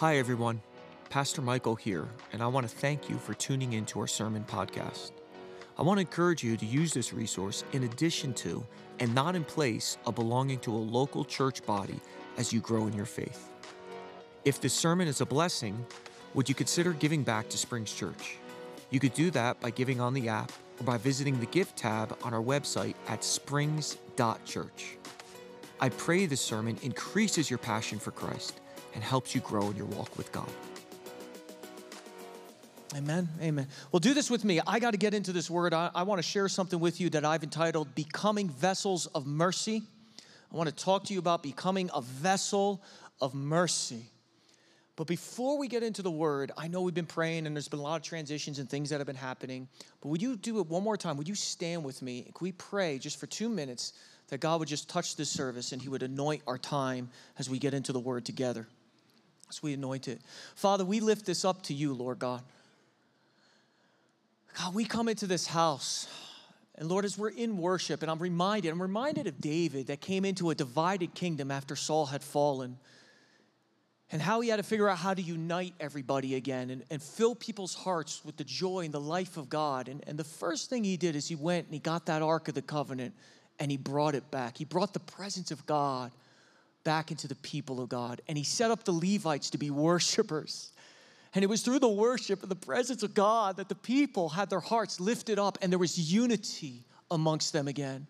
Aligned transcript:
Hi, 0.00 0.18
everyone. 0.18 0.60
Pastor 1.08 1.40
Michael 1.40 1.74
here, 1.74 2.06
and 2.34 2.42
I 2.42 2.48
want 2.48 2.68
to 2.68 2.76
thank 2.76 3.08
you 3.08 3.16
for 3.16 3.32
tuning 3.32 3.72
into 3.72 3.98
our 3.98 4.06
sermon 4.06 4.44
podcast. 4.46 5.12
I 5.78 5.82
want 5.82 5.96
to 5.96 6.02
encourage 6.02 6.44
you 6.44 6.58
to 6.58 6.66
use 6.66 6.92
this 6.92 7.14
resource 7.14 7.64
in 7.72 7.84
addition 7.84 8.34
to, 8.34 8.62
and 9.00 9.14
not 9.14 9.34
in 9.34 9.42
place 9.42 9.96
of 10.04 10.14
belonging 10.14 10.58
to 10.58 10.70
a 10.70 10.76
local 10.76 11.24
church 11.24 11.64
body 11.64 11.98
as 12.36 12.52
you 12.52 12.60
grow 12.60 12.86
in 12.86 12.92
your 12.92 13.06
faith. 13.06 13.48
If 14.44 14.60
this 14.60 14.74
sermon 14.74 15.08
is 15.08 15.22
a 15.22 15.24
blessing, 15.24 15.86
would 16.34 16.50
you 16.50 16.54
consider 16.54 16.92
giving 16.92 17.22
back 17.22 17.48
to 17.48 17.56
Springs 17.56 17.94
Church? 17.94 18.36
You 18.90 19.00
could 19.00 19.14
do 19.14 19.30
that 19.30 19.58
by 19.62 19.70
giving 19.70 19.98
on 19.98 20.12
the 20.12 20.28
app 20.28 20.52
or 20.78 20.84
by 20.84 20.98
visiting 20.98 21.40
the 21.40 21.46
gift 21.46 21.74
tab 21.74 22.18
on 22.22 22.34
our 22.34 22.42
website 22.42 22.96
at 23.08 23.24
springs.church. 23.24 24.98
I 25.80 25.88
pray 25.88 26.26
this 26.26 26.42
sermon 26.42 26.76
increases 26.82 27.48
your 27.48 27.58
passion 27.58 27.98
for 27.98 28.10
Christ 28.10 28.60
and 28.96 29.04
helps 29.04 29.34
you 29.34 29.42
grow 29.42 29.70
in 29.70 29.76
your 29.76 29.86
walk 29.86 30.16
with 30.16 30.32
God. 30.32 30.48
Amen. 32.96 33.28
Amen. 33.42 33.66
Well, 33.92 34.00
do 34.00 34.14
this 34.14 34.30
with 34.30 34.42
me. 34.42 34.58
I 34.66 34.78
got 34.78 34.92
to 34.92 34.96
get 34.96 35.12
into 35.12 35.32
this 35.32 35.50
word. 35.50 35.74
I, 35.74 35.90
I 35.94 36.04
want 36.04 36.18
to 36.18 36.22
share 36.22 36.48
something 36.48 36.80
with 36.80 36.98
you 36.98 37.10
that 37.10 37.26
I've 37.26 37.42
entitled 37.42 37.94
Becoming 37.94 38.48
Vessels 38.48 39.04
of 39.06 39.26
Mercy. 39.26 39.82
I 40.50 40.56
want 40.56 40.70
to 40.70 40.74
talk 40.74 41.04
to 41.04 41.12
you 41.12 41.18
about 41.18 41.42
becoming 41.42 41.90
a 41.94 42.00
vessel 42.00 42.82
of 43.20 43.34
mercy. 43.34 44.06
But 44.94 45.06
before 45.06 45.58
we 45.58 45.68
get 45.68 45.82
into 45.82 46.00
the 46.00 46.10
word, 46.10 46.52
I 46.56 46.68
know 46.68 46.80
we've 46.80 46.94
been 46.94 47.04
praying 47.04 47.46
and 47.46 47.54
there's 47.54 47.68
been 47.68 47.80
a 47.80 47.82
lot 47.82 47.96
of 47.96 48.02
transitions 48.02 48.58
and 48.58 48.70
things 48.70 48.88
that 48.88 48.98
have 48.98 49.06
been 49.06 49.14
happening. 49.14 49.68
But 50.00 50.08
would 50.08 50.22
you 50.22 50.36
do 50.36 50.58
it 50.60 50.68
one 50.68 50.82
more 50.82 50.96
time? 50.96 51.18
Would 51.18 51.28
you 51.28 51.34
stand 51.34 51.84
with 51.84 52.00
me? 52.00 52.22
Can 52.22 52.44
we 52.44 52.52
pray 52.52 52.98
just 52.98 53.20
for 53.20 53.26
two 53.26 53.50
minutes 53.50 53.92
that 54.28 54.40
God 54.40 54.58
would 54.60 54.68
just 54.68 54.88
touch 54.88 55.16
this 55.16 55.28
service 55.28 55.72
and 55.72 55.82
He 55.82 55.90
would 55.90 56.02
anoint 56.02 56.42
our 56.46 56.56
time 56.56 57.10
as 57.38 57.50
we 57.50 57.58
get 57.58 57.74
into 57.74 57.92
the 57.92 58.00
word 58.00 58.24
together? 58.24 58.66
As 59.48 59.62
we 59.62 59.74
anoint 59.74 60.08
it. 60.08 60.20
Father, 60.54 60.84
we 60.84 61.00
lift 61.00 61.26
this 61.26 61.44
up 61.44 61.62
to 61.64 61.74
you, 61.74 61.94
Lord 61.94 62.18
God. 62.18 62.42
God, 64.58 64.74
we 64.74 64.84
come 64.84 65.08
into 65.08 65.26
this 65.26 65.46
house. 65.46 66.08
And 66.76 66.88
Lord, 66.88 67.04
as 67.04 67.16
we're 67.16 67.30
in 67.30 67.56
worship, 67.58 68.02
and 68.02 68.10
I'm 68.10 68.18
reminded, 68.18 68.70
I'm 68.70 68.82
reminded 68.82 69.26
of 69.26 69.40
David 69.40 69.86
that 69.86 70.00
came 70.00 70.24
into 70.24 70.50
a 70.50 70.54
divided 70.54 71.14
kingdom 71.14 71.50
after 71.50 71.76
Saul 71.76 72.06
had 72.06 72.22
fallen 72.22 72.76
and 74.12 74.22
how 74.22 74.40
he 74.40 74.50
had 74.50 74.58
to 74.58 74.62
figure 74.62 74.88
out 74.88 74.98
how 74.98 75.14
to 75.14 75.22
unite 75.22 75.74
everybody 75.80 76.36
again 76.36 76.70
and, 76.70 76.84
and 76.90 77.02
fill 77.02 77.34
people's 77.34 77.74
hearts 77.74 78.24
with 78.24 78.36
the 78.36 78.44
joy 78.44 78.84
and 78.84 78.94
the 78.94 79.00
life 79.00 79.36
of 79.36 79.48
God. 79.48 79.88
And, 79.88 80.04
and 80.06 80.18
the 80.18 80.24
first 80.24 80.70
thing 80.70 80.84
he 80.84 80.96
did 80.96 81.16
is 81.16 81.26
he 81.26 81.34
went 81.34 81.66
and 81.66 81.74
he 81.74 81.80
got 81.80 82.06
that 82.06 82.22
Ark 82.22 82.48
of 82.48 82.54
the 82.54 82.62
Covenant 82.62 83.14
and 83.58 83.70
he 83.70 83.76
brought 83.76 84.14
it 84.14 84.30
back. 84.30 84.58
He 84.58 84.64
brought 84.64 84.92
the 84.92 85.00
presence 85.00 85.50
of 85.50 85.64
God 85.66 86.12
back 86.86 87.10
into 87.10 87.26
the 87.26 87.34
people 87.34 87.80
of 87.80 87.88
God. 87.88 88.22
And 88.28 88.38
he 88.38 88.44
set 88.44 88.70
up 88.70 88.84
the 88.84 88.92
Levites 88.92 89.50
to 89.50 89.58
be 89.58 89.70
worshipers. 89.70 90.70
And 91.34 91.42
it 91.42 91.48
was 91.48 91.60
through 91.60 91.80
the 91.80 91.88
worship 91.88 92.42
and 92.42 92.50
the 92.50 92.54
presence 92.54 93.02
of 93.02 93.12
God 93.12 93.56
that 93.56 93.68
the 93.68 93.74
people 93.74 94.28
had 94.28 94.48
their 94.48 94.60
hearts 94.60 95.00
lifted 95.00 95.36
up 95.38 95.58
and 95.60 95.72
there 95.72 95.80
was 95.80 95.98
unity 95.98 96.84
amongst 97.10 97.52
them 97.52 97.66
again. 97.66 98.06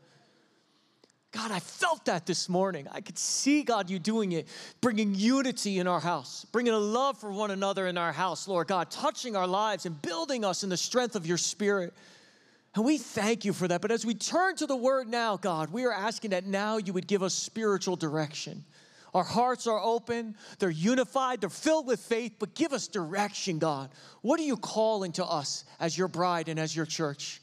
God, 1.32 1.50
I 1.50 1.58
felt 1.58 2.04
that 2.04 2.26
this 2.26 2.50
morning. 2.50 2.86
I 2.92 3.00
could 3.00 3.18
see, 3.18 3.62
God, 3.62 3.88
you 3.88 3.98
doing 3.98 4.32
it, 4.32 4.46
bringing 4.82 5.14
unity 5.14 5.78
in 5.78 5.86
our 5.86 6.00
house, 6.00 6.44
bringing 6.52 6.74
a 6.74 6.78
love 6.78 7.18
for 7.18 7.32
one 7.32 7.50
another 7.50 7.86
in 7.86 7.96
our 7.96 8.12
house, 8.12 8.46
Lord 8.46 8.68
God, 8.68 8.90
touching 8.90 9.36
our 9.36 9.46
lives 9.46 9.86
and 9.86 10.00
building 10.02 10.44
us 10.44 10.62
in 10.62 10.68
the 10.68 10.76
strength 10.76 11.16
of 11.16 11.26
your 11.26 11.38
spirit. 11.38 11.94
And 12.76 12.84
we 12.84 12.98
thank 12.98 13.46
you 13.46 13.54
for 13.54 13.66
that. 13.68 13.80
But 13.80 13.90
as 13.90 14.04
we 14.04 14.14
turn 14.14 14.54
to 14.56 14.66
the 14.66 14.76
word 14.76 15.08
now, 15.08 15.38
God, 15.38 15.72
we 15.72 15.86
are 15.86 15.92
asking 15.92 16.30
that 16.30 16.44
now 16.44 16.76
you 16.76 16.92
would 16.92 17.06
give 17.06 17.22
us 17.22 17.32
spiritual 17.32 17.96
direction. 17.96 18.64
Our 19.14 19.24
hearts 19.24 19.66
are 19.66 19.80
open, 19.80 20.36
they're 20.58 20.68
unified, 20.68 21.40
they're 21.40 21.48
filled 21.48 21.86
with 21.86 22.00
faith, 22.00 22.34
but 22.38 22.54
give 22.54 22.74
us 22.74 22.86
direction, 22.86 23.58
God. 23.58 23.88
What 24.20 24.38
are 24.38 24.42
you 24.42 24.58
calling 24.58 25.12
to 25.12 25.24
us 25.24 25.64
as 25.80 25.96
your 25.96 26.06
bride 26.06 26.50
and 26.50 26.60
as 26.60 26.76
your 26.76 26.84
church? 26.84 27.40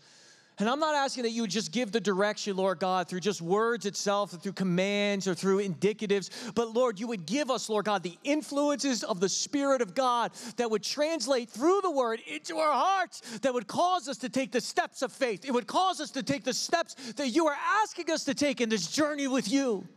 And 0.60 0.70
I'm 0.70 0.80
not 0.80 0.94
asking 0.94 1.24
that 1.24 1.32
you 1.32 1.42
would 1.42 1.50
just 1.50 1.72
give 1.72 1.92
the 1.92 2.00
direction, 2.00 2.56
Lord 2.56 2.78
God, 2.78 3.08
through 3.08 3.22
just 3.22 3.42
words 3.42 3.88
itself, 3.88 4.34
or 4.34 4.38
through 4.38 4.54
commands 4.54 5.28
or 5.28 5.34
through 5.34 5.68
indicatives, 5.68 6.54
but 6.54 6.74
Lord, 6.74 7.00
you 7.00 7.08
would 7.08 7.26
give 7.26 7.50
us, 7.50 7.70
Lord 7.70 7.86
God, 7.86 8.04
the 8.04 8.18
influences 8.24 9.04
of 9.04 9.20
the 9.20 9.30
Spirit 9.30 9.82
of 9.82 9.96
God 9.96 10.32
that 10.58 10.70
would 10.70 10.84
translate 10.84 11.50
through 11.50 11.82
the 11.82 11.90
word 11.90 12.20
into 12.28 12.58
our 12.58 12.72
hearts, 12.72 13.40
that 13.40 13.54
would 13.54 13.68
cause 13.68 14.08
us 14.08 14.18
to 14.20 14.30
take 14.30 14.52
the 14.52 14.62
steps 14.62 15.02
of 15.02 15.12
faith. 15.12 15.44
It 15.44 15.52
would 15.52 15.66
cause 15.66 16.00
us 16.00 16.12
to 16.12 16.22
take 16.22 16.44
the 16.44 16.54
steps 16.54 16.94
that 17.14 17.30
you 17.30 17.48
are 17.48 17.58
asking 17.82 18.12
us 18.12 18.24
to 18.26 18.36
take 18.36 18.62
in 18.62 18.70
this 18.70 18.88
journey 18.88 19.28
with 19.28 19.52
you. 19.52 19.88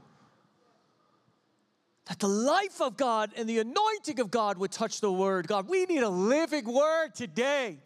That 2.07 2.19
the 2.19 2.29
life 2.29 2.81
of 2.81 2.97
God 2.97 3.33
and 3.37 3.49
the 3.49 3.59
anointing 3.59 4.21
of 4.21 4.31
God 4.31 4.59
would 4.59 4.71
touch 4.71 5.01
the 5.01 5.13
word. 5.13 5.49
God, 5.49 5.69
we 5.69 5.85
need 5.87 6.03
a 6.03 6.09
living 6.09 6.65
word 6.65 7.15
today. 7.15 7.79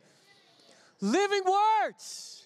Living 1.00 1.42
words. 1.82 2.39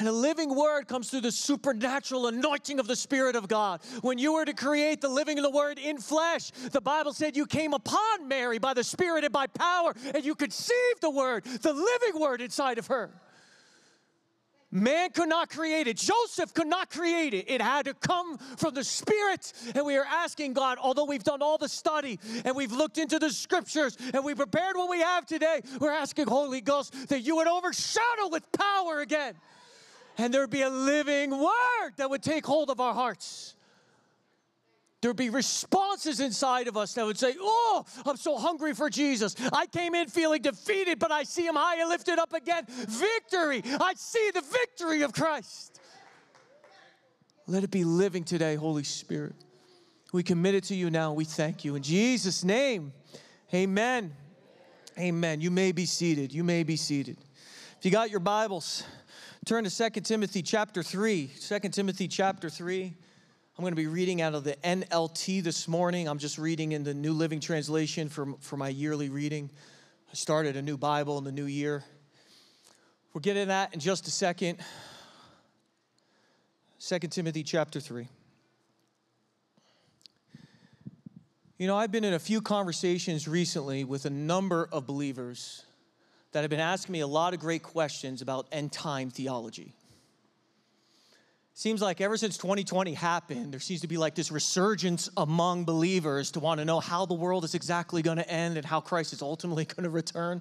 And 0.00 0.08
a 0.08 0.12
living 0.12 0.56
word 0.56 0.88
comes 0.88 1.10
through 1.10 1.20
the 1.20 1.30
supernatural 1.30 2.26
anointing 2.26 2.80
of 2.80 2.86
the 2.86 2.96
Spirit 2.96 3.36
of 3.36 3.48
God. 3.48 3.82
When 4.00 4.16
you 4.16 4.32
were 4.32 4.46
to 4.46 4.54
create 4.54 5.02
the 5.02 5.10
living 5.10 5.38
of 5.38 5.44
the 5.44 5.50
word 5.50 5.78
in 5.78 5.98
flesh, 5.98 6.50
the 6.72 6.80
Bible 6.80 7.12
said 7.12 7.36
you 7.36 7.44
came 7.44 7.74
upon 7.74 8.26
Mary 8.26 8.58
by 8.58 8.72
the 8.72 8.82
Spirit 8.82 9.24
and 9.24 9.32
by 9.32 9.46
power, 9.46 9.94
and 10.14 10.24
you 10.24 10.34
conceived 10.34 11.02
the 11.02 11.10
word, 11.10 11.44
the 11.44 11.74
living 11.74 12.18
word 12.18 12.40
inside 12.40 12.78
of 12.78 12.86
her. 12.86 13.10
Man 14.70 15.10
could 15.10 15.28
not 15.28 15.50
create 15.50 15.86
it. 15.86 15.98
Joseph 15.98 16.54
could 16.54 16.68
not 16.68 16.88
create 16.88 17.34
it. 17.34 17.50
It 17.50 17.60
had 17.60 17.84
to 17.84 17.92
come 17.92 18.38
from 18.56 18.72
the 18.72 18.84
Spirit. 18.84 19.52
And 19.74 19.84
we 19.84 19.98
are 19.98 20.06
asking 20.06 20.54
God, 20.54 20.78
although 20.80 21.04
we've 21.04 21.24
done 21.24 21.42
all 21.42 21.58
the 21.58 21.68
study 21.68 22.18
and 22.46 22.56
we've 22.56 22.72
looked 22.72 22.96
into 22.96 23.18
the 23.18 23.30
scriptures 23.30 23.98
and 24.14 24.24
we 24.24 24.34
prepared 24.34 24.76
what 24.76 24.88
we 24.88 25.00
have 25.00 25.26
today, 25.26 25.60
we're 25.78 25.90
asking, 25.90 26.28
Holy 26.28 26.62
Ghost, 26.62 27.08
that 27.08 27.20
you 27.20 27.36
would 27.36 27.48
overshadow 27.48 28.28
with 28.30 28.50
power 28.52 29.00
again 29.00 29.34
and 30.20 30.34
there'd 30.34 30.50
be 30.50 30.62
a 30.62 30.68
living 30.68 31.30
word 31.30 31.92
that 31.96 32.10
would 32.10 32.22
take 32.22 32.44
hold 32.44 32.68
of 32.68 32.78
our 32.78 32.92
hearts. 32.92 33.54
There'd 35.00 35.16
be 35.16 35.30
responses 35.30 36.20
inside 36.20 36.68
of 36.68 36.76
us 36.76 36.92
that 36.92 37.06
would 37.06 37.18
say, 37.18 37.34
Oh, 37.40 37.86
I'm 38.04 38.18
so 38.18 38.36
hungry 38.36 38.74
for 38.74 38.90
Jesus. 38.90 39.34
I 39.50 39.64
came 39.64 39.94
in 39.94 40.08
feeling 40.08 40.42
defeated, 40.42 40.98
but 40.98 41.10
I 41.10 41.22
see 41.22 41.46
him 41.46 41.54
high 41.56 41.80
and 41.80 41.88
lifted 41.88 42.18
up 42.18 42.34
again. 42.34 42.66
Victory. 42.68 43.62
I 43.64 43.94
see 43.96 44.30
the 44.34 44.42
victory 44.42 45.00
of 45.00 45.14
Christ. 45.14 45.80
Let 47.46 47.64
it 47.64 47.70
be 47.70 47.84
living 47.84 48.24
today, 48.24 48.56
Holy 48.56 48.84
Spirit. 48.84 49.34
We 50.12 50.22
commit 50.22 50.54
it 50.54 50.64
to 50.64 50.74
you 50.74 50.90
now. 50.90 51.14
We 51.14 51.24
thank 51.24 51.64
you. 51.64 51.76
In 51.76 51.82
Jesus' 51.82 52.44
name, 52.44 52.92
amen. 53.54 54.12
Amen. 54.98 55.40
You 55.40 55.50
may 55.50 55.72
be 55.72 55.86
seated. 55.86 56.34
You 56.34 56.44
may 56.44 56.62
be 56.62 56.76
seated. 56.76 57.16
If 57.78 57.86
you 57.86 57.90
got 57.90 58.10
your 58.10 58.20
Bibles, 58.20 58.84
Turn 59.46 59.64
to 59.64 59.90
2 59.90 60.00
Timothy 60.02 60.42
chapter 60.42 60.82
3. 60.82 61.26
2 61.28 61.58
Timothy 61.70 62.08
chapter 62.08 62.50
3. 62.50 62.94
I'm 63.56 63.62
going 63.62 63.72
to 63.72 63.76
be 63.76 63.86
reading 63.86 64.20
out 64.20 64.34
of 64.34 64.44
the 64.44 64.54
NLT 64.56 65.42
this 65.42 65.66
morning. 65.66 66.08
I'm 66.08 66.18
just 66.18 66.36
reading 66.36 66.72
in 66.72 66.84
the 66.84 66.92
New 66.92 67.14
Living 67.14 67.40
Translation 67.40 68.10
for, 68.10 68.34
for 68.40 68.58
my 68.58 68.68
yearly 68.68 69.08
reading. 69.08 69.50
I 70.10 70.14
started 70.14 70.56
a 70.56 70.62
new 70.62 70.76
Bible 70.76 71.16
in 71.16 71.24
the 71.24 71.32
new 71.32 71.46
year. 71.46 71.82
We'll 73.14 73.22
get 73.22 73.38
into 73.38 73.48
that 73.48 73.72
in 73.72 73.80
just 73.80 74.06
a 74.06 74.10
second. 74.10 74.58
2 76.78 76.98
Timothy 76.98 77.42
chapter 77.42 77.80
3. 77.80 78.08
You 81.56 81.66
know, 81.66 81.78
I've 81.78 81.90
been 81.90 82.04
in 82.04 82.12
a 82.12 82.18
few 82.18 82.42
conversations 82.42 83.26
recently 83.26 83.84
with 83.84 84.04
a 84.04 84.10
number 84.10 84.68
of 84.70 84.86
believers 84.86 85.64
that 86.32 86.42
have 86.42 86.50
been 86.50 86.60
asking 86.60 86.92
me 86.92 87.00
a 87.00 87.06
lot 87.06 87.34
of 87.34 87.40
great 87.40 87.62
questions 87.62 88.22
about 88.22 88.46
end 88.52 88.72
time 88.72 89.10
theology. 89.10 89.74
Seems 91.54 91.82
like 91.82 92.00
ever 92.00 92.16
since 92.16 92.38
2020 92.38 92.94
happened, 92.94 93.52
there 93.52 93.60
seems 93.60 93.82
to 93.82 93.86
be 93.86 93.98
like 93.98 94.14
this 94.14 94.30
resurgence 94.30 95.10
among 95.16 95.64
believers 95.64 96.30
to 96.30 96.40
want 96.40 96.58
to 96.58 96.64
know 96.64 96.80
how 96.80 97.04
the 97.04 97.14
world 97.14 97.44
is 97.44 97.54
exactly 97.54 98.00
going 98.00 98.16
to 98.16 98.28
end 98.30 98.56
and 98.56 98.64
how 98.64 98.80
Christ 98.80 99.12
is 99.12 99.20
ultimately 99.20 99.64
going 99.76 99.84
to 99.84 99.90
return. 99.90 100.40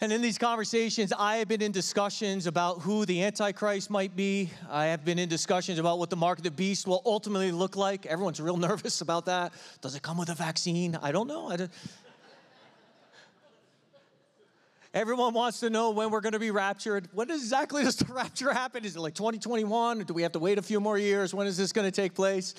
And 0.00 0.12
in 0.12 0.22
these 0.22 0.38
conversations, 0.38 1.12
I 1.18 1.38
have 1.38 1.48
been 1.48 1.62
in 1.62 1.72
discussions 1.72 2.46
about 2.46 2.82
who 2.82 3.04
the 3.04 3.24
Antichrist 3.24 3.90
might 3.90 4.14
be. 4.14 4.50
I 4.70 4.86
have 4.86 5.04
been 5.04 5.18
in 5.18 5.28
discussions 5.28 5.80
about 5.80 5.98
what 5.98 6.08
the 6.08 6.16
mark 6.16 6.38
of 6.38 6.44
the 6.44 6.52
beast 6.52 6.86
will 6.86 7.02
ultimately 7.04 7.50
look 7.50 7.74
like. 7.74 8.06
Everyone's 8.06 8.40
real 8.40 8.56
nervous 8.68 9.00
about 9.00 9.26
that. 9.26 9.52
Does 9.80 9.96
it 9.96 10.02
come 10.02 10.18
with 10.18 10.28
a 10.28 10.34
vaccine? 10.34 10.96
I 11.02 11.10
don't 11.10 11.26
know. 11.26 11.48
I 11.48 11.56
don't, 11.56 11.70
Everyone 14.98 15.32
wants 15.32 15.60
to 15.60 15.70
know 15.70 15.90
when 15.90 16.10
we're 16.10 16.20
going 16.20 16.32
to 16.32 16.40
be 16.40 16.50
raptured. 16.50 17.08
When 17.12 17.30
exactly 17.30 17.84
does 17.84 17.94
the 17.94 18.12
rapture 18.12 18.52
happen? 18.52 18.84
Is 18.84 18.96
it 18.96 18.98
like 18.98 19.14
2021? 19.14 20.00
Or 20.00 20.02
do 20.02 20.12
we 20.12 20.22
have 20.22 20.32
to 20.32 20.40
wait 20.40 20.58
a 20.58 20.62
few 20.62 20.80
more 20.80 20.98
years? 20.98 21.32
When 21.32 21.46
is 21.46 21.56
this 21.56 21.72
going 21.72 21.86
to 21.86 21.92
take 21.92 22.14
place? 22.14 22.52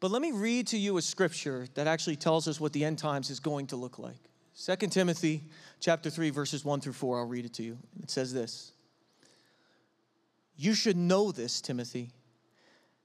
But 0.00 0.10
let 0.10 0.22
me 0.22 0.32
read 0.32 0.68
to 0.68 0.78
you 0.78 0.96
a 0.96 1.02
scripture 1.02 1.66
that 1.74 1.86
actually 1.86 2.16
tells 2.16 2.48
us 2.48 2.58
what 2.58 2.72
the 2.72 2.86
end 2.86 2.96
times 2.96 3.28
is 3.28 3.38
going 3.38 3.66
to 3.66 3.76
look 3.76 3.98
like. 3.98 4.16
2 4.64 4.76
Timothy 4.86 5.44
chapter 5.78 6.08
3 6.08 6.30
verses 6.30 6.64
1 6.64 6.80
through 6.80 6.94
4 6.94 7.18
I'll 7.18 7.26
read 7.26 7.44
it 7.44 7.52
to 7.54 7.62
you. 7.62 7.76
It 8.02 8.10
says 8.10 8.32
this. 8.32 8.72
You 10.56 10.72
should 10.72 10.96
know 10.96 11.32
this, 11.32 11.60
Timothy, 11.60 12.12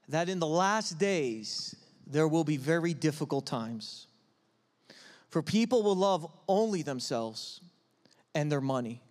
that 0.08 0.30
in 0.30 0.38
the 0.38 0.46
last 0.46 0.98
days 0.98 1.76
there 2.06 2.26
will 2.26 2.44
be 2.44 2.56
very 2.56 2.94
difficult 2.94 3.44
times. 3.44 4.06
For 5.30 5.42
people 5.42 5.82
will 5.82 5.96
love 5.96 6.26
only 6.48 6.82
themselves 6.82 7.60
and 8.34 8.50
their 8.50 8.60
money. 8.60 9.02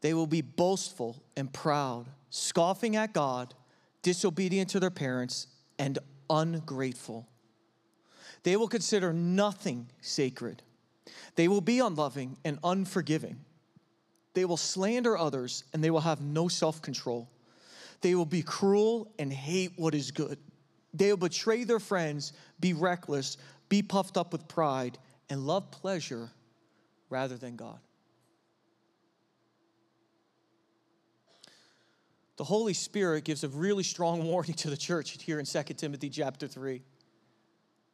They 0.00 0.14
will 0.14 0.26
be 0.26 0.40
boastful 0.40 1.22
and 1.36 1.52
proud, 1.52 2.06
scoffing 2.30 2.96
at 2.96 3.12
God, 3.12 3.54
disobedient 4.02 4.70
to 4.70 4.80
their 4.80 4.90
parents, 4.90 5.46
and 5.78 5.98
ungrateful. 6.28 7.26
They 8.42 8.56
will 8.56 8.68
consider 8.68 9.12
nothing 9.12 9.88
sacred. 10.00 10.62
They 11.36 11.48
will 11.48 11.60
be 11.60 11.78
unloving 11.78 12.36
and 12.44 12.58
unforgiving. 12.62 13.40
They 14.34 14.44
will 14.44 14.56
slander 14.56 15.16
others 15.16 15.64
and 15.72 15.82
they 15.82 15.90
will 15.90 16.00
have 16.00 16.20
no 16.20 16.48
self 16.48 16.82
control. 16.82 17.28
They 18.00 18.14
will 18.14 18.26
be 18.26 18.42
cruel 18.42 19.12
and 19.18 19.32
hate 19.32 19.72
what 19.76 19.94
is 19.94 20.10
good. 20.10 20.38
They 20.92 21.10
will 21.10 21.16
betray 21.16 21.64
their 21.64 21.80
friends, 21.80 22.34
be 22.60 22.72
reckless, 22.72 23.38
be 23.68 23.82
puffed 23.82 24.16
up 24.16 24.32
with 24.32 24.46
pride, 24.46 24.98
and 25.28 25.46
love 25.46 25.70
pleasure 25.70 26.30
rather 27.10 27.36
than 27.36 27.56
God. 27.56 27.78
The 32.36 32.44
Holy 32.44 32.74
Spirit 32.74 33.24
gives 33.24 33.44
a 33.44 33.48
really 33.48 33.84
strong 33.84 34.24
warning 34.30 34.54
to 34.54 34.70
the 34.70 34.76
church 34.76 35.22
here 35.22 35.38
in 35.38 35.46
2 35.46 35.62
Timothy 35.74 36.10
chapter 36.10 36.46
3. 36.48 36.74
He 36.74 36.82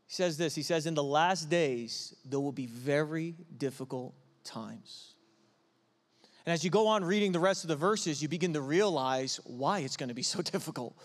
says 0.08 0.36
this 0.36 0.54
He 0.54 0.62
says, 0.62 0.86
In 0.86 0.94
the 0.94 1.04
last 1.04 1.48
days, 1.48 2.14
there 2.24 2.40
will 2.40 2.52
be 2.52 2.66
very 2.66 3.36
difficult 3.58 4.14
times. 4.44 5.14
And 6.46 6.54
as 6.54 6.64
you 6.64 6.70
go 6.70 6.86
on 6.86 7.04
reading 7.04 7.32
the 7.32 7.38
rest 7.38 7.64
of 7.64 7.68
the 7.68 7.76
verses, 7.76 8.22
you 8.22 8.28
begin 8.28 8.54
to 8.54 8.62
realize 8.62 9.38
why 9.44 9.80
it's 9.80 9.96
going 9.96 10.08
to 10.08 10.14
be 10.14 10.22
so 10.22 10.42
difficult. 10.42 10.96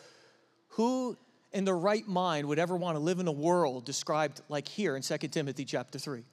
Who 0.70 1.18
in 1.56 1.64
their 1.66 1.78
right 1.78 2.08
mind 2.08 2.48
would 2.48 2.60
ever 2.60 2.76
want 2.76 2.96
to 2.96 3.00
live 3.00 3.20
in 3.20 3.28
a 3.28 3.32
world 3.32 3.86
described 3.86 4.42
like 4.50 4.68
here 4.68 4.96
in 4.96 5.02
2 5.02 5.18
Timothy 5.30 5.66
chapter 5.66 5.98
3? 5.98 6.24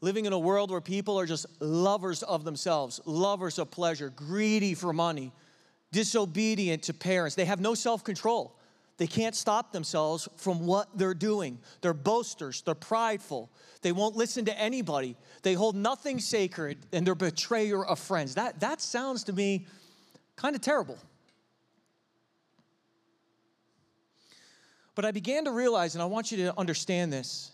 Living 0.00 0.24
in 0.24 0.32
a 0.32 0.38
world 0.38 0.70
where 0.70 0.80
people 0.80 1.20
are 1.20 1.26
just 1.26 1.44
lovers 1.60 2.22
of 2.22 2.42
themselves, 2.44 3.00
lovers 3.04 3.58
of 3.58 3.70
pleasure, 3.70 4.08
greedy 4.08 4.72
for 4.72 4.94
money, 4.94 5.30
disobedient 5.92 6.82
to 6.84 6.94
parents. 6.94 7.36
They 7.36 7.44
have 7.44 7.60
no 7.60 7.74
self 7.74 8.02
control. 8.02 8.56
They 8.96 9.06
can't 9.06 9.34
stop 9.34 9.72
themselves 9.72 10.28
from 10.36 10.66
what 10.66 10.88
they're 10.96 11.14
doing. 11.14 11.58
They're 11.82 11.94
boasters, 11.94 12.62
they're 12.62 12.74
prideful. 12.74 13.50
They 13.82 13.92
won't 13.92 14.16
listen 14.16 14.44
to 14.46 14.58
anybody. 14.58 15.16
They 15.42 15.54
hold 15.54 15.74
nothing 15.74 16.20
sacred, 16.20 16.78
and 16.92 17.06
they're 17.06 17.14
betrayer 17.14 17.84
of 17.84 17.98
friends. 17.98 18.34
That, 18.34 18.60
that 18.60 18.80
sounds 18.80 19.24
to 19.24 19.32
me 19.32 19.66
kind 20.36 20.54
of 20.54 20.60
terrible. 20.60 20.98
But 25.00 25.06
I 25.06 25.12
began 25.12 25.46
to 25.46 25.50
realize, 25.50 25.94
and 25.94 26.02
I 26.02 26.04
want 26.04 26.30
you 26.30 26.36
to 26.44 26.58
understand 26.58 27.10
this, 27.10 27.52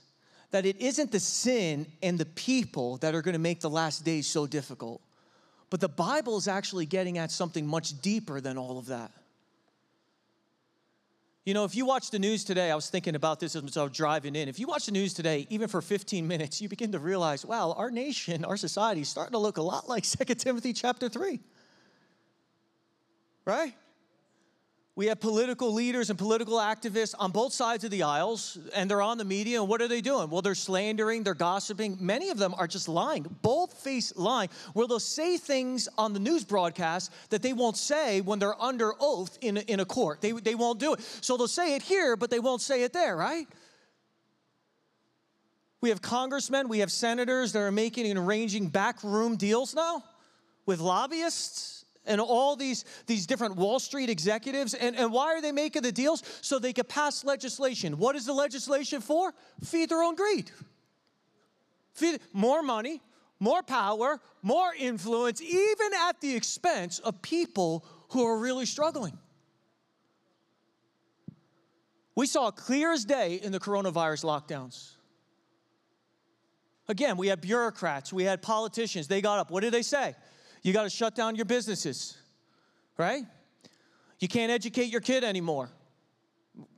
that 0.50 0.66
it 0.66 0.80
isn't 0.80 1.12
the 1.12 1.20
sin 1.20 1.86
and 2.02 2.18
the 2.18 2.24
people 2.24 2.96
that 2.96 3.14
are 3.14 3.22
going 3.22 3.34
to 3.34 3.38
make 3.38 3.60
the 3.60 3.70
last 3.70 4.04
days 4.04 4.26
so 4.26 4.48
difficult. 4.48 5.00
But 5.70 5.78
the 5.78 5.88
Bible 5.88 6.38
is 6.38 6.48
actually 6.48 6.86
getting 6.86 7.18
at 7.18 7.30
something 7.30 7.64
much 7.64 8.00
deeper 8.00 8.40
than 8.40 8.58
all 8.58 8.78
of 8.78 8.86
that. 8.86 9.12
You 11.44 11.54
know, 11.54 11.62
if 11.62 11.76
you 11.76 11.86
watch 11.86 12.10
the 12.10 12.18
news 12.18 12.42
today, 12.42 12.72
I 12.72 12.74
was 12.74 12.90
thinking 12.90 13.14
about 13.14 13.38
this 13.38 13.54
as 13.54 13.76
I 13.76 13.84
was 13.84 13.92
driving 13.92 14.34
in. 14.34 14.48
If 14.48 14.58
you 14.58 14.66
watch 14.66 14.86
the 14.86 14.92
news 14.92 15.14
today, 15.14 15.46
even 15.48 15.68
for 15.68 15.80
15 15.80 16.26
minutes, 16.26 16.60
you 16.60 16.68
begin 16.68 16.90
to 16.90 16.98
realize, 16.98 17.46
wow, 17.46 17.74
our 17.76 17.92
nation, 17.92 18.44
our 18.44 18.56
society 18.56 19.02
is 19.02 19.08
starting 19.08 19.34
to 19.34 19.38
look 19.38 19.58
a 19.58 19.62
lot 19.62 19.88
like 19.88 20.02
2 20.26 20.34
Timothy 20.34 20.72
chapter 20.72 21.08
3. 21.08 21.38
Right? 23.44 23.72
We 24.96 25.08
have 25.08 25.20
political 25.20 25.74
leaders 25.74 26.08
and 26.08 26.18
political 26.18 26.56
activists 26.56 27.14
on 27.18 27.30
both 27.30 27.52
sides 27.52 27.84
of 27.84 27.90
the 27.90 28.04
aisles, 28.04 28.56
and 28.74 28.90
they're 28.90 29.02
on 29.02 29.18
the 29.18 29.26
media. 29.26 29.60
And 29.60 29.68
what 29.68 29.82
are 29.82 29.88
they 29.88 30.00
doing? 30.00 30.30
Well, 30.30 30.40
they're 30.40 30.54
slandering, 30.54 31.22
they're 31.22 31.34
gossiping. 31.34 31.98
Many 32.00 32.30
of 32.30 32.38
them 32.38 32.54
are 32.56 32.66
just 32.66 32.88
lying, 32.88 33.26
bold 33.42 33.74
faced 33.74 34.16
lying, 34.16 34.48
where 34.72 34.88
they'll 34.88 34.98
say 34.98 35.36
things 35.36 35.86
on 35.98 36.14
the 36.14 36.18
news 36.18 36.44
broadcast 36.44 37.12
that 37.28 37.42
they 37.42 37.52
won't 37.52 37.76
say 37.76 38.22
when 38.22 38.38
they're 38.38 38.60
under 38.60 38.94
oath 38.98 39.36
in 39.42 39.58
in 39.58 39.80
a 39.80 39.84
court. 39.84 40.22
They, 40.22 40.32
they 40.32 40.54
won't 40.54 40.80
do 40.80 40.94
it. 40.94 41.00
So 41.20 41.36
they'll 41.36 41.46
say 41.46 41.74
it 41.74 41.82
here, 41.82 42.16
but 42.16 42.30
they 42.30 42.40
won't 42.40 42.62
say 42.62 42.82
it 42.82 42.94
there, 42.94 43.14
right? 43.14 43.46
We 45.82 45.90
have 45.90 46.00
congressmen, 46.00 46.68
we 46.68 46.78
have 46.78 46.90
senators 46.90 47.52
that 47.52 47.60
are 47.60 47.70
making 47.70 48.06
and 48.06 48.18
arranging 48.18 48.68
backroom 48.68 49.36
deals 49.36 49.74
now 49.74 50.02
with 50.64 50.80
lobbyists 50.80 51.75
and 52.06 52.20
all 52.20 52.56
these, 52.56 52.84
these 53.06 53.26
different 53.26 53.56
Wall 53.56 53.78
Street 53.78 54.10
executives. 54.10 54.74
And, 54.74 54.96
and 54.96 55.12
why 55.12 55.34
are 55.34 55.40
they 55.40 55.52
making 55.52 55.82
the 55.82 55.92
deals? 55.92 56.22
So 56.40 56.58
they 56.58 56.72
could 56.72 56.88
pass 56.88 57.24
legislation. 57.24 57.98
What 57.98 58.16
is 58.16 58.26
the 58.26 58.32
legislation 58.32 59.00
for? 59.00 59.32
Feed 59.64 59.88
their 59.88 60.02
own 60.02 60.14
greed. 60.14 60.50
Feed 61.94 62.20
more 62.32 62.62
money, 62.62 63.00
more 63.40 63.62
power, 63.62 64.20
more 64.42 64.72
influence, 64.78 65.40
even 65.40 65.92
at 66.08 66.20
the 66.20 66.34
expense 66.34 66.98
of 66.98 67.22
people 67.22 67.84
who 68.10 68.24
are 68.26 68.38
really 68.38 68.66
struggling. 68.66 69.18
We 72.14 72.26
saw 72.26 72.50
clear 72.50 72.92
as 72.92 73.04
day 73.04 73.34
in 73.34 73.52
the 73.52 73.60
coronavirus 73.60 74.24
lockdowns. 74.24 74.92
Again, 76.88 77.16
we 77.16 77.26
had 77.26 77.40
bureaucrats, 77.40 78.12
we 78.12 78.24
had 78.24 78.42
politicians. 78.42 79.08
They 79.08 79.20
got 79.20 79.38
up. 79.38 79.50
What 79.50 79.62
did 79.62 79.72
they 79.72 79.82
say? 79.82 80.14
You 80.66 80.72
got 80.72 80.82
to 80.82 80.90
shut 80.90 81.14
down 81.14 81.36
your 81.36 81.44
businesses, 81.44 82.16
right? 82.98 83.22
You 84.18 84.26
can't 84.26 84.50
educate 84.50 84.86
your 84.86 85.00
kid 85.00 85.22
anymore. 85.22 85.70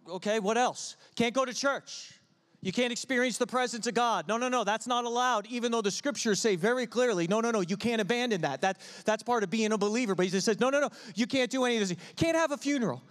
Okay, 0.07 0.41
what 0.41 0.59
else? 0.59 0.97
Can't 1.17 1.33
go 1.33 1.47
to 1.47 1.55
church. 1.55 2.13
You 2.61 2.71
can't 2.71 2.93
experience 2.93 3.39
the 3.39 3.47
presence 3.47 3.87
of 3.87 3.95
God. 3.95 4.29
No, 4.29 4.37
no, 4.37 4.51
no, 4.51 4.63
that's 4.63 4.87
not 4.87 5.07
allowed, 5.07 5.47
even 5.47 5.73
though 5.73 5.81
the 5.81 5.91
scriptures 5.91 6.39
say 6.39 6.55
very 6.55 6.87
clearly, 6.87 7.27
no, 7.29 7.41
no, 7.41 7.51
no, 7.51 7.63
you 7.63 7.79
can't 7.79 8.03
abandon 8.03 8.43
that. 8.43 8.61
that 8.61 8.79
that's 9.07 9.23
part 9.23 9.43
of 9.43 9.49
being 9.49 9.73
a 9.73 9.79
believer. 9.79 10.15
But 10.15 10.27
he 10.27 10.31
just 10.33 10.45
says, 10.45 10.61
no, 10.61 10.69
no, 10.69 10.81
no, 10.81 10.91
you 11.15 11.27
can't 11.27 11.51
do 11.51 11.65
any 11.65 11.79
of 11.79 11.89
this. 11.89 11.97
Can't 12.17 12.37
have 12.37 12.53
a 12.53 12.59
funeral. 12.59 13.03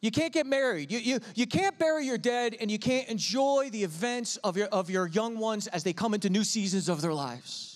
You 0.00 0.10
can't 0.10 0.32
get 0.32 0.46
married. 0.46 0.90
You, 0.90 1.00
you, 1.00 1.18
you 1.34 1.46
can't 1.46 1.78
bury 1.78 2.06
your 2.06 2.18
dead, 2.18 2.56
and 2.58 2.70
you 2.70 2.78
can't 2.78 3.08
enjoy 3.08 3.68
the 3.70 3.84
events 3.84 4.38
of 4.38 4.56
your, 4.56 4.68
of 4.68 4.88
your 4.88 5.06
young 5.08 5.36
ones 5.36 5.66
as 5.66 5.84
they 5.84 5.92
come 5.92 6.14
into 6.14 6.30
new 6.30 6.44
seasons 6.44 6.88
of 6.88 7.02
their 7.02 7.12
lives. 7.12 7.67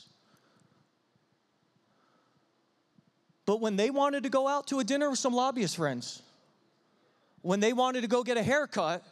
But 3.47 3.61
when 3.61 3.77
they 3.77 3.91
wanted 3.91 4.23
to 4.23 4.29
go 4.29 4.47
out 4.47 4.69
to 4.69 4.79
a 4.79 4.85
dinner 4.85 5.11
with 5.11 5.19
some 5.19 5.35
lobbyist 5.35 5.77
friends, 5.77 6.23
when 7.41 7.61
they 7.61 7.73
wanted 7.73 8.03
to 8.03 8.09
go 8.09 8.23
get 8.23 8.37
a 8.37 8.43
haircut, 8.43 9.05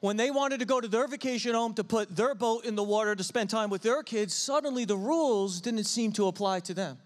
when 0.00 0.16
they 0.16 0.30
wanted 0.30 0.60
to 0.60 0.66
go 0.66 0.80
to 0.80 0.88
their 0.88 1.06
vacation 1.06 1.54
home 1.54 1.74
to 1.74 1.84
put 1.84 2.14
their 2.14 2.34
boat 2.34 2.64
in 2.64 2.74
the 2.74 2.82
water 2.82 3.14
to 3.14 3.24
spend 3.24 3.50
time 3.50 3.70
with 3.70 3.82
their 3.82 4.02
kids, 4.02 4.34
suddenly 4.34 4.84
the 4.84 4.96
rules 4.96 5.60
didn't 5.60 5.84
seem 5.84 6.12
to 6.12 6.26
apply 6.26 6.60
to 6.60 6.74
them. 6.74 6.98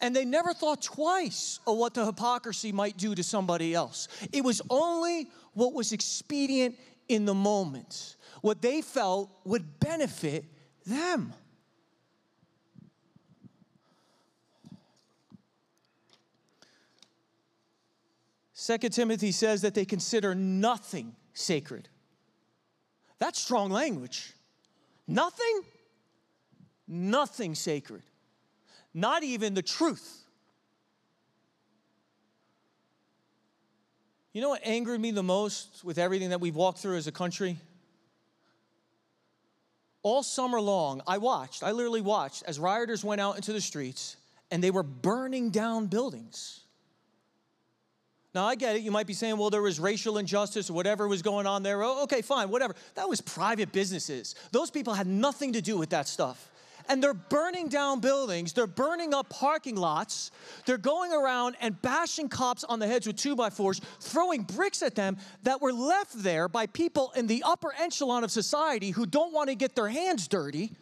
And 0.00 0.16
they 0.16 0.24
never 0.24 0.54
thought 0.54 0.80
twice 0.80 1.60
of 1.66 1.76
what 1.76 1.92
the 1.92 2.06
hypocrisy 2.06 2.72
might 2.72 2.96
do 2.96 3.14
to 3.14 3.22
somebody 3.22 3.74
else. 3.74 4.08
It 4.32 4.42
was 4.42 4.62
only 4.70 5.28
what 5.52 5.74
was 5.74 5.92
expedient 5.92 6.76
in 7.08 7.26
the 7.26 7.34
moment, 7.34 8.16
what 8.40 8.62
they 8.62 8.80
felt 8.80 9.30
would 9.44 9.78
benefit 9.80 10.44
them. 10.86 11.34
2 18.70 18.88
Timothy 18.90 19.32
says 19.32 19.62
that 19.62 19.74
they 19.74 19.84
consider 19.84 20.32
nothing 20.32 21.16
sacred. 21.32 21.88
That's 23.18 23.40
strong 23.40 23.70
language. 23.70 24.32
Nothing? 25.08 25.62
Nothing 26.86 27.56
sacred. 27.56 28.02
Not 28.94 29.24
even 29.24 29.54
the 29.54 29.62
truth. 29.62 30.24
You 34.32 34.40
know 34.40 34.50
what 34.50 34.64
angered 34.64 35.00
me 35.00 35.10
the 35.10 35.24
most 35.24 35.82
with 35.82 35.98
everything 35.98 36.30
that 36.30 36.40
we've 36.40 36.54
walked 36.54 36.78
through 36.78 36.96
as 36.96 37.08
a 37.08 37.12
country? 37.12 37.58
All 40.04 40.22
summer 40.22 40.60
long, 40.60 41.02
I 41.08 41.18
watched, 41.18 41.64
I 41.64 41.72
literally 41.72 42.02
watched 42.02 42.44
as 42.46 42.60
rioters 42.60 43.04
went 43.04 43.20
out 43.20 43.34
into 43.34 43.52
the 43.52 43.60
streets 43.60 44.16
and 44.52 44.62
they 44.62 44.70
were 44.70 44.84
burning 44.84 45.50
down 45.50 45.86
buildings. 45.86 46.60
Now, 48.34 48.46
I 48.46 48.54
get 48.54 48.76
it. 48.76 48.82
You 48.82 48.92
might 48.92 49.08
be 49.08 49.12
saying, 49.12 49.36
well, 49.38 49.50
there 49.50 49.62
was 49.62 49.80
racial 49.80 50.18
injustice 50.18 50.70
or 50.70 50.74
whatever 50.74 51.08
was 51.08 51.22
going 51.22 51.46
on 51.46 51.64
there. 51.64 51.82
Oh, 51.82 52.04
okay, 52.04 52.22
fine, 52.22 52.48
whatever. 52.48 52.76
That 52.94 53.08
was 53.08 53.20
private 53.20 53.72
businesses. 53.72 54.36
Those 54.52 54.70
people 54.70 54.94
had 54.94 55.08
nothing 55.08 55.54
to 55.54 55.60
do 55.60 55.76
with 55.76 55.90
that 55.90 56.06
stuff. 56.06 56.50
And 56.88 57.02
they're 57.02 57.14
burning 57.14 57.68
down 57.68 58.00
buildings, 58.00 58.52
they're 58.52 58.66
burning 58.66 59.14
up 59.14 59.28
parking 59.28 59.76
lots, 59.76 60.32
they're 60.66 60.78
going 60.78 61.12
around 61.12 61.56
and 61.60 61.80
bashing 61.82 62.28
cops 62.28 62.64
on 62.64 62.80
the 62.80 62.86
heads 62.86 63.06
with 63.06 63.16
two 63.16 63.36
by 63.36 63.50
fours, 63.50 63.80
throwing 64.00 64.42
bricks 64.42 64.82
at 64.82 64.96
them 64.96 65.16
that 65.44 65.60
were 65.60 65.72
left 65.72 66.20
there 66.20 66.48
by 66.48 66.66
people 66.66 67.12
in 67.14 67.28
the 67.28 67.44
upper 67.46 67.72
echelon 67.78 68.24
of 68.24 68.32
society 68.32 68.90
who 68.90 69.06
don't 69.06 69.32
want 69.32 69.50
to 69.50 69.54
get 69.54 69.76
their 69.76 69.88
hands 69.88 70.26
dirty 70.26 70.72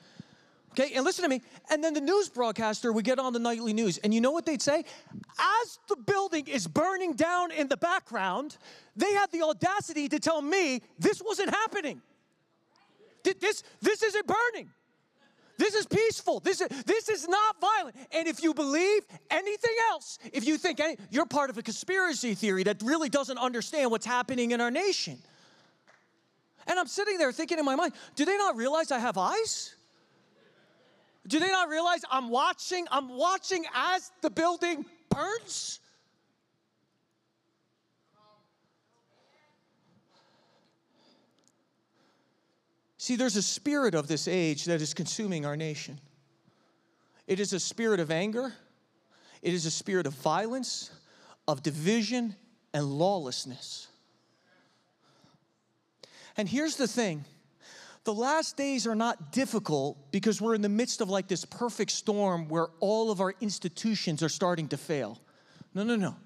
Okay, 0.79 0.95
and 0.95 1.05
listen 1.05 1.25
to 1.25 1.29
me. 1.29 1.43
And 1.71 1.83
then 1.83 1.93
the 1.93 2.01
news 2.01 2.29
broadcaster 2.29 2.93
would 2.93 3.05
get 3.05 3.19
on 3.19 3.33
the 3.33 3.39
nightly 3.39 3.73
news, 3.73 3.99
and 3.99 4.15
you 4.15 4.21
know 4.21 4.31
what 4.31 4.47
they'd 4.47 4.63
say? 4.63 4.85
As 5.39 5.79
the 5.89 5.97
building 5.97 6.47
is 6.47 6.69
burning 6.69 7.15
down 7.15 7.51
in 7.51 7.69
the 7.69 7.77
background, 7.77 8.57
they 8.95 9.13
had 9.13 9.33
the 9.33 9.43
audacity 9.43 10.09
to 10.09 10.21
tell 10.21 10.41
me 10.41 10.83
this 10.99 11.21
wasn't 11.21 11.51
happening. 11.51 12.01
This, 13.25 13.65
this 13.83 14.03
isn't 14.03 14.27
burning. 14.27 14.71
This 15.59 15.75
is 15.75 15.87
peaceful. 15.87 16.39
This 16.39 16.61
is, 16.61 16.69
this 16.85 17.09
is 17.09 17.27
not 17.27 17.61
violent. 17.61 17.97
And 18.13 18.29
if 18.29 18.45
you 18.45 18.55
believe 18.55 19.03
anything 19.29 19.75
else, 19.91 20.21
if 20.33 20.47
you 20.47 20.57
think 20.57 20.79
any, 20.79 20.97
you're 21.11 21.27
part 21.27 21.51
of 21.51 21.59
a 21.59 21.63
conspiracy 21.63 22.35
theory 22.35 22.63
that 22.63 22.81
really 22.83 23.09
doesn't 23.09 23.39
understand 23.39 23.91
what's 23.91 24.07
happening 24.07 24.53
in 24.53 24.61
our 24.61 24.71
nation. 24.71 25.19
And 26.69 26.79
I'm 26.79 26.87
sitting 26.87 27.19
there 27.19 27.33
thinking 27.33 27.59
in 27.59 27.65
my 27.65 27.75
mind, 27.75 27.95
do 28.15 28.25
they 28.25 28.37
not 28.37 28.55
realize 28.55 28.93
I 28.93 29.01
have 29.01 29.19
eyes? 29.19 29.75
Do 31.29 31.39
they 31.39 31.49
not 31.49 31.69
realize 31.69 32.01
I'm 32.11 32.31
watching? 32.31 32.87
I'm 32.91 33.11
watching 33.11 33.65
as 33.75 34.11
the 34.23 34.31
building 34.31 34.87
burns. 35.11 35.79
See, 42.97 43.17
there's 43.17 43.37
a 43.37 43.43
spirit 43.43 43.95
of 43.95 44.09
this 44.09 44.27
age 44.27 44.65
that 44.65 44.83
is 44.83 44.93
consuming 44.93 45.47
our 45.47 45.57
nation. 45.57 46.01
It 47.27 47.41
is 47.41 47.53
a 47.53 47.61
spirit 47.61 48.01
of 48.01 48.11
anger, 48.11 48.53
it 49.43 49.55
is 49.55 49.67
a 49.67 49.71
spirit 49.71 50.07
of 50.07 50.15
violence, 50.15 50.91
of 51.47 51.63
division, 51.63 52.35
and 52.73 52.85
lawlessness. 52.85 53.89
And 56.37 56.49
here's 56.49 56.77
the 56.77 56.89
thing 56.89 57.25
the 58.09 58.15
last 58.15 58.57
days 58.57 58.87
are 58.87 58.95
not 58.95 59.33
difficult 59.33 59.99
because 60.13 60.41
we're 60.41 60.55
in 60.55 60.63
the 60.63 60.69
midst 60.71 61.03
of 61.03 61.11
like 61.11 61.29
this 61.29 61.45
perfect 61.45 61.91
storm 61.91 62.49
where 62.49 62.69
all 62.81 63.11
of 63.11 63.21
our 63.21 63.35
institutions 63.43 64.23
are 64.23 64.31
starting 64.31 64.67
to 64.67 64.79
fail. 64.79 65.21
No, 65.75 65.83
no, 65.83 65.95
no. 65.95 66.17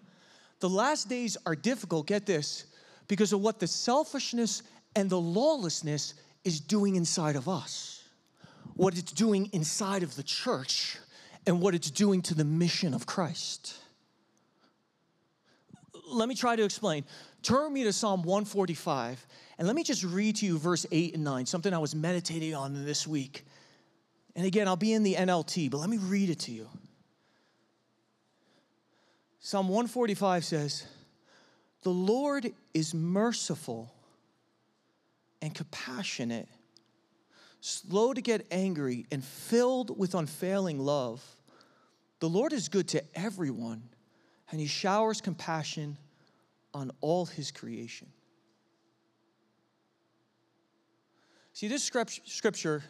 The 0.60 0.68
last 0.68 1.08
days 1.08 1.36
are 1.44 1.56
difficult, 1.56 2.06
get 2.06 2.24
this, 2.24 2.66
because 3.08 3.32
of 3.32 3.40
what 3.40 3.58
the 3.58 3.66
selfishness 3.66 4.62
and 4.94 5.10
the 5.10 5.20
lawlessness 5.20 6.14
is 6.44 6.60
doing 6.60 6.94
inside 6.94 7.34
of 7.34 7.48
us, 7.48 8.04
what 8.76 8.96
it's 8.96 9.10
doing 9.10 9.50
inside 9.52 10.04
of 10.04 10.14
the 10.14 10.22
church, 10.22 10.98
and 11.48 11.60
what 11.60 11.74
it's 11.74 11.90
doing 11.90 12.22
to 12.22 12.34
the 12.34 12.44
mission 12.44 12.94
of 12.94 13.06
Christ. 13.06 13.74
Let 16.06 16.28
me 16.28 16.36
try 16.36 16.54
to 16.54 16.62
explain. 16.62 17.02
Turn 17.42 17.72
me 17.72 17.84
to 17.84 17.92
Psalm 17.92 18.22
145 18.22 19.26
and 19.58 19.66
let 19.66 19.76
me 19.76 19.82
just 19.82 20.04
read 20.04 20.36
to 20.36 20.46
you 20.46 20.58
verse 20.58 20.86
8 20.90 21.14
and 21.14 21.24
9, 21.24 21.46
something 21.46 21.74
I 21.74 21.78
was 21.78 21.94
meditating 21.94 22.54
on 22.54 22.84
this 22.84 23.06
week. 23.06 23.44
And 24.34 24.46
again, 24.46 24.68
I'll 24.68 24.76
be 24.76 24.92
in 24.92 25.02
the 25.02 25.14
NLT, 25.14 25.70
but 25.70 25.78
let 25.78 25.90
me 25.90 25.98
read 25.98 26.30
it 26.30 26.40
to 26.40 26.52
you. 26.52 26.68
Psalm 29.40 29.68
145 29.68 30.44
says, 30.44 30.86
The 31.82 31.90
Lord 31.90 32.52
is 32.72 32.94
merciful 32.94 33.92
and 35.42 35.52
compassionate, 35.52 36.48
slow 37.60 38.14
to 38.14 38.20
get 38.20 38.46
angry, 38.52 39.06
and 39.10 39.22
filled 39.22 39.98
with 39.98 40.14
unfailing 40.14 40.78
love. 40.78 41.24
The 42.20 42.28
Lord 42.28 42.52
is 42.52 42.68
good 42.68 42.86
to 42.88 43.02
everyone, 43.16 43.82
and 44.50 44.60
he 44.60 44.66
showers 44.68 45.20
compassion 45.20 45.98
on 46.74 46.90
all 47.00 47.26
his 47.26 47.50
creation. 47.50 48.08
See, 51.52 51.68
this 51.68 51.84
scripture, 51.84 52.82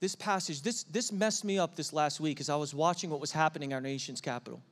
this 0.00 0.14
passage, 0.14 0.62
this, 0.62 0.84
this 0.84 1.12
messed 1.12 1.44
me 1.44 1.58
up 1.58 1.74
this 1.74 1.92
last 1.92 2.20
week 2.20 2.40
as 2.40 2.48
I 2.48 2.56
was 2.56 2.74
watching 2.74 3.10
what 3.10 3.20
was 3.20 3.32
happening 3.32 3.70
in 3.70 3.74
our 3.74 3.80
nation's 3.80 4.20
capital. 4.20 4.62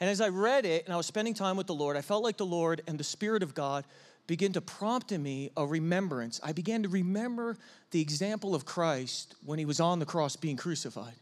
And 0.00 0.10
as 0.10 0.20
I 0.20 0.28
read 0.28 0.66
it 0.66 0.84
and 0.84 0.92
I 0.92 0.96
was 0.96 1.06
spending 1.06 1.34
time 1.34 1.56
with 1.56 1.66
the 1.66 1.74
Lord, 1.74 1.96
I 1.96 2.02
felt 2.02 2.22
like 2.22 2.36
the 2.36 2.46
Lord 2.46 2.82
and 2.86 2.98
the 2.98 3.04
Spirit 3.04 3.42
of 3.42 3.54
God 3.54 3.84
began 4.26 4.52
to 4.52 4.60
prompt 4.60 5.12
in 5.12 5.22
me 5.22 5.50
a 5.56 5.64
remembrance. 5.64 6.40
I 6.42 6.52
began 6.52 6.82
to 6.82 6.88
remember 6.88 7.56
the 7.92 8.00
example 8.00 8.54
of 8.54 8.64
Christ 8.64 9.36
when 9.44 9.58
he 9.58 9.64
was 9.64 9.80
on 9.80 9.98
the 9.98 10.06
cross 10.06 10.36
being 10.36 10.56
crucified. 10.56 11.14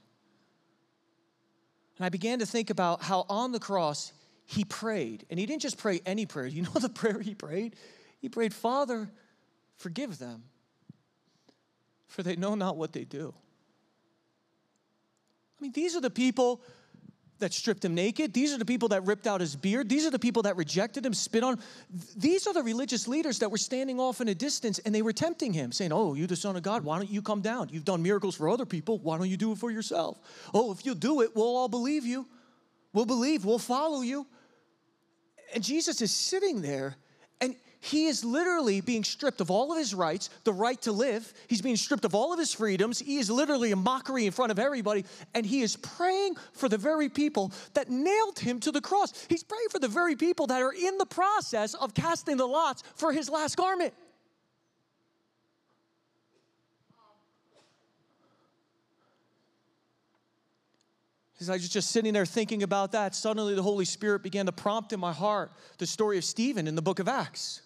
And 1.96 2.04
I 2.04 2.08
began 2.08 2.40
to 2.40 2.46
think 2.46 2.70
about 2.70 3.02
how 3.02 3.24
on 3.28 3.52
the 3.52 3.60
cross 3.60 4.12
he 4.46 4.64
prayed. 4.64 5.24
And 5.30 5.38
he 5.38 5.46
didn't 5.46 5.62
just 5.62 5.78
pray 5.78 6.00
any 6.04 6.26
prayer. 6.26 6.46
You 6.46 6.62
know 6.62 6.70
the 6.80 6.88
prayer 6.88 7.20
he 7.20 7.34
prayed? 7.34 7.76
He 8.20 8.28
prayed, 8.28 8.54
Father, 8.54 9.10
forgive 9.76 10.18
them, 10.18 10.44
for 12.08 12.22
they 12.22 12.36
know 12.36 12.54
not 12.54 12.76
what 12.76 12.92
they 12.92 13.04
do. 13.04 13.34
I 15.58 15.62
mean, 15.62 15.72
these 15.72 15.94
are 15.94 16.00
the 16.00 16.10
people 16.10 16.62
that 17.40 17.52
stripped 17.52 17.84
him 17.84 17.94
naked. 17.94 18.32
These 18.32 18.52
are 18.52 18.58
the 18.58 18.64
people 18.64 18.88
that 18.88 19.04
ripped 19.04 19.26
out 19.26 19.40
his 19.40 19.56
beard. 19.56 19.88
These 19.88 20.06
are 20.06 20.10
the 20.10 20.18
people 20.18 20.42
that 20.42 20.56
rejected 20.56 21.04
him, 21.04 21.14
spit 21.14 21.42
on. 21.42 21.58
These 22.16 22.46
are 22.46 22.54
the 22.54 22.62
religious 22.62 23.08
leaders 23.08 23.40
that 23.40 23.50
were 23.50 23.58
standing 23.58 23.98
off 23.98 24.20
in 24.20 24.28
a 24.28 24.34
distance 24.34 24.78
and 24.80 24.94
they 24.94 25.02
were 25.02 25.12
tempting 25.12 25.52
him, 25.52 25.72
saying, 25.72 25.92
Oh, 25.92 26.14
you 26.14 26.26
the 26.26 26.36
Son 26.36 26.56
of 26.56 26.62
God, 26.62 26.84
why 26.84 26.98
don't 26.98 27.10
you 27.10 27.22
come 27.22 27.40
down? 27.40 27.68
You've 27.70 27.84
done 27.84 28.02
miracles 28.02 28.36
for 28.36 28.48
other 28.48 28.66
people. 28.66 28.98
Why 28.98 29.18
don't 29.18 29.28
you 29.28 29.36
do 29.36 29.52
it 29.52 29.58
for 29.58 29.70
yourself? 29.70 30.18
Oh, 30.52 30.72
if 30.72 30.86
you 30.86 30.94
do 30.94 31.22
it, 31.22 31.34
we'll 31.34 31.56
all 31.56 31.68
believe 31.68 32.04
you. 32.04 32.26
We'll 32.92 33.06
believe, 33.06 33.44
we'll 33.44 33.58
follow 33.58 34.02
you. 34.02 34.26
And 35.54 35.62
Jesus 35.62 36.00
is 36.00 36.12
sitting 36.12 36.62
there 36.62 36.96
and 37.40 37.56
he 37.84 38.06
is 38.06 38.24
literally 38.24 38.80
being 38.80 39.04
stripped 39.04 39.42
of 39.42 39.50
all 39.50 39.70
of 39.70 39.76
his 39.76 39.94
rights, 39.94 40.30
the 40.44 40.54
right 40.54 40.80
to 40.82 40.90
live. 40.90 41.30
He's 41.48 41.60
being 41.60 41.76
stripped 41.76 42.06
of 42.06 42.14
all 42.14 42.32
of 42.32 42.38
his 42.38 42.54
freedoms. 42.54 42.98
He 42.98 43.18
is 43.18 43.30
literally 43.30 43.72
a 43.72 43.76
mockery 43.76 44.24
in 44.24 44.32
front 44.32 44.50
of 44.50 44.58
everybody. 44.58 45.04
And 45.34 45.44
he 45.44 45.60
is 45.60 45.76
praying 45.76 46.36
for 46.54 46.70
the 46.70 46.78
very 46.78 47.10
people 47.10 47.52
that 47.74 47.90
nailed 47.90 48.38
him 48.38 48.58
to 48.60 48.72
the 48.72 48.80
cross. 48.80 49.26
He's 49.28 49.42
praying 49.42 49.68
for 49.70 49.78
the 49.78 49.88
very 49.88 50.16
people 50.16 50.46
that 50.46 50.62
are 50.62 50.72
in 50.72 50.96
the 50.96 51.04
process 51.04 51.74
of 51.74 51.92
casting 51.92 52.38
the 52.38 52.46
lots 52.46 52.82
for 52.96 53.12
his 53.12 53.28
last 53.28 53.58
garment. 53.58 53.92
As 61.38 61.50
I 61.50 61.52
was 61.52 61.68
just 61.68 61.90
sitting 61.90 62.14
there 62.14 62.24
thinking 62.24 62.62
about 62.62 62.92
that, 62.92 63.14
suddenly 63.14 63.54
the 63.54 63.62
Holy 63.62 63.84
Spirit 63.84 64.22
began 64.22 64.46
to 64.46 64.52
prompt 64.52 64.94
in 64.94 65.00
my 65.00 65.12
heart 65.12 65.52
the 65.76 65.86
story 65.86 66.16
of 66.16 66.24
Stephen 66.24 66.66
in 66.66 66.76
the 66.76 66.80
book 66.80 66.98
of 66.98 67.08
Acts. 67.08 67.60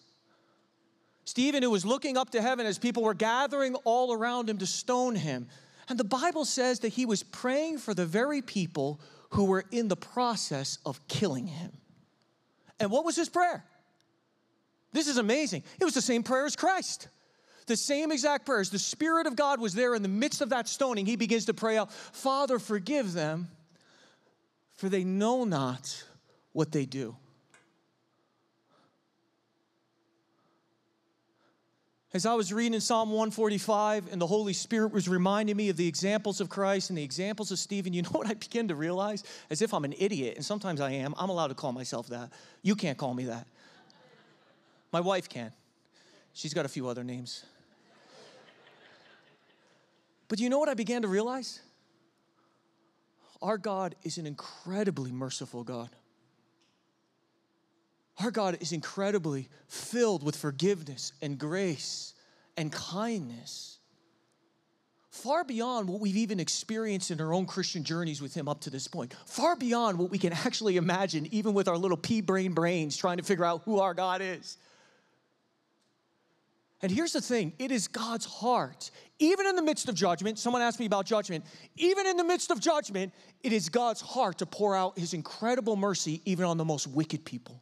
Stephen, 1.29 1.63
who 1.63 1.69
was 1.71 1.85
looking 1.85 2.17
up 2.17 2.31
to 2.31 2.41
heaven 2.41 2.65
as 2.65 2.79
people 2.79 3.03
were 3.03 3.13
gathering 3.13 3.75
all 3.85 4.15
around 4.15 4.49
him 4.49 4.57
to 4.57 4.67
stone 4.67 5.15
him. 5.15 5.47
And 5.87 5.99
the 5.99 6.05
Bible 6.05 6.47
says 6.47 6.81
that 6.81 6.89
he 6.89 7.05
was 7.05 7.23
praying 7.23 7.79
for 7.79 7.93
the 7.93 8.07
very 8.07 8.41
people 8.41 8.99
who 9.33 9.45
were 9.45 9.65
in 9.71 9.89
the 9.89 9.97
process 9.97 10.79
of 10.87 11.07
killing 11.07 11.47
him. 11.47 11.73
And 12.81 12.91
what 12.91 13.05
was 13.05 13.15
his 13.15 13.29
prayer? 13.29 13.63
This 14.93 15.07
is 15.07 15.19
amazing. 15.19 15.65
It 15.79 15.85
was 15.85 15.93
the 15.93 16.01
same 16.01 16.23
prayer 16.23 16.47
as 16.47 16.57
Christ. 16.57 17.09
The 17.67 17.77
same 17.77 18.11
exact 18.11 18.47
prayers. 18.47 18.71
The 18.71 18.79
Spirit 18.79 19.27
of 19.27 19.37
God 19.37 19.61
was 19.61 19.75
there 19.75 19.95
in 19.95 20.01
the 20.01 20.09
midst 20.09 20.41
of 20.41 20.49
that 20.49 20.67
stoning. 20.67 21.05
He 21.05 21.17
begins 21.17 21.45
to 21.45 21.55
pray 21.55 21.77
out, 21.77 21.93
Father, 21.93 22.59
forgive 22.59 23.13
them 23.13 23.49
for 24.77 24.89
they 24.89 25.05
know 25.05 25.45
not 25.45 26.05
what 26.53 26.73
they 26.73 26.87
do. 26.87 27.17
As 32.15 32.25
I 32.25 32.35
was 32.35 32.55
reading 32.55 32.81
Psalm 32.81 33.11
145 33.11 34.11
and 34.11 34.21
the 34.21 34.27
Holy 34.27 34.55
Spirit 34.55 34.93
was 34.93 35.11
reminding 35.11 35.57
me 35.57 35.69
of 35.69 35.77
the 35.77 35.87
examples 35.87 36.41
of 36.41 36.49
Christ 36.49 36.89
and 36.89 36.97
the 36.97 37.03
examples 37.03 37.51
of 37.51 37.59
Stephen, 37.59 37.93
you 37.93 38.01
know 38.03 38.11
what 38.11 38.27
I 38.27 38.35
began 38.35 38.69
to 38.69 38.75
realize? 38.75 39.25
As 39.51 39.61
if 39.61 39.75
I'm 39.75 39.85
an 39.85 39.95
idiot, 39.99 40.37
and 40.37 40.45
sometimes 40.45 40.81
I 40.81 40.93
am. 40.93 41.15
I'm 41.19 41.29
allowed 41.29 41.49
to 41.49 41.55
call 41.55 41.73
myself 41.73 42.09
that. 42.09 42.31
You 42.63 42.77
can't 42.77 42.97
call 42.97 43.13
me 43.13 43.25
that. 43.25 43.47
My 44.91 45.01
wife 45.01 45.29
can. 45.29 45.53
She's 46.33 46.55
got 46.55 46.65
a 46.65 46.69
few 46.69 46.89
other 46.89 47.05
names. 47.05 47.45
But 50.29 50.41
you 50.41 50.49
know 50.49 50.59
what 50.59 50.71
I 50.71 50.75
began 50.75 51.03
to 51.03 51.09
realize? 51.09 51.61
Our 53.43 53.59
God 53.59 53.95
is 54.03 54.17
an 54.17 54.27
incredibly 54.27 55.13
merciful 55.13 55.63
God. 55.63 55.91
Our 58.21 58.31
God 58.31 58.59
is 58.61 58.73
incredibly 58.73 59.49
filled 59.69 60.25
with 60.25 60.35
forgiveness 60.35 61.13
and 61.23 61.39
grace 61.39 62.15
and 62.57 62.73
kindness, 62.73 63.79
far 65.11 65.45
beyond 65.45 65.89
what 65.89 66.01
we've 66.01 66.17
even 66.17 66.41
experienced 66.41 67.13
in 67.13 67.21
our 67.21 67.33
own 67.33 67.47
Christian 67.47 67.85
journeys 67.85 68.21
with 68.21 68.35
Him 68.35 68.49
up 68.49 68.61
to 68.63 68.71
this 68.71 68.89
point, 68.89 69.15
far 69.27 69.55
beyond 69.55 69.99
what 69.99 70.11
we 70.11 70.19
can 70.19 70.33
actually 70.33 70.77
imagine, 70.77 71.29
even 71.33 71.55
with 71.55 71.69
our 71.69 71.79
little 71.79 71.97
pea 71.97 72.21
brain 72.21 72.55
brains 72.55 72.97
trying 72.97 73.19
to 73.19 73.23
figure 73.23 73.45
out 73.45 73.63
who 73.65 73.79
our 73.79 73.95
God 73.95 74.21
is. 74.21 74.59
And 76.83 76.93
here's 76.93 77.13
the 77.13 77.21
thing 77.21 77.53
it 77.59 77.71
is 77.71 77.87
God's 77.87 78.25
heart. 78.25 78.91
Even 79.21 79.47
in 79.47 79.57
the 79.57 79.63
midst 79.63 79.89
of 79.89 79.95
judgment, 79.97 80.39
someone 80.39 80.63
asked 80.63 80.79
me 80.79 80.87
about 80.87 81.07
judgment. 81.07 81.45
Even 81.77 82.07
in 82.07 82.17
the 82.17 82.25
midst 82.25 82.51
of 82.51 82.61
judgment, 82.61 83.13
it 83.43 83.53
is 83.53 83.69
God's 83.69 84.01
heart 84.01 84.39
to 84.39 84.47
pour 84.47 84.77
out 84.77 84.97
his 84.99 85.13
incredible 85.13 85.75
mercy 85.77 86.21
even 86.25 86.45
on 86.45 86.57
the 86.57 86.65
most 86.65 86.87
wicked 86.87 87.25
people. 87.25 87.61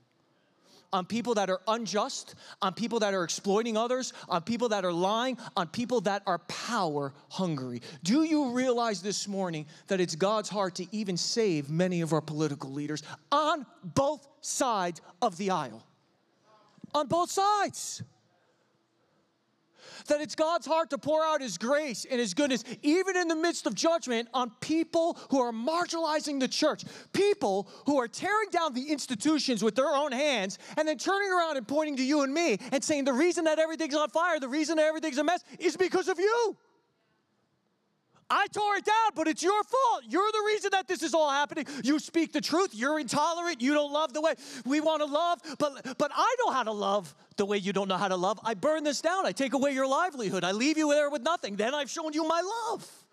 On 0.97 1.05
people 1.05 1.35
that 1.35 1.51
are 1.51 1.61
unjust, 1.69 2.35
on 2.63 2.73
people 2.73 2.99
that 3.01 3.15
are 3.15 3.23
exploiting 3.23 3.77
others, 3.77 4.13
on 4.29 4.43
people 4.43 4.71
that 4.71 4.85
are 4.85 4.93
lying, 4.93 5.37
on 5.57 5.69
people 5.69 6.01
that 6.01 6.23
are 6.27 6.39
power 6.39 7.13
hungry. 7.29 7.83
Do 8.03 8.23
you 8.23 8.51
realize 8.51 9.03
this 9.03 9.29
morning 9.29 9.67
that 9.89 10.01
it's 10.01 10.17
God's 10.17 10.49
heart 10.49 10.75
to 10.77 10.87
even 10.93 11.17
save 11.17 11.71
many 11.71 12.01
of 12.01 12.13
our 12.13 12.23
political 12.23 12.73
leaders 12.73 13.03
on 13.31 13.67
both 13.85 14.27
sides 14.41 15.01
of 15.21 15.37
the 15.37 15.51
aisle? 15.51 15.85
On 16.95 17.07
both 17.07 17.31
sides 17.31 18.03
that 20.09 20.21
it's 20.21 20.35
God's 20.35 20.67
heart 20.67 20.91
to 20.91 20.99
pour 20.99 21.25
out 21.25 21.41
His 21.41 21.59
grace 21.59 22.07
and 22.11 22.21
His 22.21 22.35
goodness, 22.35 22.65
even 22.83 23.17
in 23.17 23.29
the 23.29 23.37
midst 23.37 23.67
of 23.67 23.75
judgment, 23.75 24.29
on 24.35 24.51
people 24.61 25.19
who 25.31 25.41
are 25.41 25.53
marginalizing 25.53 26.41
the 26.41 26.49
church, 26.49 26.85
people 27.13 27.69
who 27.87 27.99
are 27.99 28.09
tearing 28.09 28.51
down 28.51 28.75
the 28.75 28.91
institutions 28.91 29.63
with 29.63 29.75
their 29.75 29.95
own 29.95 30.13
hands, 30.13 30.59
and 30.77 30.87
then 30.87 30.99
turning 30.99 31.33
around 31.33 31.57
and 31.57 31.67
pointing 31.67 31.97
to 31.97 32.03
you 32.03 32.23
and 32.23 32.33
me 32.33 32.59
and 32.73 32.83
saying, 32.83 33.05
The 33.05 33.13
reason 33.13 33.45
that 33.45 33.59
everything's 33.59 33.95
on 33.95 34.11
fire, 34.11 34.41
the 34.41 34.49
reason 34.49 34.77
that 34.77 34.87
everything's 34.87 35.19
a 35.19 35.25
mess 35.25 35.43
is 35.59 35.77
because 35.77 36.09
of 36.09 36.19
you. 36.19 36.57
I 38.29 38.47
tore 38.49 38.77
it 38.77 38.85
down, 38.85 39.13
but 39.15 39.29
it's 39.29 39.43
your 39.43 39.63
fault. 39.63 40.03
You're 40.09 40.31
the 40.33 40.43
reason 40.47 40.71
that 40.73 40.89
this 40.89 41.03
is 41.03 41.15
all 41.15 41.31
happening. 41.31 41.67
You 41.85 41.99
speak 41.99 42.33
the 42.33 42.41
truth. 42.41 42.71
You're 42.75 42.99
intolerant. 42.99 43.61
You 43.61 43.73
don't 43.75 43.93
love 43.93 44.13
the 44.13 44.21
way 44.21 44.35
we 44.65 44.81
want 44.81 45.03
to 45.03 45.07
love. 45.07 45.41
But 45.59 45.97
but 45.99 46.11
I 46.15 46.37
know 46.45 46.53
how 46.53 46.65
to 46.65 46.73
love 46.73 47.15
the 47.37 47.45
way 47.45 47.59
you 47.59 47.73
don't 47.73 47.89
know 47.89 47.97
how 47.97 48.09
to 48.09 48.17
love. 48.17 48.41
I 48.43 48.55
burn 48.55 48.83
this 48.85 49.01
down. 49.01 49.27
I 49.27 49.33
take 49.33 49.55
away 49.55 49.73
your 49.73 49.87
livelihood. 49.87 50.43
I 50.43 50.53
leave 50.53 50.77
you 50.77 50.91
there 50.91 51.11
with 51.11 51.23
nothing. 51.23 51.57
Then 51.57 51.75
I've 51.75 51.91
shown 51.91 52.13
you 52.13 52.27
my 52.27 52.41
love. 52.41 53.06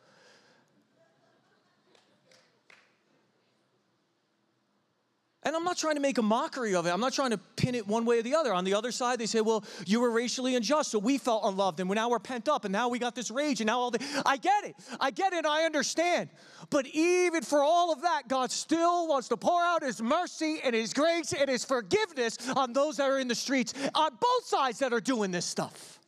And 5.46 5.56
I'm 5.56 5.64
not 5.64 5.78
trying 5.78 5.96
to 5.96 6.02
make 6.02 6.18
a 6.18 6.22
mockery 6.22 6.76
of 6.76 6.86
it. 6.86 6.90
I'm 6.90 7.02
not 7.02 7.14
trying 7.14 7.32
to 7.32 7.38
pin 7.38 7.76
it 7.76 7.88
one 7.88 8.06
way 8.06 8.20
or 8.20 8.22
the 8.22 8.36
other. 8.36 8.54
On 8.54 8.64
the 8.64 8.74
other 8.74 8.92
side, 8.92 9.20
they 9.20 9.26
say, 9.26 9.42
well, 9.42 9.64
you 9.86 10.00
were 10.00 10.12
racially 10.12 10.56
unjust, 10.56 10.92
so 10.92 11.00
we 11.00 11.18
felt 11.18 11.44
unloved, 11.46 11.80
and 11.80 11.90
now 11.90 12.10
we're 12.10 12.20
pent 12.20 12.48
up, 12.48 12.66
and 12.66 12.72
now 12.72 12.88
we 12.88 13.00
got 13.00 13.16
this 13.16 13.30
rage, 13.30 13.60
and 13.60 13.68
now 13.68 13.80
all 13.80 13.92
the. 13.92 14.04
I 14.26 14.38
get 14.38 14.64
it. 14.64 14.76
I 15.00 15.12
get 15.12 15.34
it. 15.34 15.46
I 15.46 15.64
understand. 15.64 16.30
But 16.70 16.88
even 16.88 17.44
for 17.44 17.62
all 17.62 17.92
of 17.92 18.02
that, 18.02 18.28
God 18.28 18.52
still 18.52 19.08
wants 19.08 19.28
to 19.30 19.38
pour 19.38 19.62
out 19.62 19.84
His 19.84 20.02
mercy 20.02 20.60
and 20.64 20.74
His 20.74 20.94
grace 20.94 21.34
and 21.34 21.50
His 21.50 21.66
forgiveness 21.66 22.38
on 22.56 22.74
those 22.74 22.98
that 22.98 23.10
are 23.10 23.20
in 23.20 23.28
the 23.28 23.36
streets, 23.36 23.74
on 23.94 24.12
both 24.20 24.46
sides 24.46 24.80
that 24.80 24.94
are 24.94 25.02
doing 25.02 25.32
this 25.32 25.46
stuff. 25.46 26.00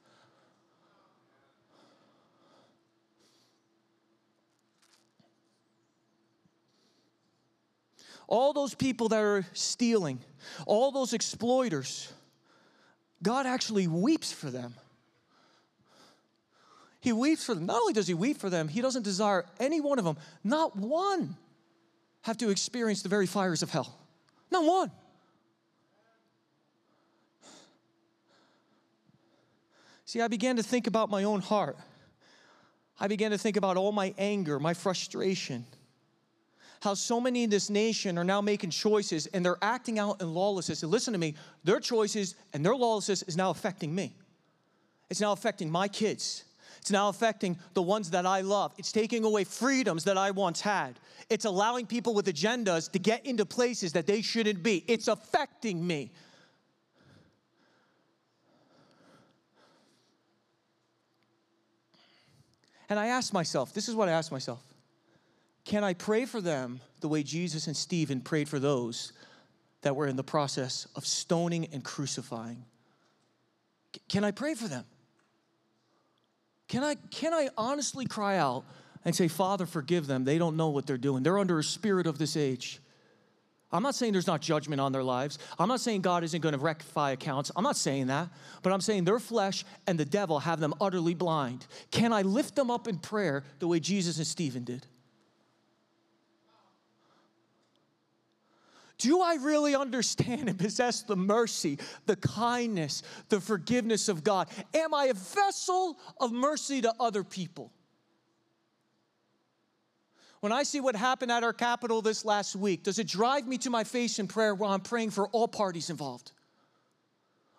All 8.27 8.53
those 8.53 8.73
people 8.73 9.09
that 9.09 9.21
are 9.21 9.45
stealing, 9.53 10.19
all 10.65 10.91
those 10.91 11.13
exploiters, 11.13 12.11
God 13.21 13.45
actually 13.45 13.87
weeps 13.87 14.31
for 14.31 14.49
them. 14.49 14.73
He 16.99 17.13
weeps 17.13 17.45
for 17.45 17.53
them. 17.53 17.67
Not 17.67 17.81
only 17.81 17.93
does 17.93 18.07
He 18.07 18.13
weep 18.13 18.37
for 18.37 18.49
them, 18.49 18.67
He 18.67 18.81
doesn't 18.81 19.03
desire 19.03 19.45
any 19.59 19.79
one 19.79 19.99
of 19.99 20.05
them, 20.05 20.17
not 20.43 20.75
one, 20.75 21.35
have 22.23 22.37
to 22.37 22.49
experience 22.49 23.03
the 23.03 23.09
very 23.09 23.27
fires 23.27 23.61
of 23.61 23.69
hell. 23.69 23.95
Not 24.51 24.65
one. 24.65 24.91
See, 30.05 30.21
I 30.21 30.27
began 30.27 30.55
to 30.55 30.63
think 30.63 30.87
about 30.87 31.09
my 31.09 31.23
own 31.23 31.41
heart. 31.41 31.77
I 32.99 33.07
began 33.07 33.31
to 33.31 33.37
think 33.37 33.57
about 33.57 33.75
all 33.75 33.91
my 33.91 34.13
anger, 34.17 34.59
my 34.59 34.73
frustration 34.73 35.65
how 36.85 36.93
so 36.93 37.19
many 37.19 37.43
in 37.43 37.49
this 37.49 37.69
nation 37.69 38.17
are 38.17 38.23
now 38.23 38.39
making 38.39 38.69
choices 38.69 39.25
and 39.27 39.43
they're 39.43 39.57
acting 39.61 39.99
out 39.99 40.21
in 40.21 40.33
lawlessness. 40.33 40.83
And 40.83 40.91
listen 40.91 41.11
to 41.11 41.19
me, 41.19 41.35
their 41.65 41.81
choices 41.81 42.35
and 42.53 42.65
their 42.65 42.75
lawlessness 42.75 43.23
is 43.23 43.35
now 43.35 43.49
affecting 43.49 43.93
me. 43.93 44.15
It's 45.09 45.19
now 45.19 45.33
affecting 45.33 45.69
my 45.69 45.89
kids. 45.89 46.45
It's 46.79 46.91
now 46.91 47.09
affecting 47.09 47.57
the 47.73 47.81
ones 47.81 48.11
that 48.11 48.25
I 48.25 48.41
love. 48.41 48.73
It's 48.77 48.91
taking 48.91 49.23
away 49.23 49.43
freedoms 49.43 50.03
that 50.03 50.17
I 50.17 50.31
once 50.31 50.61
had. 50.61 50.99
It's 51.29 51.45
allowing 51.45 51.87
people 51.87 52.13
with 52.13 52.27
agendas 52.27 52.91
to 52.91 52.99
get 52.99 53.25
into 53.25 53.45
places 53.45 53.91
that 53.93 54.05
they 54.05 54.21
shouldn't 54.21 54.61
be. 54.61 54.85
It's 54.87 55.07
affecting 55.07 55.85
me. 55.85 56.11
And 62.87 62.99
I 62.99 63.07
asked 63.07 63.33
myself, 63.33 63.73
this 63.73 63.89
is 63.89 63.95
what 63.95 64.07
I 64.07 64.11
asked 64.11 64.31
myself 64.31 64.74
can 65.65 65.83
I 65.83 65.93
pray 65.93 66.25
for 66.25 66.39
them 66.39 66.79
the 67.01 67.07
way 67.07 67.23
Jesus 67.23 67.67
and 67.67 67.75
Stephen 67.75 68.21
prayed 68.21 68.47
for 68.47 68.59
those 68.59 69.11
that 69.81 69.95
were 69.95 70.07
in 70.07 70.15
the 70.15 70.23
process 70.23 70.87
of 70.95 71.05
stoning 71.05 71.67
and 71.73 71.83
crucifying? 71.83 72.63
Can 74.07 74.23
I 74.23 74.31
pray 74.31 74.53
for 74.53 74.67
them? 74.67 74.85
Can 76.67 76.83
I, 76.83 76.95
can 77.11 77.33
I 77.33 77.49
honestly 77.57 78.05
cry 78.05 78.37
out 78.37 78.63
and 79.03 79.15
say, 79.15 79.27
Father, 79.27 79.65
forgive 79.65 80.07
them? 80.07 80.23
They 80.23 80.37
don't 80.37 80.55
know 80.55 80.69
what 80.69 80.85
they're 80.85 80.97
doing. 80.97 81.23
They're 81.23 81.37
under 81.37 81.59
a 81.59 81.63
spirit 81.63 82.07
of 82.07 82.17
this 82.17 82.37
age. 82.37 82.79
I'm 83.71 83.83
not 83.83 83.95
saying 83.95 84.13
there's 84.13 84.27
not 84.27 84.41
judgment 84.41 84.79
on 84.79 84.91
their 84.91 85.03
lives. 85.03 85.39
I'm 85.57 85.67
not 85.67 85.81
saying 85.81 86.01
God 86.01 86.23
isn't 86.23 86.41
going 86.41 86.53
to 86.53 86.59
rectify 86.59 87.11
accounts. 87.11 87.51
I'm 87.55 87.63
not 87.63 87.75
saying 87.75 88.07
that. 88.07 88.29
But 88.61 88.71
I'm 88.71 88.81
saying 88.81 89.03
their 89.03 89.19
flesh 89.19 89.65
and 89.87 89.99
the 89.99 90.05
devil 90.05 90.39
have 90.39 90.59
them 90.59 90.73
utterly 90.79 91.13
blind. 91.13 91.65
Can 91.91 92.13
I 92.13 92.21
lift 92.21 92.55
them 92.55 92.69
up 92.69 92.87
in 92.87 92.99
prayer 92.99 93.43
the 93.59 93.67
way 93.67 93.79
Jesus 93.79 94.17
and 94.17 94.27
Stephen 94.27 94.63
did? 94.63 94.85
Do 98.97 99.21
I 99.21 99.35
really 99.35 99.75
understand 99.75 100.47
and 100.49 100.57
possess 100.57 101.01
the 101.01 101.15
mercy, 101.15 101.79
the 102.05 102.15
kindness, 102.15 103.03
the 103.29 103.41
forgiveness 103.41 104.07
of 104.07 104.23
God? 104.23 104.47
Am 104.73 104.93
I 104.93 105.05
a 105.05 105.13
vessel 105.13 105.99
of 106.19 106.31
mercy 106.31 106.81
to 106.81 106.93
other 106.99 107.23
people? 107.23 107.71
When 110.39 110.51
I 110.51 110.63
see 110.63 110.79
what 110.79 110.95
happened 110.95 111.31
at 111.31 111.43
our 111.43 111.53
Capitol 111.53 112.01
this 112.01 112.23
last 112.23 112.55
week, 112.55 112.83
does 112.83 112.99
it 112.99 113.07
drive 113.07 113.47
me 113.47 113.57
to 113.59 113.69
my 113.69 113.83
face 113.83 114.19
in 114.19 114.27
prayer 114.27 114.53
while 114.53 114.71
I'm 114.71 114.81
praying 114.81 115.09
for 115.09 115.27
all 115.29 115.47
parties 115.47 115.89
involved? 115.89 116.31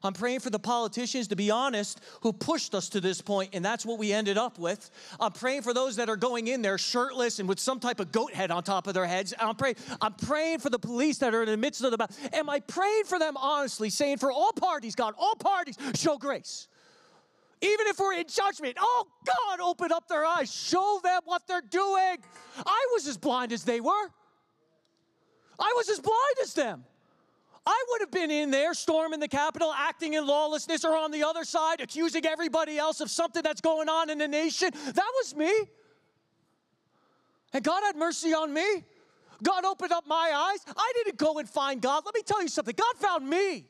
I'm 0.07 0.13
praying 0.13 0.41
for 0.41 0.51
the 0.51 0.59
politicians, 0.59 1.29
to 1.29 1.37
be 1.37 1.51
honest, 1.51 2.01
who 2.23 2.33
pushed 2.33 2.75
us 2.75 2.89
to 2.91 3.01
this 3.01 3.21
point, 3.21 3.51
and 3.53 3.65
that's 3.65 3.85
what 3.85 3.99
we 3.99 4.13
ended 4.13 4.39
up 4.39 4.59
with. 4.59 4.91
I'm 5.21 5.33
praying 5.33 5.63
for 5.63 5.75
those 5.75 5.97
that 5.97 6.09
are 6.09 6.17
going 6.17 6.49
in 6.49 6.63
there 6.63 6.79
shirtless 6.79 7.39
and 7.39 7.49
with 7.49 7.59
some 7.59 7.81
type 7.81 8.01
of 8.01 8.13
goat 8.13 8.33
head 8.33 8.51
on 8.51 8.63
top 8.63 8.87
of 8.87 8.95
their 8.95 9.07
heads. 9.07 9.35
I'm 9.39 9.57
praying, 9.57 9.77
I'm 10.01 10.15
praying 10.15 10.61
for 10.61 10.71
the 10.71 10.79
police 10.79 11.19
that 11.19 11.35
are 11.35 11.43
in 11.43 11.49
the 11.49 11.57
midst 11.57 11.83
of 11.83 11.91
the 11.91 11.99
battle. 11.99 12.17
Am 12.33 12.49
I 12.49 12.61
praying 12.61 13.05
for 13.05 13.19
them 13.19 13.37
honestly, 13.37 13.91
saying 13.91 14.19
for 14.19 14.31
all 14.33 14.53
parties, 14.53 14.95
God, 14.95 15.15
all 15.19 15.35
parties, 15.35 15.77
show 15.95 16.17
grace? 16.17 16.69
Even 17.63 17.87
if 17.87 17.99
we're 17.99 18.15
in 18.15 18.27
judgment, 18.29 18.77
oh 18.79 19.07
God, 19.27 19.61
open 19.61 19.91
up 19.91 20.09
their 20.09 20.25
eyes, 20.25 20.53
show 20.53 21.01
them 21.03 21.23
what 21.25 21.47
they're 21.47 21.63
doing. 21.63 22.19
I 22.65 22.87
was 22.93 23.07
as 23.07 23.17
blind 23.17 23.53
as 23.53 23.65
they 23.65 23.81
were. 23.81 24.11
I 25.59 25.73
was 25.77 25.89
as 25.89 26.01
blind 26.01 26.37
as 26.43 26.55
them. 26.55 26.85
I 27.67 27.85
would 27.91 28.01
have 28.03 28.13
been 28.13 28.31
in 28.31 28.53
there 28.53 28.75
storming 28.75 29.19
the 29.19 29.29
Capitol, 29.29 29.73
acting 29.77 30.15
in 30.15 30.25
lawlessness, 30.25 30.85
or 30.85 30.97
on 30.97 31.11
the 31.11 31.25
other 31.25 31.45
side, 31.45 31.81
accusing 31.81 32.25
everybody 32.25 32.79
else 32.79 33.01
of 33.01 33.11
something 33.11 33.43
that's 33.43 33.61
going 33.61 33.89
on 33.89 34.09
in 34.09 34.19
the 34.19 34.29
nation. 34.29 34.71
That 34.73 35.13
was 35.21 35.35
me. 35.35 35.53
And 37.53 37.65
God 37.65 37.83
had 37.85 37.97
mercy 37.97 38.33
on 38.33 38.53
me. 38.55 38.85
God 39.43 39.65
opened 39.65 39.93
up 39.93 40.07
my 40.07 40.33
eyes. 40.35 40.75
I 40.77 40.93
didn't 40.95 41.19
go 41.19 41.39
and 41.39 41.49
find 41.49 41.81
God. 41.81 42.05
Let 42.05 42.15
me 42.15 42.23
tell 42.23 42.41
you 42.41 42.49
something 42.49 42.75
God 42.77 42.97
found 42.97 43.29
me. 43.29 43.67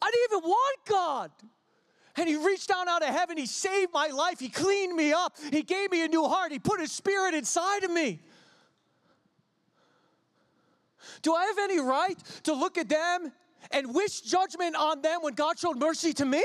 I 0.00 0.10
didn't 0.10 0.38
even 0.38 0.48
want 0.48 0.78
God. 0.86 1.30
And 2.16 2.28
He 2.28 2.36
reached 2.36 2.68
down 2.68 2.88
out 2.88 3.02
of 3.02 3.08
heaven. 3.08 3.36
He 3.36 3.46
saved 3.46 3.92
my 3.92 4.06
life. 4.08 4.38
He 4.38 4.48
cleaned 4.48 4.94
me 4.94 5.12
up. 5.12 5.36
He 5.50 5.62
gave 5.62 5.90
me 5.90 6.04
a 6.04 6.08
new 6.08 6.24
heart. 6.24 6.52
He 6.52 6.58
put 6.58 6.80
His 6.80 6.92
Spirit 6.92 7.34
inside 7.34 7.82
of 7.84 7.90
me. 7.90 8.20
Do 11.26 11.34
I 11.34 11.46
have 11.46 11.58
any 11.58 11.80
right 11.80 12.16
to 12.44 12.54
look 12.54 12.78
at 12.78 12.88
them 12.88 13.32
and 13.72 13.92
wish 13.92 14.20
judgment 14.20 14.76
on 14.76 15.02
them 15.02 15.22
when 15.22 15.34
God 15.34 15.58
showed 15.58 15.76
mercy 15.76 16.12
to 16.12 16.24
me? 16.24 16.40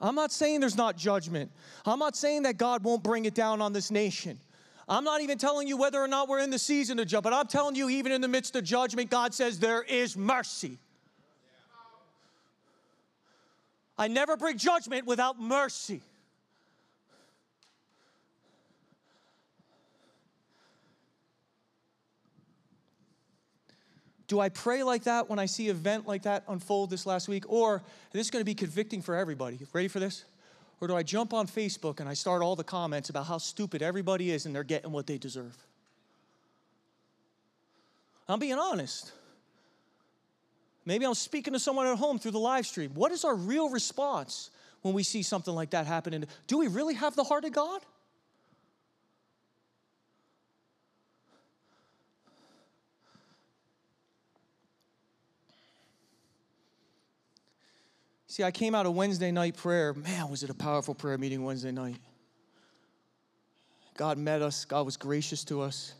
I'm 0.00 0.14
not 0.14 0.32
saying 0.32 0.60
there's 0.60 0.78
not 0.78 0.96
judgment. 0.96 1.50
I'm 1.84 1.98
not 1.98 2.16
saying 2.16 2.44
that 2.44 2.56
God 2.56 2.82
won't 2.82 3.02
bring 3.02 3.26
it 3.26 3.34
down 3.34 3.60
on 3.60 3.74
this 3.74 3.90
nation. 3.90 4.40
I'm 4.88 5.04
not 5.04 5.20
even 5.20 5.36
telling 5.36 5.68
you 5.68 5.76
whether 5.76 6.00
or 6.00 6.08
not 6.08 6.30
we're 6.30 6.40
in 6.40 6.48
the 6.48 6.58
season 6.58 6.98
of 6.98 7.06
judgment, 7.06 7.24
but 7.24 7.34
I'm 7.34 7.46
telling 7.46 7.74
you, 7.74 7.90
even 7.90 8.10
in 8.10 8.22
the 8.22 8.28
midst 8.28 8.56
of 8.56 8.64
judgment, 8.64 9.10
God 9.10 9.34
says 9.34 9.58
there 9.58 9.82
is 9.82 10.16
mercy. 10.16 10.78
I 13.98 14.08
never 14.08 14.38
bring 14.38 14.56
judgment 14.56 15.06
without 15.06 15.38
mercy. 15.38 16.00
Do 24.28 24.40
I 24.40 24.48
pray 24.48 24.82
like 24.82 25.04
that 25.04 25.30
when 25.30 25.38
I 25.38 25.46
see 25.46 25.68
an 25.68 25.76
event 25.76 26.06
like 26.06 26.22
that 26.22 26.42
unfold 26.48 26.90
this 26.90 27.06
last 27.06 27.28
week? 27.28 27.44
Or 27.48 27.82
this 28.12 28.26
is 28.26 28.30
going 28.30 28.40
to 28.40 28.44
be 28.46 28.54
convicting 28.54 29.02
for 29.02 29.14
everybody. 29.14 29.58
Ready 29.72 29.88
for 29.88 30.00
this? 30.00 30.24
Or 30.80 30.88
do 30.88 30.96
I 30.96 31.02
jump 31.02 31.32
on 31.32 31.46
Facebook 31.46 32.00
and 32.00 32.08
I 32.08 32.14
start 32.14 32.42
all 32.42 32.56
the 32.56 32.64
comments 32.64 33.08
about 33.08 33.26
how 33.26 33.38
stupid 33.38 33.82
everybody 33.82 34.30
is 34.30 34.44
and 34.44 34.54
they're 34.54 34.64
getting 34.64 34.92
what 34.92 35.06
they 35.06 35.16
deserve? 35.16 35.56
I'm 38.28 38.40
being 38.40 38.58
honest. 38.58 39.12
Maybe 40.84 41.04
I'm 41.04 41.14
speaking 41.14 41.52
to 41.52 41.58
someone 41.58 41.86
at 41.86 41.96
home 41.96 42.18
through 42.18 42.32
the 42.32 42.38
live 42.38 42.66
stream. 42.66 42.92
What 42.94 43.12
is 43.12 43.24
our 43.24 43.34
real 43.34 43.70
response 43.70 44.50
when 44.82 44.94
we 44.94 45.02
see 45.02 45.22
something 45.22 45.54
like 45.54 45.70
that 45.70 45.86
happening? 45.86 46.24
Do 46.46 46.58
we 46.58 46.66
really 46.66 46.94
have 46.94 47.16
the 47.16 47.24
heart 47.24 47.44
of 47.44 47.52
God? 47.52 47.80
See, 58.36 58.44
I 58.44 58.50
came 58.50 58.74
out 58.74 58.84
of 58.84 58.94
Wednesday 58.94 59.32
night 59.32 59.56
prayer. 59.56 59.94
Man, 59.94 60.28
was 60.28 60.42
it 60.42 60.50
a 60.50 60.54
powerful 60.54 60.94
prayer 60.94 61.16
meeting 61.16 61.42
Wednesday 61.42 61.72
night. 61.72 61.96
God 63.96 64.18
met 64.18 64.42
us, 64.42 64.66
God 64.66 64.84
was 64.84 64.98
gracious 64.98 65.42
to 65.44 65.62
us. 65.62 65.94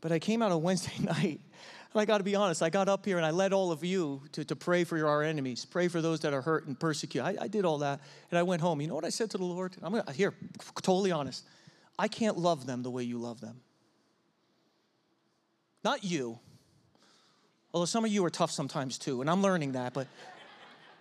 But 0.00 0.10
I 0.10 0.18
came 0.18 0.42
out 0.42 0.50
of 0.50 0.60
Wednesday 0.64 1.00
night, 1.00 1.38
and 1.92 2.00
I 2.00 2.04
got 2.04 2.18
to 2.18 2.24
be 2.24 2.34
honest, 2.34 2.64
I 2.64 2.68
got 2.68 2.88
up 2.88 3.04
here 3.04 3.16
and 3.16 3.24
I 3.24 3.30
led 3.30 3.52
all 3.52 3.70
of 3.70 3.84
you 3.84 4.20
to, 4.32 4.44
to 4.46 4.56
pray 4.56 4.82
for 4.82 5.06
our 5.06 5.22
enemies, 5.22 5.64
pray 5.64 5.86
for 5.86 6.02
those 6.02 6.18
that 6.18 6.34
are 6.34 6.42
hurt 6.42 6.66
and 6.66 6.76
persecuted. 6.80 7.38
I, 7.38 7.44
I 7.44 7.46
did 7.46 7.64
all 7.64 7.78
that, 7.78 8.00
and 8.32 8.38
I 8.40 8.42
went 8.42 8.60
home. 8.60 8.80
You 8.80 8.88
know 8.88 8.96
what 8.96 9.04
I 9.04 9.10
said 9.10 9.30
to 9.30 9.38
the 9.38 9.44
Lord? 9.44 9.76
I'm 9.80 9.92
gonna, 9.92 10.12
here, 10.12 10.34
totally 10.82 11.12
honest. 11.12 11.44
I 11.96 12.08
can't 12.08 12.36
love 12.36 12.66
them 12.66 12.82
the 12.82 12.90
way 12.90 13.04
you 13.04 13.18
love 13.18 13.40
them. 13.40 13.60
Not 15.84 16.02
you, 16.02 16.40
although 17.72 17.84
some 17.84 18.04
of 18.04 18.10
you 18.10 18.24
are 18.24 18.30
tough 18.30 18.50
sometimes 18.50 18.98
too, 18.98 19.20
and 19.20 19.30
I'm 19.30 19.42
learning 19.42 19.72
that, 19.72 19.94
but, 19.94 20.08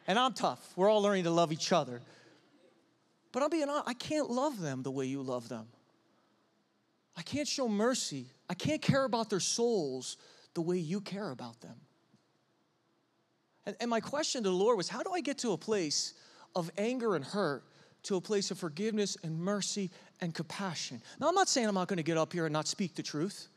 and 0.07 0.17
I'm 0.17 0.33
tough. 0.33 0.73
We're 0.75 0.89
all 0.89 1.01
learning 1.01 1.25
to 1.25 1.31
love 1.31 1.51
each 1.51 1.71
other. 1.71 2.01
But 3.31 3.43
I'm 3.43 3.49
being 3.49 3.69
honest, 3.69 3.87
I 3.87 3.93
can't 3.93 4.29
love 4.29 4.59
them 4.59 4.81
the 4.81 4.91
way 4.91 5.05
you 5.05 5.21
love 5.21 5.49
them. 5.49 5.67
I 7.15 7.21
can't 7.23 7.47
show 7.47 7.67
mercy. 7.67 8.27
I 8.49 8.53
can't 8.53 8.81
care 8.81 9.03
about 9.03 9.29
their 9.29 9.39
souls 9.39 10.17
the 10.53 10.61
way 10.61 10.77
you 10.77 11.01
care 11.01 11.31
about 11.31 11.59
them. 11.61 11.75
And, 13.65 13.75
and 13.81 13.89
my 13.89 13.99
question 13.99 14.43
to 14.43 14.49
the 14.49 14.55
Lord 14.55 14.77
was 14.77 14.87
how 14.87 15.03
do 15.03 15.11
I 15.11 15.21
get 15.21 15.39
to 15.39 15.51
a 15.51 15.57
place 15.57 16.13
of 16.55 16.71
anger 16.77 17.15
and 17.15 17.25
hurt 17.25 17.63
to 18.03 18.15
a 18.15 18.21
place 18.21 18.49
of 18.49 18.57
forgiveness 18.57 19.17
and 19.23 19.37
mercy 19.37 19.91
and 20.21 20.33
compassion? 20.33 21.01
Now, 21.19 21.27
I'm 21.27 21.35
not 21.35 21.49
saying 21.49 21.67
I'm 21.67 21.75
not 21.75 21.89
going 21.89 21.97
to 21.97 22.03
get 22.03 22.17
up 22.17 22.31
here 22.31 22.45
and 22.45 22.53
not 22.53 22.67
speak 22.67 22.95
the 22.95 23.03
truth. 23.03 23.49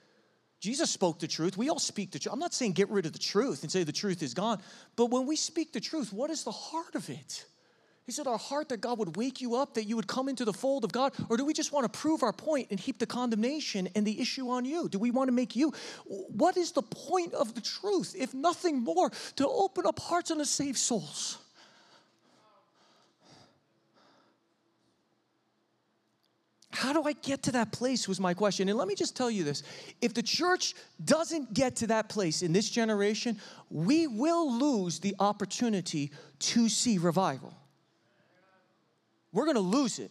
Jesus 0.60 0.90
spoke 0.90 1.18
the 1.18 1.26
truth. 1.26 1.56
We 1.56 1.70
all 1.70 1.78
speak 1.78 2.12
the 2.12 2.18
truth. 2.18 2.32
I'm 2.34 2.38
not 2.38 2.52
saying 2.52 2.72
get 2.72 2.90
rid 2.90 3.06
of 3.06 3.12
the 3.12 3.18
truth 3.18 3.62
and 3.62 3.72
say 3.72 3.82
the 3.82 3.92
truth 3.92 4.22
is 4.22 4.34
gone. 4.34 4.60
But 4.94 5.06
when 5.06 5.26
we 5.26 5.36
speak 5.36 5.72
the 5.72 5.80
truth, 5.80 6.12
what 6.12 6.30
is 6.30 6.44
the 6.44 6.52
heart 6.52 6.94
of 6.94 7.08
it? 7.08 7.46
Is 8.06 8.18
it 8.18 8.26
our 8.26 8.38
heart 8.38 8.70
that 8.70 8.80
God 8.80 8.98
would 8.98 9.16
wake 9.16 9.40
you 9.40 9.54
up, 9.54 9.74
that 9.74 9.84
you 9.84 9.94
would 9.96 10.08
come 10.08 10.28
into 10.28 10.44
the 10.44 10.52
fold 10.52 10.84
of 10.84 10.92
God? 10.92 11.12
Or 11.28 11.36
do 11.36 11.44
we 11.44 11.52
just 11.52 11.72
want 11.72 11.90
to 11.90 11.98
prove 11.98 12.22
our 12.22 12.32
point 12.32 12.68
and 12.70 12.80
heap 12.80 12.98
the 12.98 13.06
condemnation 13.06 13.88
and 13.94 14.06
the 14.06 14.20
issue 14.20 14.50
on 14.50 14.64
you? 14.64 14.88
Do 14.88 14.98
we 14.98 15.10
want 15.10 15.28
to 15.28 15.32
make 15.32 15.54
you? 15.54 15.72
What 16.06 16.56
is 16.56 16.72
the 16.72 16.82
point 16.82 17.34
of 17.34 17.54
the 17.54 17.60
truth, 17.60 18.14
if 18.18 18.34
nothing 18.34 18.80
more, 18.80 19.10
to 19.36 19.48
open 19.48 19.86
up 19.86 19.98
hearts 20.00 20.30
and 20.30 20.40
to 20.40 20.46
save 20.46 20.76
souls? 20.76 21.38
How 26.72 26.92
do 26.92 27.02
I 27.02 27.12
get 27.12 27.42
to 27.44 27.52
that 27.52 27.72
place 27.72 28.06
was 28.06 28.20
my 28.20 28.32
question. 28.32 28.68
And 28.68 28.78
let 28.78 28.86
me 28.86 28.94
just 28.94 29.16
tell 29.16 29.30
you 29.30 29.42
this 29.42 29.62
if 30.00 30.14
the 30.14 30.22
church 30.22 30.74
doesn't 31.04 31.52
get 31.52 31.76
to 31.76 31.88
that 31.88 32.08
place 32.08 32.42
in 32.42 32.52
this 32.52 32.70
generation, 32.70 33.38
we 33.70 34.06
will 34.06 34.52
lose 34.52 35.00
the 35.00 35.14
opportunity 35.18 36.12
to 36.38 36.68
see 36.68 36.98
revival. 36.98 37.52
We're 39.32 39.46
gonna 39.46 39.60
lose 39.60 39.98
it. 39.98 40.10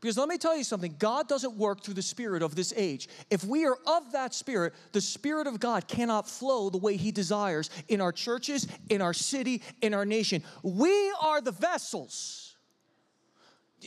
Because 0.00 0.18
let 0.18 0.28
me 0.28 0.36
tell 0.36 0.54
you 0.54 0.64
something 0.64 0.96
God 0.98 1.28
doesn't 1.28 1.56
work 1.56 1.82
through 1.82 1.94
the 1.94 2.02
spirit 2.02 2.42
of 2.42 2.54
this 2.54 2.74
age. 2.76 3.08
If 3.30 3.42
we 3.42 3.64
are 3.64 3.78
of 3.86 4.12
that 4.12 4.34
spirit, 4.34 4.74
the 4.92 5.00
spirit 5.00 5.46
of 5.46 5.58
God 5.60 5.88
cannot 5.88 6.28
flow 6.28 6.68
the 6.68 6.76
way 6.76 6.96
He 6.98 7.10
desires 7.10 7.70
in 7.88 8.02
our 8.02 8.12
churches, 8.12 8.66
in 8.90 9.00
our 9.00 9.14
city, 9.14 9.62
in 9.80 9.94
our 9.94 10.04
nation. 10.04 10.42
We 10.62 11.14
are 11.22 11.40
the 11.40 11.52
vessels. 11.52 12.43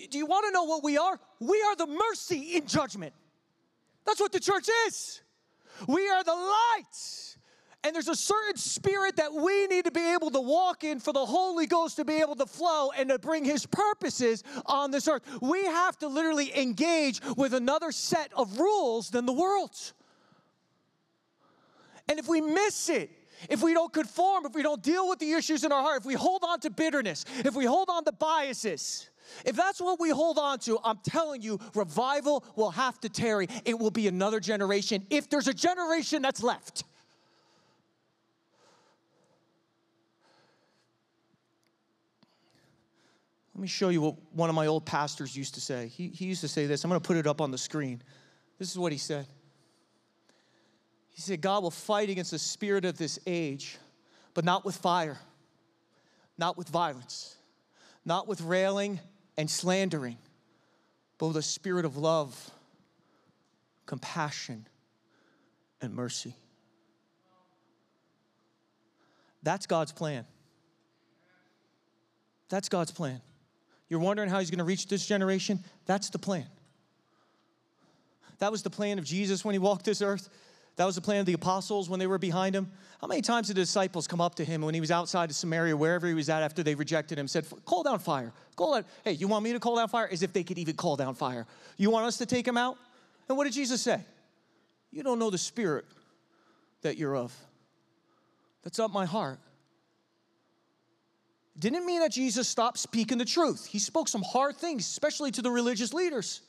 Do 0.10 0.17
you 0.17 0.25
want 0.25 0.45
to 0.45 0.51
know 0.51 0.63
what 0.63 0.83
we 0.83 0.97
are? 0.97 1.19
We 1.39 1.62
are 1.62 1.75
the 1.75 1.88
mercy 1.88 2.55
in 2.55 2.67
judgment. 2.67 3.13
That's 4.05 4.19
what 4.19 4.31
the 4.31 4.39
church 4.39 4.69
is. 4.88 5.21
We 5.88 6.10
are 6.10 6.23
the 6.23 6.33
light 6.33 7.27
and 7.88 7.95
there's 7.95 8.10
a 8.10 8.15
certain 8.15 8.57
spirit 8.57 9.15
that 9.15 9.33
we 9.33 9.65
need 9.67 9.86
to 9.86 9.91
be 9.91 10.13
able 10.13 10.29
to 10.31 10.41
walk 10.41 10.83
in 10.83 10.99
for 10.99 11.13
the 11.13 11.25
Holy 11.25 11.67
Ghost 11.67 11.95
to 11.95 12.03
be 12.03 12.15
able 12.15 12.36
to 12.36 12.45
flow 12.45 12.91
and 12.91 13.07
to 13.07 13.17
bring 13.17 13.45
His 13.45 13.65
purposes 13.65 14.43
on 14.65 14.91
this 14.91 15.07
earth. 15.07 15.21
We 15.41 15.63
have 15.63 15.97
to 15.99 16.07
literally 16.07 16.51
engage 16.57 17.21
with 17.38 17.53
another 17.53 17.93
set 17.93 18.31
of 18.36 18.60
rules 18.60 19.10
than 19.10 19.25
the 19.25 19.31
world's. 19.31 19.93
And 22.10 22.19
if 22.19 22.27
we 22.27 22.41
miss 22.41 22.89
it, 22.89 23.10
if 23.49 23.62
we 23.62 23.73
don't 23.73 23.93
conform, 23.93 24.45
if 24.45 24.53
we 24.53 24.63
don't 24.63 24.83
deal 24.83 25.07
with 25.07 25.19
the 25.19 25.31
issues 25.31 25.63
in 25.63 25.71
our 25.71 25.81
heart, 25.81 26.01
if 26.01 26.05
we 26.05 26.15
hold 26.15 26.43
on 26.43 26.60
to 26.62 26.69
bitterness, 26.69 27.23
if 27.38 27.55
we 27.55 27.63
hold 27.63 27.89
on 27.89 28.03
to 28.03 28.12
biases, 28.12 29.10
if 29.45 29.55
that's 29.55 29.79
what 29.79 29.99
we 29.99 30.09
hold 30.09 30.37
on 30.37 30.59
to, 30.59 30.79
I'm 30.83 30.99
telling 31.03 31.41
you, 31.41 31.59
revival 31.73 32.43
will 32.55 32.71
have 32.71 32.99
to 33.01 33.09
tarry. 33.09 33.47
It 33.65 33.77
will 33.77 33.91
be 33.91 34.07
another 34.07 34.39
generation, 34.39 35.05
if 35.09 35.29
there's 35.29 35.47
a 35.47 35.53
generation 35.53 36.21
that's 36.21 36.43
left. 36.43 36.83
Let 43.57 43.61
me 43.63 43.67
show 43.67 43.89
you 43.89 44.01
what 44.01 44.15
one 44.33 44.49
of 44.49 44.55
my 44.55 44.67
old 44.67 44.85
pastors 44.85 45.35
used 45.35 45.55
to 45.55 45.61
say. 45.61 45.87
He, 45.87 46.09
he 46.09 46.25
used 46.25 46.41
to 46.41 46.47
say 46.47 46.67
this. 46.67 46.83
I'm 46.83 46.89
going 46.91 47.01
to 47.01 47.07
put 47.07 47.17
it 47.17 47.25
up 47.25 47.41
on 47.41 47.49
the 47.49 47.57
screen. 47.57 48.03
This 48.59 48.69
is 48.69 48.77
what 48.77 48.91
he 48.91 48.99
said. 48.99 49.25
He 51.09 51.21
said, 51.21 51.41
God 51.41 51.63
will 51.63 51.71
fight 51.71 52.11
against 52.11 52.29
the 52.29 52.37
spirit 52.37 52.85
of 52.85 52.99
this 52.99 53.17
age, 53.25 53.79
but 54.35 54.45
not 54.45 54.63
with 54.63 54.75
fire, 54.75 55.17
not 56.37 56.55
with 56.55 56.69
violence, 56.69 57.35
not 58.05 58.27
with 58.27 58.41
railing 58.41 58.99
and 59.38 59.50
slandering, 59.50 60.17
but 61.17 61.28
with 61.28 61.38
a 61.38 61.41
spirit 61.41 61.86
of 61.86 61.97
love, 61.97 62.52
compassion, 63.86 64.65
and 65.82 65.93
mercy. 65.93 66.34
That's 69.43 69.65
God's 69.65 69.91
plan. 69.91 70.26
That's 72.50 72.69
God's 72.69 72.91
plan. 72.91 73.21
You're 73.89 74.00
wondering 74.00 74.30
how 74.30 74.39
he's 74.39 74.50
going 74.50 74.60
to 74.60 74.65
reach 74.65 74.88
this 74.88 75.06
generation? 75.06 75.63
That's 75.86 76.10
the 76.10 76.19
plan. 76.19 76.47
That 78.39 78.52
was 78.52 78.62
the 78.63 78.69
plan 78.69 79.00
of 79.00 79.06
Jesus 79.06 79.43
when 79.43 79.54
he 79.54 79.60
walked 79.60 79.86
this 79.86 80.02
earth. 80.02 80.30
That 80.77 80.85
was 80.85 80.95
the 80.95 81.01
plan 81.01 81.19
of 81.19 81.25
the 81.25 81.33
apostles 81.33 81.89
when 81.89 81.99
they 81.99 82.07
were 82.07 82.17
behind 82.17 82.55
him. 82.55 82.71
How 83.01 83.07
many 83.07 83.21
times 83.21 83.47
did 83.47 83.57
the 83.57 83.61
disciples 83.61 84.07
come 84.07 84.21
up 84.21 84.35
to 84.35 84.45
him 84.45 84.61
when 84.61 84.73
he 84.73 84.79
was 84.79 84.91
outside 84.91 85.29
of 85.29 85.35
Samaria, 85.35 85.75
wherever 85.75 86.07
he 86.07 86.13
was 86.13 86.29
at 86.29 86.43
after 86.43 86.63
they 86.63 86.75
rejected 86.75 87.17
him, 87.17 87.27
said, 87.27 87.45
Call 87.65 87.83
down 87.83 87.99
fire. 87.99 88.31
Call 88.55 88.75
down, 88.75 88.85
hey, 89.03 89.11
you 89.13 89.27
want 89.27 89.43
me 89.43 89.53
to 89.53 89.59
call 89.59 89.75
down 89.75 89.89
fire? 89.89 90.07
As 90.11 90.23
if 90.23 90.33
they 90.33 90.43
could 90.43 90.57
even 90.57 90.75
call 90.75 90.95
down 90.95 91.15
fire. 91.15 91.45
You 91.77 91.89
want 91.89 92.05
us 92.05 92.17
to 92.19 92.25
take 92.25 92.47
him 92.47 92.57
out? 92.57 92.77
And 93.27 93.37
what 93.37 93.43
did 93.43 93.53
Jesus 93.53 93.81
say? 93.81 93.99
You 94.91 95.03
don't 95.03 95.19
know 95.19 95.29
the 95.29 95.37
spirit 95.37 95.85
that 96.81 96.97
you're 96.97 97.15
of. 97.15 97.35
That's 98.63 98.79
up 98.79 98.91
my 98.91 99.05
heart 99.05 99.39
didn't 101.59 101.85
mean 101.85 102.01
that 102.01 102.11
Jesus 102.11 102.47
stopped 102.47 102.77
speaking 102.77 103.17
the 103.17 103.25
truth. 103.25 103.65
He 103.65 103.79
spoke 103.79 104.07
some 104.07 104.21
hard 104.21 104.57
things, 104.57 104.85
especially 104.85 105.31
to 105.31 105.41
the 105.41 105.49
religious 105.49 105.93
leaders. 105.93 106.41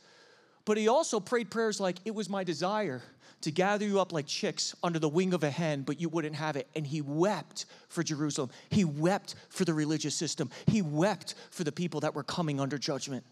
But 0.69 0.77
he 0.77 0.87
also 0.87 1.19
prayed 1.19 1.51
prayers 1.51 1.81
like, 1.81 1.97
It 2.05 2.15
was 2.15 2.29
my 2.29 2.45
desire 2.45 3.01
to 3.41 3.51
gather 3.51 3.87
you 3.87 4.01
up 4.01 4.13
like 4.13 4.27
chicks 4.27 4.77
under 4.83 4.99
the 4.99 5.09
wing 5.09 5.33
of 5.33 5.43
a 5.43 5.49
hen, 5.49 5.81
but 5.81 5.99
you 5.99 6.11
wouldn't 6.11 6.35
have 6.35 6.57
it. 6.57 6.69
And 6.77 6.87
he 6.87 7.01
wept 7.01 7.65
for 7.89 8.03
Jerusalem. 8.03 8.51
He 8.69 8.85
wept 8.85 9.35
for 9.49 9.65
the 9.65 9.73
religious 9.73 10.15
system. 10.15 10.51
He 10.67 10.83
wept 10.83 11.37
for 11.51 11.65
the 11.65 11.73
people 11.73 12.01
that 12.01 12.15
were 12.15 12.23
coming 12.23 12.61
under 12.61 12.77
judgment. 12.77 13.25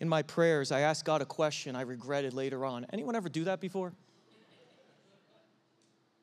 In 0.00 0.08
my 0.08 0.22
prayers, 0.22 0.72
I 0.72 0.80
asked 0.80 1.04
God 1.04 1.20
a 1.20 1.26
question 1.26 1.76
I 1.76 1.82
regretted 1.82 2.32
later 2.32 2.64
on. 2.64 2.86
Anyone 2.94 3.14
ever 3.14 3.28
do 3.28 3.44
that 3.44 3.60
before? 3.60 3.92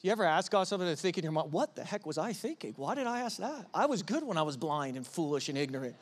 You 0.01 0.11
ever 0.11 0.23
ask 0.23 0.51
God 0.51 0.67
something 0.67 0.87
to 0.87 0.95
think 0.95 1.17
in 1.17 1.23
your 1.23 1.31
mind, 1.31 1.51
what 1.51 1.75
the 1.75 1.83
heck 1.83 2.05
was 2.05 2.17
I 2.17 2.33
thinking? 2.33 2.73
Why 2.77 2.95
did 2.95 3.07
I 3.07 3.21
ask 3.21 3.37
that? 3.37 3.65
I 3.73 3.85
was 3.85 4.03
good 4.03 4.23
when 4.23 4.37
I 4.37 4.43
was 4.43 4.57
blind 4.57 4.97
and 4.97 5.05
foolish 5.05 5.49
and 5.49 5.57
ignorant. 5.57 5.95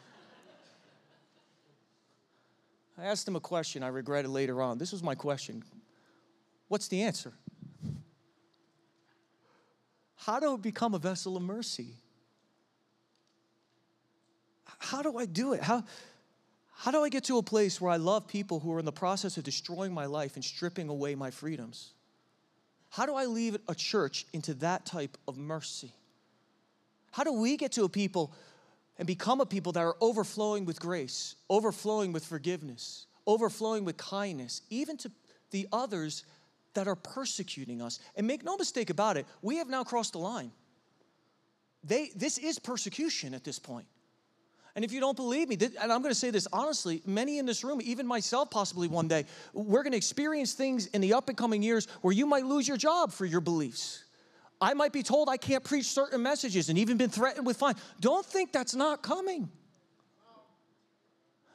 I 2.98 3.06
asked 3.06 3.28
him 3.28 3.36
a 3.36 3.40
question 3.40 3.82
I 3.82 3.88
regretted 3.88 4.30
later 4.30 4.62
on. 4.62 4.78
This 4.78 4.92
was 4.92 5.02
my 5.02 5.16
question 5.16 5.64
What's 6.68 6.88
the 6.88 7.04
answer? 7.04 7.34
How 10.16 10.40
do 10.40 10.54
I 10.54 10.58
become 10.58 10.94
a 10.94 11.00
vessel 11.00 11.36
of 11.36 11.44
mercy? 11.44 11.96
How 14.80 15.02
do 15.02 15.18
I 15.18 15.26
do 15.26 15.54
it? 15.54 15.62
How, 15.62 15.84
how 16.72 16.92
do 16.92 17.04
I 17.04 17.10
get 17.10 17.26
to 17.26 17.38
a 17.38 17.44
place 17.44 17.80
where 17.80 17.92
I 17.92 17.98
love 17.98 18.28
people 18.28 18.60
who 18.60 18.74
are 18.74 18.80
in 18.80 18.86
the 18.86 18.92
process 18.92 19.38
of 19.38 19.44
destroying 19.44 19.94
my 19.94 20.06
life 20.06 20.36
and 20.36 20.44
stripping 20.44 20.90
away 20.90 21.16
my 21.16 21.32
freedoms? 21.32 21.92
How 22.94 23.08
do 23.08 23.16
I 23.16 23.26
lead 23.26 23.58
a 23.68 23.74
church 23.74 24.28
into 24.34 24.54
that 24.56 24.86
type 24.86 25.18
of 25.28 25.36
mercy? 25.36 25.92
How 27.12 27.24
do 27.24 27.34
we 27.34 27.58
get 27.58 27.72
to 27.72 27.86
a 27.86 27.90
people 27.90 28.32
and 29.00 29.08
become 29.08 29.42
a 29.42 29.48
people 29.48 29.72
that 29.72 29.80
are 29.80 29.96
overflowing 30.00 30.66
with 30.66 30.80
grace, 30.80 31.34
overflowing 31.50 32.12
with 32.12 32.24
forgiveness, 32.24 33.08
overflowing 33.26 33.84
with 33.84 33.98
kindness, 33.98 34.62
even 34.70 34.96
to 34.98 35.12
the 35.50 35.68
others 35.72 36.24
that 36.76 36.88
are 36.88 36.96
persecuting 36.96 37.82
us. 37.82 38.00
And 38.16 38.28
make 38.28 38.44
no 38.44 38.58
mistake 38.58 38.92
about 38.92 39.18
it, 39.18 39.26
we 39.42 39.58
have 39.58 39.70
now 39.70 39.84
crossed 39.84 40.14
the 40.14 40.20
line. 40.20 40.52
They, 41.84 42.12
this 42.16 42.38
is 42.38 42.60
persecution 42.60 43.34
at 43.34 43.44
this 43.44 43.58
point. 43.58 43.88
And 44.76 44.84
if 44.84 44.92
you 44.92 45.00
don't 45.00 45.16
believe 45.16 45.50
me, 45.50 45.58
and 45.62 45.92
I'm 45.92 46.02
going 46.02 46.12
to 46.12 46.20
say 46.20 46.32
this 46.32 46.48
honestly, 46.52 47.04
many 47.06 47.38
in 47.38 47.46
this 47.46 47.64
room, 47.64 47.80
even 47.84 48.08
myself 48.08 48.50
possibly 48.50 48.88
one 48.88 49.08
day, 49.08 49.26
we're 49.54 49.84
going 49.84 49.92
to 49.92 49.98
experience 49.98 50.54
things 50.54 50.88
in 50.88 51.02
the 51.02 51.14
up 51.14 51.30
and 51.30 51.38
coming 51.38 51.62
years 51.62 51.88
where 52.02 52.14
you 52.14 52.26
might 52.26 52.46
lose 52.46 52.68
your 52.68 52.78
job 52.78 53.12
for 53.12 53.26
your 53.26 53.42
beliefs. 53.42 54.04
I 54.60 54.74
might 54.74 54.92
be 54.92 55.04
told 55.04 55.30
I 55.30 55.38
can't 55.38 55.64
preach 55.64 55.86
certain 55.86 56.24
messages 56.24 56.70
and 56.70 56.80
even 56.80 56.98
been 56.98 57.10
threatened 57.10 57.46
with 57.46 57.58
fine. 57.58 57.76
Don't 58.00 58.26
think 58.26 58.52
that's 58.52 58.74
not 58.74 59.04
coming. 59.04 59.50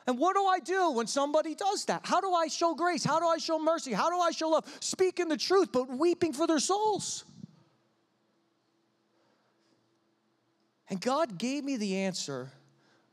And 0.06 0.18
what 0.18 0.36
do 0.36 0.46
I 0.46 0.60
do 0.60 0.92
when 0.92 1.06
somebody 1.06 1.54
does 1.54 1.86
that? 1.86 2.02
How 2.04 2.20
do 2.20 2.32
I 2.32 2.48
show 2.48 2.74
grace? 2.74 3.04
How 3.04 3.18
do 3.18 3.26
I 3.26 3.38
show 3.38 3.58
mercy? 3.58 3.92
How 3.92 4.10
do 4.10 4.18
I 4.18 4.30
show 4.30 4.48
love? 4.48 4.64
Speaking 4.80 5.28
the 5.28 5.36
truth, 5.36 5.70
but 5.72 5.88
weeping 5.88 6.32
for 6.32 6.46
their 6.46 6.60
souls. 6.60 7.24
And 10.88 11.00
God 11.00 11.36
gave 11.36 11.64
me 11.64 11.76
the 11.76 11.96
answer 11.96 12.50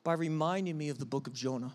by 0.06 0.14
reminding 0.14 0.78
me 0.78 0.90
of 0.90 1.00
the 1.00 1.06
book 1.06 1.26
of 1.28 1.34
Jonah. 1.34 1.72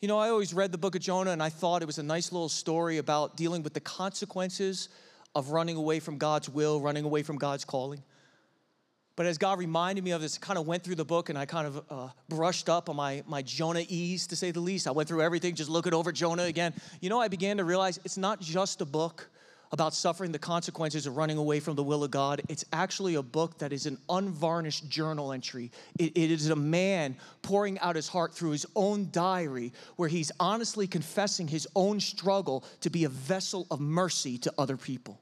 You 0.00 0.06
know, 0.06 0.16
I 0.16 0.28
always 0.28 0.54
read 0.54 0.70
the 0.70 0.78
book 0.78 0.94
of 0.94 1.02
Jonah 1.02 1.32
and 1.32 1.42
I 1.42 1.48
thought 1.48 1.82
it 1.82 1.86
was 1.86 1.98
a 1.98 2.04
nice 2.04 2.30
little 2.30 2.48
story 2.48 2.98
about 2.98 3.36
dealing 3.36 3.64
with 3.64 3.74
the 3.74 3.80
consequences 3.80 4.88
of 5.34 5.50
running 5.50 5.76
away 5.76 5.98
from 5.98 6.18
God's 6.18 6.48
will, 6.48 6.80
running 6.80 7.04
away 7.04 7.24
from 7.24 7.36
God's 7.36 7.64
calling. 7.64 8.00
But 9.16 9.26
as 9.26 9.38
God 9.38 9.58
reminded 9.58 10.04
me 10.04 10.12
of 10.12 10.20
this, 10.20 10.38
I 10.40 10.44
kind 10.44 10.58
of 10.58 10.68
went 10.68 10.84
through 10.84 10.94
the 10.94 11.04
book 11.04 11.28
and 11.28 11.36
I 11.36 11.44
kind 11.44 11.66
of 11.66 11.82
uh, 11.90 12.08
brushed 12.28 12.68
up 12.68 12.88
on 12.88 12.94
my, 12.94 13.24
my 13.26 13.42
Jonah 13.42 13.84
ease, 13.88 14.28
to 14.28 14.36
say 14.36 14.52
the 14.52 14.60
least. 14.60 14.86
I 14.86 14.92
went 14.92 15.08
through 15.08 15.22
everything, 15.22 15.56
just 15.56 15.70
looking 15.70 15.94
over 15.94 16.12
Jonah 16.12 16.44
again. 16.44 16.74
You 17.00 17.08
know, 17.08 17.20
I 17.20 17.26
began 17.26 17.56
to 17.56 17.64
realize 17.64 17.98
it's 18.04 18.18
not 18.18 18.40
just 18.40 18.80
a 18.82 18.84
book 18.84 19.28
about 19.72 19.94
suffering 19.94 20.32
the 20.32 20.38
consequences 20.38 21.06
of 21.06 21.16
running 21.16 21.38
away 21.38 21.60
from 21.60 21.76
the 21.76 21.82
will 21.82 22.04
of 22.04 22.10
God. 22.10 22.42
It's 22.48 22.64
actually 22.72 23.16
a 23.16 23.22
book 23.22 23.58
that 23.58 23.72
is 23.72 23.86
an 23.86 23.98
unvarnished 24.08 24.88
journal 24.88 25.32
entry. 25.32 25.70
it, 25.98 26.16
it 26.16 26.30
is 26.30 26.50
a 26.50 26.56
man 26.56 27.16
pouring 27.42 27.78
out 27.80 27.96
his 27.96 28.08
heart 28.08 28.34
through 28.34 28.50
his 28.50 28.66
own 28.74 29.08
diary, 29.12 29.72
where 29.96 30.08
he's 30.08 30.32
honestly 30.40 30.86
confessing 30.86 31.48
his 31.48 31.66
own 31.74 32.00
struggle 32.00 32.64
to 32.80 32.90
be 32.90 33.04
a 33.04 33.08
vessel 33.08 33.66
of 33.70 33.80
mercy 33.80 34.38
to 34.38 34.52
other 34.58 34.76
people. 34.76 35.20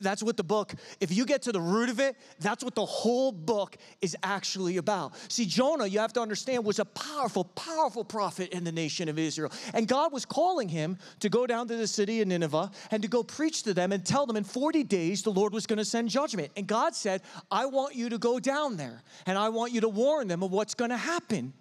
That's 0.00 0.22
what 0.22 0.36
the 0.36 0.44
book, 0.44 0.74
if 1.00 1.10
you 1.10 1.26
get 1.26 1.42
to 1.42 1.52
the 1.52 1.60
root 1.60 1.88
of 1.88 1.98
it, 1.98 2.16
that's 2.38 2.62
what 2.62 2.76
the 2.76 2.84
whole 2.84 3.32
book 3.32 3.76
is 4.00 4.16
actually 4.22 4.76
about. 4.76 5.12
See, 5.30 5.44
Jonah, 5.44 5.86
you 5.86 5.98
have 5.98 6.12
to 6.12 6.20
understand, 6.20 6.64
was 6.64 6.78
a 6.78 6.84
powerful, 6.84 7.44
powerful 7.44 8.04
prophet 8.04 8.50
in 8.50 8.62
the 8.62 8.70
nation 8.70 9.08
of 9.08 9.18
Israel. 9.18 9.50
And 9.74 9.88
God 9.88 10.12
was 10.12 10.24
calling 10.24 10.68
him 10.68 10.98
to 11.18 11.28
go 11.28 11.48
down 11.48 11.66
to 11.68 11.76
the 11.76 11.88
city 11.88 12.20
of 12.20 12.28
Nineveh 12.28 12.70
and 12.92 13.02
to 13.02 13.08
go 13.08 13.24
preach 13.24 13.64
to 13.64 13.74
them 13.74 13.90
and 13.90 14.04
tell 14.04 14.24
them 14.24 14.36
in 14.36 14.44
40 14.44 14.84
days 14.84 15.22
the 15.22 15.32
Lord 15.32 15.52
was 15.52 15.66
going 15.66 15.78
to 15.78 15.84
send 15.84 16.10
judgment. 16.10 16.52
And 16.56 16.68
God 16.68 16.94
said, 16.94 17.22
I 17.50 17.66
want 17.66 17.96
you 17.96 18.08
to 18.10 18.18
go 18.18 18.38
down 18.38 18.76
there 18.76 19.02
and 19.26 19.36
I 19.36 19.48
want 19.48 19.72
you 19.72 19.80
to 19.80 19.88
warn 19.88 20.28
them 20.28 20.44
of 20.44 20.52
what's 20.52 20.74
going 20.74 20.90
to 20.90 20.96
happen. 20.96 21.52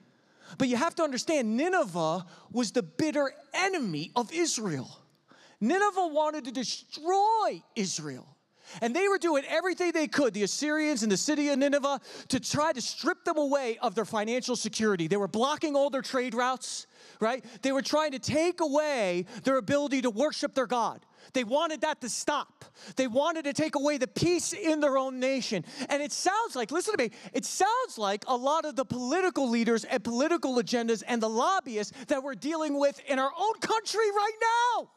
But 0.59 0.67
you 0.67 0.77
have 0.77 0.95
to 0.95 1.03
understand, 1.03 1.57
Nineveh 1.57 2.25
was 2.51 2.71
the 2.71 2.83
bitter 2.83 3.33
enemy 3.53 4.11
of 4.15 4.31
Israel. 4.31 5.06
Nineveh 5.59 6.07
wanted 6.07 6.45
to 6.45 6.51
destroy 6.51 7.63
Israel. 7.75 8.27
And 8.81 8.95
they 8.95 9.07
were 9.07 9.17
doing 9.17 9.43
everything 9.47 9.91
they 9.91 10.07
could, 10.07 10.33
the 10.33 10.43
Assyrians 10.43 11.03
in 11.03 11.09
the 11.09 11.17
city 11.17 11.49
of 11.49 11.57
Nineveh, 11.57 12.01
to 12.29 12.39
try 12.39 12.73
to 12.73 12.81
strip 12.81 13.23
them 13.23 13.37
away 13.37 13.77
of 13.81 13.95
their 13.95 14.05
financial 14.05 14.55
security. 14.55 15.07
They 15.07 15.17
were 15.17 15.27
blocking 15.27 15.75
all 15.75 15.89
their 15.89 16.01
trade 16.01 16.33
routes, 16.33 16.85
right? 17.21 17.45
They 17.61 17.71
were 17.71 17.81
trying 17.81 18.11
to 18.11 18.19
take 18.19 18.59
away 18.59 19.25
their 19.43 19.57
ability 19.57 20.01
to 20.01 20.09
worship 20.09 20.53
their 20.53 20.67
God. 20.67 21.05
They 21.33 21.43
wanted 21.43 21.81
that 21.81 22.01
to 22.01 22.09
stop. 22.09 22.65
They 22.95 23.07
wanted 23.07 23.45
to 23.45 23.53
take 23.53 23.75
away 23.75 23.97
the 23.97 24.07
peace 24.07 24.53
in 24.53 24.79
their 24.79 24.97
own 24.97 25.19
nation. 25.19 25.65
And 25.89 26.01
it 26.01 26.11
sounds 26.11 26.55
like, 26.55 26.71
listen 26.71 26.95
to 26.95 27.03
me, 27.03 27.11
it 27.33 27.45
sounds 27.45 27.97
like 27.97 28.23
a 28.27 28.35
lot 28.35 28.65
of 28.65 28.75
the 28.75 28.85
political 28.85 29.49
leaders 29.49 29.83
and 29.83 30.03
political 30.03 30.55
agendas 30.55 31.03
and 31.07 31.21
the 31.21 31.29
lobbyists 31.29 31.93
that 32.07 32.23
we're 32.23 32.35
dealing 32.35 32.77
with 32.77 32.99
in 33.07 33.19
our 33.19 33.31
own 33.37 33.53
country 33.61 34.09
right 34.11 34.37
now. 34.41 34.89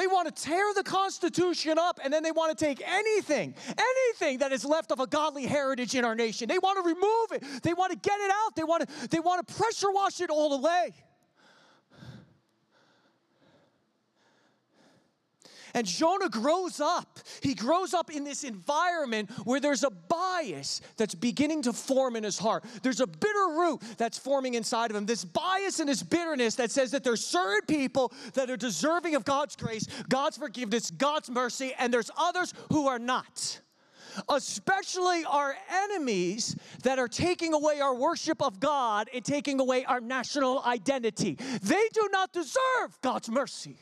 They 0.00 0.06
want 0.06 0.34
to 0.34 0.42
tear 0.42 0.64
the 0.74 0.82
Constitution 0.82 1.78
up 1.78 2.00
and 2.02 2.10
then 2.10 2.22
they 2.22 2.30
want 2.30 2.56
to 2.56 2.64
take 2.64 2.82
anything, 2.88 3.54
anything 3.68 4.38
that 4.38 4.50
is 4.50 4.64
left 4.64 4.92
of 4.92 4.98
a 4.98 5.06
godly 5.06 5.44
heritage 5.44 5.94
in 5.94 6.06
our 6.06 6.14
nation. 6.14 6.48
They 6.48 6.56
want 6.56 6.82
to 6.82 6.88
remove 6.88 7.32
it. 7.32 7.62
They 7.62 7.74
want 7.74 7.92
to 7.92 7.98
get 7.98 8.18
it 8.18 8.30
out. 8.30 8.56
They 8.56 8.64
want 8.64 8.88
to, 8.88 9.08
they 9.08 9.20
want 9.20 9.46
to 9.46 9.54
pressure 9.54 9.90
wash 9.90 10.22
it 10.22 10.30
all 10.30 10.54
away. 10.54 10.94
And 15.74 15.86
Jonah 15.86 16.28
grows 16.28 16.80
up. 16.80 17.20
He 17.42 17.54
grows 17.54 17.94
up 17.94 18.10
in 18.10 18.24
this 18.24 18.44
environment 18.44 19.30
where 19.44 19.60
there's 19.60 19.84
a 19.84 19.90
bias 19.90 20.80
that's 20.96 21.14
beginning 21.14 21.62
to 21.62 21.72
form 21.72 22.16
in 22.16 22.24
his 22.24 22.38
heart. 22.38 22.64
There's 22.82 23.00
a 23.00 23.06
bitter 23.06 23.46
root 23.56 23.82
that's 23.96 24.18
forming 24.18 24.54
inside 24.54 24.90
of 24.90 24.96
him. 24.96 25.06
This 25.06 25.24
bias 25.24 25.80
and 25.80 25.88
this 25.88 26.02
bitterness 26.02 26.56
that 26.56 26.70
says 26.70 26.90
that 26.92 27.04
there's 27.04 27.24
certain 27.24 27.66
people 27.66 28.12
that 28.34 28.50
are 28.50 28.56
deserving 28.56 29.14
of 29.14 29.24
God's 29.24 29.56
grace, 29.56 29.86
God's 30.08 30.36
forgiveness, 30.36 30.90
God's 30.90 31.30
mercy, 31.30 31.72
and 31.78 31.92
there's 31.92 32.10
others 32.16 32.52
who 32.70 32.88
are 32.88 32.98
not. 32.98 33.60
Especially 34.28 35.24
our 35.24 35.56
enemies 35.84 36.56
that 36.82 36.98
are 36.98 37.06
taking 37.08 37.54
away 37.54 37.80
our 37.80 37.94
worship 37.94 38.42
of 38.42 38.58
God 38.58 39.08
and 39.14 39.24
taking 39.24 39.60
away 39.60 39.84
our 39.84 40.00
national 40.00 40.62
identity. 40.64 41.38
They 41.62 41.88
do 41.92 42.08
not 42.10 42.32
deserve 42.32 43.00
God's 43.02 43.28
mercy. 43.28 43.76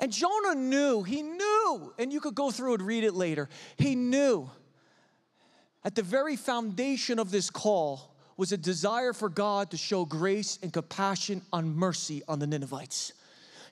And 0.00 0.12
Jonah 0.12 0.54
knew, 0.54 1.02
he 1.02 1.22
knew, 1.22 1.92
and 1.98 2.12
you 2.12 2.20
could 2.20 2.34
go 2.34 2.50
through 2.50 2.74
and 2.74 2.82
read 2.82 3.04
it 3.04 3.14
later. 3.14 3.48
He 3.76 3.94
knew 3.94 4.50
at 5.84 5.94
the 5.94 6.02
very 6.02 6.36
foundation 6.36 7.18
of 7.18 7.30
this 7.30 7.50
call 7.50 8.14
was 8.36 8.52
a 8.52 8.56
desire 8.56 9.12
for 9.12 9.28
God 9.28 9.70
to 9.72 9.76
show 9.76 10.04
grace 10.04 10.58
and 10.62 10.72
compassion 10.72 11.42
on 11.52 11.74
mercy 11.74 12.22
on 12.28 12.38
the 12.38 12.46
Ninevites. 12.46 13.12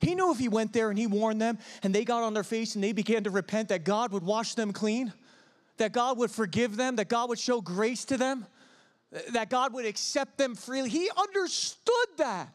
He 0.01 0.15
knew 0.15 0.33
if 0.33 0.39
he 0.39 0.49
went 0.49 0.73
there 0.73 0.91
and 0.91 0.99
he 0.99 1.07
warned 1.07 1.41
them 1.41 1.59
and 1.83 1.95
they 1.95 2.05
got 2.05 2.23
on 2.23 2.35
their 2.35 2.45
face 2.45 2.75
and 2.75 2.85
they 2.85 2.93
began 2.93 3.25
to 3.25 3.31
repent, 3.31 3.69
that 3.69 3.85
God 3.85 4.13
would 4.13 4.23
wash 4.23 4.55
them 4.55 4.73
clean, 4.73 5.13
that 5.77 5.93
God 5.93 6.19
would 6.19 6.31
forgive 6.31 6.77
them, 6.77 6.97
that 6.97 7.09
God 7.09 7.29
would 7.29 7.39
show 7.39 7.61
grace 7.61 8.05
to 8.07 8.17
them, 8.17 8.47
that 9.31 9.49
God 9.49 9.73
would 9.73 9.87
accept 9.87 10.37
them 10.37 10.55
freely. 10.55 10.91
He 10.91 11.09
understood 11.17 12.09
that. 12.19 12.49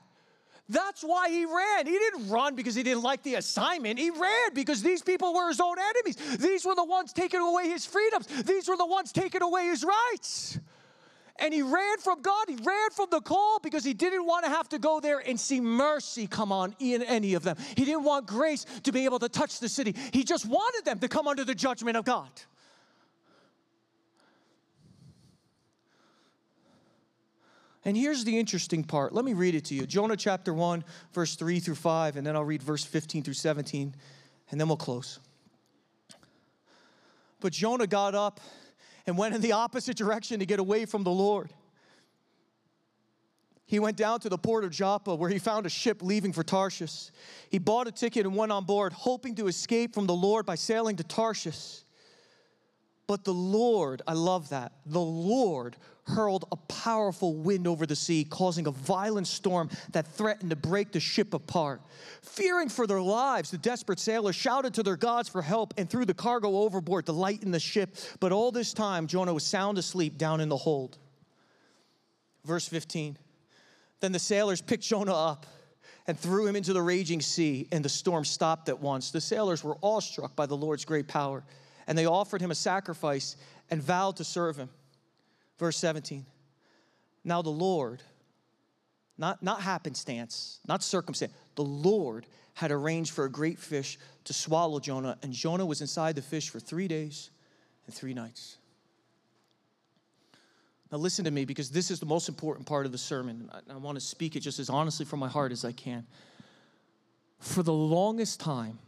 That's 0.69 1.01
why 1.01 1.29
he 1.29 1.45
ran. 1.45 1.85
He 1.85 1.91
didn't 1.91 2.29
run 2.29 2.55
because 2.55 2.75
he 2.75 2.83
didn't 2.83 3.03
like 3.03 3.23
the 3.23 3.35
assignment. 3.35 3.99
He 3.99 4.09
ran 4.09 4.53
because 4.53 4.81
these 4.81 5.01
people 5.01 5.33
were 5.33 5.49
his 5.49 5.59
own 5.59 5.75
enemies. 5.77 6.15
These 6.37 6.65
were 6.65 6.75
the 6.75 6.85
ones 6.85 7.11
taking 7.11 7.41
away 7.41 7.69
his 7.69 7.85
freedoms. 7.85 8.27
These 8.43 8.69
were 8.69 8.77
the 8.77 8.85
ones 8.85 9.11
taking 9.11 9.41
away 9.41 9.65
his 9.65 9.83
rights. 9.83 10.59
And 11.41 11.53
he 11.53 11.61
ran 11.61 11.97
from 11.97 12.21
God. 12.21 12.45
He 12.47 12.55
ran 12.55 12.91
from 12.91 13.07
the 13.09 13.19
call 13.19 13.59
because 13.59 13.83
he 13.83 13.93
didn't 13.93 14.25
want 14.25 14.45
to 14.45 14.51
have 14.51 14.69
to 14.69 14.79
go 14.79 14.99
there 14.99 15.19
and 15.19 15.39
see 15.39 15.59
mercy 15.59 16.27
come 16.27 16.51
on 16.51 16.75
in 16.79 17.01
any 17.01 17.33
of 17.33 17.43
them. 17.43 17.57
He 17.75 17.83
didn't 17.83 18.03
want 18.03 18.27
grace 18.27 18.65
to 18.83 18.91
be 18.91 19.05
able 19.05 19.19
to 19.19 19.29
touch 19.29 19.59
the 19.59 19.67
city. 19.67 19.95
He 20.13 20.23
just 20.23 20.45
wanted 20.45 20.85
them 20.85 20.99
to 20.99 21.07
come 21.07 21.27
under 21.27 21.43
the 21.43 21.55
judgment 21.55 21.97
of 21.97 22.05
God. 22.05 22.29
And 27.83 27.97
here's 27.97 28.23
the 28.23 28.37
interesting 28.37 28.83
part. 28.83 29.13
Let 29.13 29.25
me 29.25 29.33
read 29.33 29.55
it 29.55 29.65
to 29.65 29.75
you 29.75 29.85
Jonah 29.85 30.17
chapter 30.17 30.53
1, 30.53 30.83
verse 31.13 31.35
3 31.35 31.59
through 31.59 31.75
5, 31.75 32.17
and 32.17 32.25
then 32.25 32.35
I'll 32.35 32.43
read 32.43 32.61
verse 32.61 32.83
15 32.83 33.23
through 33.23 33.33
17, 33.33 33.95
and 34.51 34.59
then 34.59 34.67
we'll 34.67 34.77
close. 34.77 35.19
But 37.39 37.53
Jonah 37.53 37.87
got 37.87 38.13
up 38.13 38.39
and 39.07 39.17
went 39.17 39.33
in 39.33 39.41
the 39.41 39.53
opposite 39.53 39.97
direction 39.97 40.39
to 40.39 40.45
get 40.45 40.59
away 40.59 40.85
from 40.85 41.03
the 41.03 41.11
Lord. 41.11 41.51
He 43.65 43.79
went 43.79 43.97
down 43.97 44.19
to 44.19 44.29
the 44.29 44.37
port 44.37 44.65
of 44.65 44.71
Joppa 44.71 45.15
where 45.15 45.29
he 45.29 45.39
found 45.39 45.65
a 45.65 45.69
ship 45.69 46.03
leaving 46.03 46.33
for 46.33 46.43
Tarshish. 46.43 47.09
He 47.49 47.57
bought 47.57 47.87
a 47.87 47.91
ticket 47.91 48.25
and 48.25 48.35
went 48.35 48.51
on 48.51 48.65
board, 48.65 48.91
hoping 48.91 49.33
to 49.35 49.47
escape 49.47 49.93
from 49.93 50.07
the 50.07 50.13
Lord 50.13 50.45
by 50.45 50.55
sailing 50.55 50.97
to 50.97 51.03
Tarshish. 51.03 51.83
But 53.07 53.23
the 53.23 53.33
Lord, 53.33 54.01
I 54.05 54.13
love 54.13 54.49
that, 54.49 54.73
the 54.85 54.99
Lord 54.99 55.77
hurled 56.03 56.45
a 56.51 56.55
powerful 56.55 57.35
wind 57.35 57.67
over 57.67 57.85
the 57.85 57.95
sea, 57.95 58.23
causing 58.23 58.67
a 58.67 58.71
violent 58.71 59.27
storm 59.27 59.69
that 59.91 60.07
threatened 60.07 60.49
to 60.49 60.55
break 60.55 60.91
the 60.91 60.99
ship 60.99 61.33
apart. 61.33 61.81
Fearing 62.21 62.69
for 62.69 62.87
their 62.87 63.01
lives, 63.01 63.51
the 63.51 63.57
desperate 63.57 63.99
sailors 63.99 64.35
shouted 64.35 64.73
to 64.73 64.83
their 64.83 64.97
gods 64.97 65.29
for 65.29 65.41
help 65.41 65.73
and 65.77 65.89
threw 65.89 66.05
the 66.05 66.13
cargo 66.13 66.57
overboard 66.57 67.05
to 67.05 67.11
lighten 67.11 67.51
the 67.51 67.59
ship. 67.59 67.95
But 68.19 68.31
all 68.31 68.51
this 68.51 68.73
time, 68.73 69.07
Jonah 69.07 69.33
was 69.33 69.45
sound 69.45 69.77
asleep 69.77 70.17
down 70.17 70.41
in 70.41 70.49
the 70.49 70.57
hold. 70.57 70.97
Verse 72.45 72.67
15 72.67 73.17
Then 73.99 74.11
the 74.11 74.19
sailors 74.19 74.61
picked 74.61 74.83
Jonah 74.83 75.13
up 75.13 75.45
and 76.07 76.19
threw 76.19 76.47
him 76.47 76.55
into 76.55 76.73
the 76.73 76.81
raging 76.81 77.21
sea, 77.21 77.67
and 77.71 77.85
the 77.85 77.89
storm 77.89 78.25
stopped 78.25 78.69
at 78.69 78.79
once. 78.79 79.11
The 79.11 79.21
sailors 79.21 79.63
were 79.63 79.77
awestruck 79.81 80.35
by 80.35 80.47
the 80.47 80.57
Lord's 80.57 80.83
great 80.83 81.07
power, 81.07 81.43
and 81.85 81.95
they 81.95 82.07
offered 82.07 82.41
him 82.41 82.49
a 82.49 82.55
sacrifice 82.55 83.35
and 83.69 83.81
vowed 83.81 84.17
to 84.17 84.23
serve 84.23 84.57
him. 84.57 84.69
Verse 85.61 85.77
17. 85.77 86.25
Now 87.23 87.43
the 87.43 87.51
Lord, 87.51 88.01
not, 89.15 89.43
not 89.43 89.61
happenstance, 89.61 90.59
not 90.67 90.81
circumstance, 90.81 91.31
the 91.53 91.63
Lord 91.63 92.25
had 92.55 92.71
arranged 92.71 93.11
for 93.11 93.25
a 93.25 93.29
great 93.29 93.59
fish 93.59 93.99
to 94.23 94.33
swallow 94.33 94.79
Jonah, 94.79 95.19
and 95.21 95.31
Jonah 95.31 95.67
was 95.67 95.79
inside 95.79 96.15
the 96.15 96.21
fish 96.23 96.49
for 96.49 96.59
three 96.59 96.87
days 96.87 97.29
and 97.85 97.93
three 97.93 98.15
nights. 98.15 98.57
Now, 100.91 100.97
listen 100.97 101.25
to 101.25 101.31
me 101.31 101.45
because 101.45 101.69
this 101.69 101.91
is 101.91 101.99
the 101.99 102.07
most 102.07 102.27
important 102.27 102.65
part 102.65 102.87
of 102.87 102.91
the 102.91 102.97
sermon. 102.97 103.47
I, 103.53 103.73
I 103.73 103.77
want 103.77 103.97
to 103.97 104.01
speak 104.01 104.35
it 104.35 104.39
just 104.39 104.57
as 104.57 104.67
honestly 104.67 105.05
from 105.05 105.19
my 105.19 105.29
heart 105.29 105.51
as 105.51 105.63
I 105.63 105.73
can. 105.73 106.07
For 107.37 107.61
the 107.61 107.71
longest 107.71 108.39
time, 108.39 108.79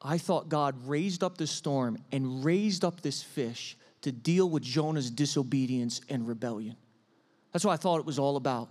I 0.00 0.16
thought 0.16 0.48
God 0.48 0.76
raised 0.86 1.22
up 1.22 1.36
this 1.36 1.50
storm 1.50 1.98
and 2.10 2.42
raised 2.42 2.86
up 2.86 3.02
this 3.02 3.22
fish 3.22 3.76
to 4.02 4.12
deal 4.12 4.48
with 4.48 4.62
Jonah's 4.62 5.10
disobedience 5.10 6.00
and 6.08 6.26
rebellion. 6.26 6.76
That's 7.52 7.64
what 7.64 7.72
I 7.72 7.76
thought 7.76 8.00
it 8.00 8.06
was 8.06 8.18
all 8.18 8.36
about. 8.36 8.68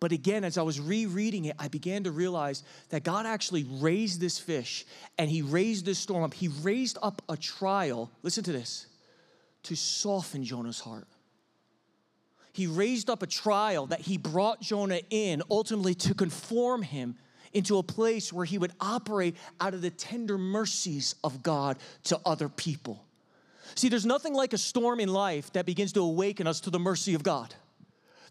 But 0.00 0.10
again, 0.10 0.42
as 0.42 0.58
I 0.58 0.62
was 0.62 0.80
rereading 0.80 1.44
it, 1.44 1.56
I 1.58 1.68
began 1.68 2.04
to 2.04 2.10
realize 2.10 2.64
that 2.88 3.04
God 3.04 3.24
actually 3.24 3.64
raised 3.64 4.20
this 4.20 4.38
fish 4.38 4.84
and 5.16 5.30
He 5.30 5.42
raised 5.42 5.86
this 5.86 5.98
storm 5.98 6.24
up. 6.24 6.34
He 6.34 6.48
raised 6.48 6.98
up 7.02 7.22
a 7.28 7.36
trial, 7.36 8.10
listen 8.22 8.42
to 8.44 8.52
this, 8.52 8.86
to 9.64 9.76
soften 9.76 10.42
Jonah's 10.42 10.80
heart 10.80 11.06
he 12.52 12.66
raised 12.66 13.08
up 13.08 13.22
a 13.22 13.26
trial 13.26 13.86
that 13.86 14.00
he 14.00 14.18
brought 14.18 14.60
Jonah 14.60 15.00
in 15.10 15.42
ultimately 15.50 15.94
to 15.96 16.14
conform 16.14 16.82
him 16.82 17.16
into 17.52 17.78
a 17.78 17.82
place 17.82 18.32
where 18.32 18.44
he 18.44 18.58
would 18.58 18.72
operate 18.80 19.36
out 19.60 19.74
of 19.74 19.82
the 19.82 19.90
tender 19.90 20.38
mercies 20.38 21.14
of 21.24 21.42
God 21.42 21.78
to 22.04 22.20
other 22.24 22.48
people. 22.48 23.04
See, 23.74 23.88
there's 23.88 24.06
nothing 24.06 24.34
like 24.34 24.52
a 24.52 24.58
storm 24.58 25.00
in 25.00 25.08
life 25.12 25.52
that 25.52 25.66
begins 25.66 25.92
to 25.94 26.00
awaken 26.00 26.46
us 26.46 26.60
to 26.60 26.70
the 26.70 26.78
mercy 26.78 27.14
of 27.14 27.22
God. 27.22 27.54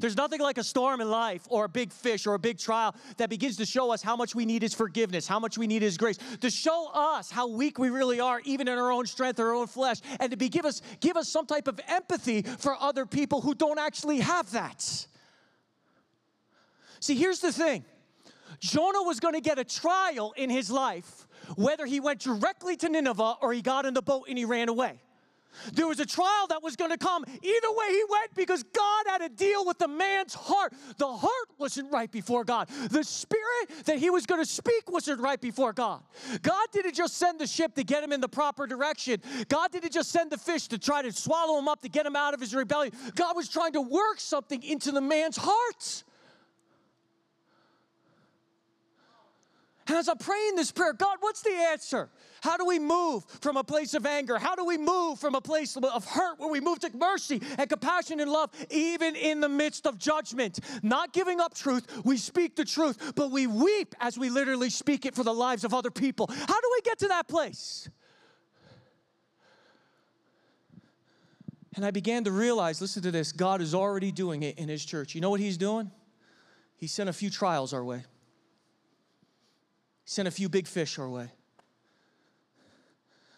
There's 0.02 0.18
nothing 0.18 0.40
like 0.40 0.58
a 0.58 0.64
storm 0.64 1.00
in 1.00 1.12
life 1.12 1.46
or 1.48 1.66
a 1.66 1.70
big 1.70 1.92
fish 1.92 2.26
or 2.26 2.34
a 2.34 2.40
big 2.40 2.58
trial 2.58 2.96
that 3.18 3.30
begins 3.30 3.58
to 3.58 3.66
show 3.68 3.92
us 3.92 4.02
how 4.02 4.16
much 4.16 4.34
we 4.34 4.46
need 4.46 4.64
His 4.64 4.74
forgiveness, 4.74 5.28
how 5.28 5.40
much 5.40 5.60
we 5.60 5.68
need 5.68 5.84
His 5.84 5.96
grace, 5.96 6.18
to 6.40 6.50
show 6.50 6.90
us 6.92 7.30
how 7.30 7.48
weak 7.48 7.78
we 7.78 7.92
really 7.92 8.20
are, 8.20 8.42
even 8.44 8.68
in 8.68 8.80
our 8.80 8.92
own 8.92 9.06
strength, 9.06 9.40
our 9.40 9.54
own 9.54 9.68
flesh, 9.68 9.98
and 10.20 10.32
to 10.32 10.38
be, 10.38 10.50
give, 10.50 10.66
us, 10.66 10.82
give 11.02 11.18
us 11.18 11.30
some 11.30 11.46
type 11.46 11.68
of 11.68 11.80
empathy 11.88 12.42
for 12.42 12.76
other 12.82 13.06
people 13.06 13.42
who 13.42 13.54
don't 13.54 13.78
actually 13.78 14.20
have 14.22 14.52
that. 14.52 14.82
See, 17.00 17.16
here's 17.16 17.40
the 17.40 17.52
thing 17.52 17.86
Jonah 18.60 19.04
was 19.04 19.20
going 19.20 19.36
to 19.36 19.42
get 19.42 19.60
a 19.60 19.64
trial 19.64 20.34
in 20.36 20.50
his 20.50 20.72
life, 20.72 21.28
whether 21.56 21.86
he 21.86 22.00
went 22.00 22.22
directly 22.22 22.76
to 22.78 22.90
Nineveh 22.90 23.36
or 23.42 23.54
he 23.54 23.62
got 23.62 23.86
in 23.86 23.94
the 23.94 24.02
boat 24.02 24.26
and 24.28 24.38
he 24.38 24.46
ran 24.46 24.68
away. 24.68 25.00
There 25.74 25.88
was 25.88 26.00
a 26.00 26.06
trial 26.06 26.48
that 26.50 26.62
was 26.64 26.76
going 26.76 26.92
to 26.92 26.98
come. 26.98 27.24
Either 27.26 27.72
way, 27.72 27.88
he 27.90 28.04
went 28.10 28.36
because 28.36 28.64
God 28.64 29.06
had 29.08 29.20
to 29.20 29.30
deal 29.30 29.66
with 29.66 29.78
the 29.78 29.88
man's 29.88 30.34
heart. 30.34 30.74
The 30.98 31.08
heart 31.08 31.50
wasn't 31.58 31.92
right 31.92 32.12
before 32.12 32.44
God. 32.44 32.68
The 32.90 33.04
spirit 33.04 33.86
that 33.86 33.98
he 33.98 34.10
was 34.10 34.26
going 34.26 34.42
to 34.42 34.50
speak 34.50 34.92
wasn't 34.92 35.22
right 35.22 35.40
before 35.40 35.74
God. 35.74 36.02
God 36.42 36.68
didn't 36.72 36.96
just 36.96 37.18
send 37.18 37.40
the 37.40 37.48
ship 37.48 37.76
to 37.76 37.84
get 37.84 38.04
him 38.04 38.12
in 38.12 38.22
the 38.22 38.30
proper 38.30 38.68
direction. 38.68 39.22
God 39.48 39.72
didn't 39.72 39.94
just 39.94 40.12
send 40.12 40.32
the 40.32 40.38
fish 40.38 40.68
to 40.70 40.78
try 40.78 41.02
to 41.02 41.12
swallow 41.12 41.58
him 41.60 41.68
up 41.68 41.82
to 41.82 41.90
get 41.90 42.06
him 42.06 42.16
out 42.16 42.34
of 42.34 42.40
his 42.40 42.54
rebellion. 42.54 42.94
God 43.16 43.36
was 43.36 43.50
trying 43.50 43.74
to 43.74 43.82
work 43.82 44.20
something 44.20 44.62
into 44.64 44.92
the 44.92 45.02
man's 45.02 45.38
heart. 45.38 46.04
As 49.96 50.08
I'm 50.08 50.18
praying 50.18 50.56
this 50.56 50.72
prayer, 50.72 50.94
God, 50.94 51.18
what's 51.20 51.42
the 51.42 51.52
answer? 51.52 52.10
How 52.42 52.58
do 52.58 52.66
we 52.66 52.80
move 52.80 53.24
from 53.42 53.58
a 53.58 53.64
place 53.64 53.94
of 53.94 54.06
anger? 54.06 54.38
How 54.38 54.56
do 54.56 54.66
we 54.66 54.78
move 54.78 55.20
from 55.20 55.36
a 55.36 55.42
place 55.42 55.78
of 55.78 56.06
hurt 56.06 56.40
where 56.40 56.50
we 56.50 56.60
move 56.60 56.80
to 56.80 56.90
mercy 56.96 57.42
and 57.58 57.70
compassion 57.70 58.20
and 58.20 58.32
love, 58.32 58.50
even 58.70 59.16
in 59.16 59.40
the 59.40 59.50
midst 59.50 59.86
of 59.86 59.98
judgment? 59.98 60.60
Not 60.82 61.14
giving 61.14 61.40
up 61.40 61.54
truth, 61.54 62.04
we 62.04 62.18
speak 62.18 62.56
the 62.56 62.66
truth, 62.66 63.14
but 63.16 63.32
we 63.32 63.48
weep 63.48 63.96
as 64.00 64.18
we 64.18 64.30
literally 64.30 64.70
speak 64.70 65.06
it 65.06 65.16
for 65.16 65.24
the 65.24 65.34
lives 65.34 65.64
of 65.64 65.74
other 65.74 65.92
people. 65.92 66.28
How 66.28 66.60
do 66.60 66.72
we 66.76 66.82
get 66.82 67.00
to 67.00 67.08
that 67.10 67.28
place? 67.28 67.90
And 71.76 71.86
I 71.86 71.92
began 71.92 72.26
to 72.26 72.32
realize 72.32 72.82
listen 72.82 73.04
to 73.04 73.12
this 73.12 73.32
God 73.32 73.62
is 73.62 73.74
already 73.74 74.12
doing 74.12 74.44
it 74.44 74.58
in 74.58 74.68
His 74.68 74.84
church. 74.84 75.16
You 75.16 75.22
know 75.22 75.30
what 75.30 75.40
He's 75.40 75.58
doing? 75.58 75.92
He 76.76 76.88
sent 76.88 77.10
a 77.10 77.14
few 77.14 77.30
trials 77.30 77.74
our 77.74 77.84
way, 77.84 78.04
sent 80.12 80.28
a 80.28 80.32
few 80.32 80.50
big 80.50 80.68
fish 80.68 81.00
our 81.00 81.08
way. 81.08 81.30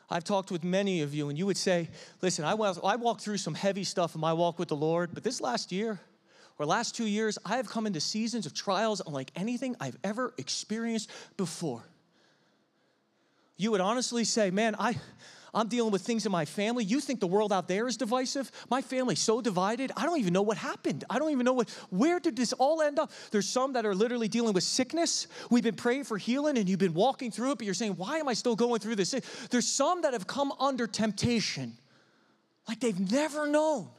I've 0.10 0.24
talked 0.24 0.50
with 0.50 0.64
many 0.64 1.02
of 1.02 1.14
you, 1.14 1.30
and 1.30 1.38
you 1.38 1.46
would 1.46 1.58
say, 1.58 1.88
listen, 2.24 2.44
I, 2.46 2.54
I 2.54 2.96
walked 2.96 3.22
through 3.22 3.38
some 3.38 3.54
heavy 3.54 3.84
stuff 3.84 4.16
in 4.16 4.22
my 4.22 4.34
walk 4.34 4.58
with 4.58 4.70
the 4.70 4.76
Lord, 4.76 5.12
but 5.14 5.24
this 5.24 5.40
last 5.40 5.72
year, 5.72 6.00
or 6.58 6.66
last 6.66 6.96
two 6.96 7.06
years, 7.06 7.38
I 7.46 7.58
have 7.58 7.70
come 7.70 7.86
into 7.86 8.00
seasons 8.00 8.48
of 8.48 8.56
trials 8.56 9.04
unlike 9.06 9.30
anything 9.36 9.76
I've 9.80 9.98
ever 10.04 10.34
experienced 10.40 11.12
before. 11.38 11.84
You 13.56 13.70
would 13.70 13.82
honestly 13.82 14.24
say, 14.24 14.50
man, 14.50 14.76
I, 14.80 14.96
I'm 15.54 15.68
dealing 15.68 15.92
with 15.92 16.02
things 16.02 16.26
in 16.26 16.32
my 16.32 16.46
family. 16.46 16.84
You 16.84 17.00
think 17.00 17.20
the 17.20 17.28
world 17.28 17.54
out 17.54 17.68
there 17.68 17.88
is 17.88 17.98
divisive? 17.98 18.52
My 18.70 18.82
family's 18.82 19.20
so 19.20 19.42
divided. 19.42 19.92
I 19.96 20.06
don't 20.06 20.20
even 20.20 20.34
know 20.34 20.42
what 20.42 20.58
happened. 20.58 21.04
I 21.10 21.20
don't 21.20 21.32
even 21.32 21.46
know 21.46 21.54
what, 21.54 21.70
where 21.90 22.20
did 22.20 22.36
this 22.36 22.54
all 22.54 22.82
end 22.82 23.00
up? 23.00 23.12
There's 23.32 23.48
some 23.48 23.74
that 23.74 23.86
are 23.86 23.94
literally 23.94 24.28
dealing 24.28 24.54
with 24.54 24.64
sickness. 24.64 25.28
We've 25.50 25.64
been 25.64 25.76
praying 25.76 26.06
for 26.06 26.18
healing 26.18 26.58
and 26.58 26.68
you've 26.68 26.80
been 26.80 26.94
walking 26.94 27.32
through 27.32 27.52
it, 27.52 27.58
but 27.60 27.66
you're 27.66 27.74
saying, 27.74 27.94
why 27.94 28.18
am 28.18 28.28
I 28.28 28.34
still 28.34 28.56
going 28.56 28.80
through 28.80 28.96
this? 28.96 29.14
There's 29.50 29.68
some 29.68 30.02
that 30.02 30.14
have 30.14 30.28
come 30.28 30.52
under 30.60 30.88
temptation 30.88 31.78
like 32.68 32.80
they've 32.80 33.12
never 33.12 33.48
known 33.48 33.90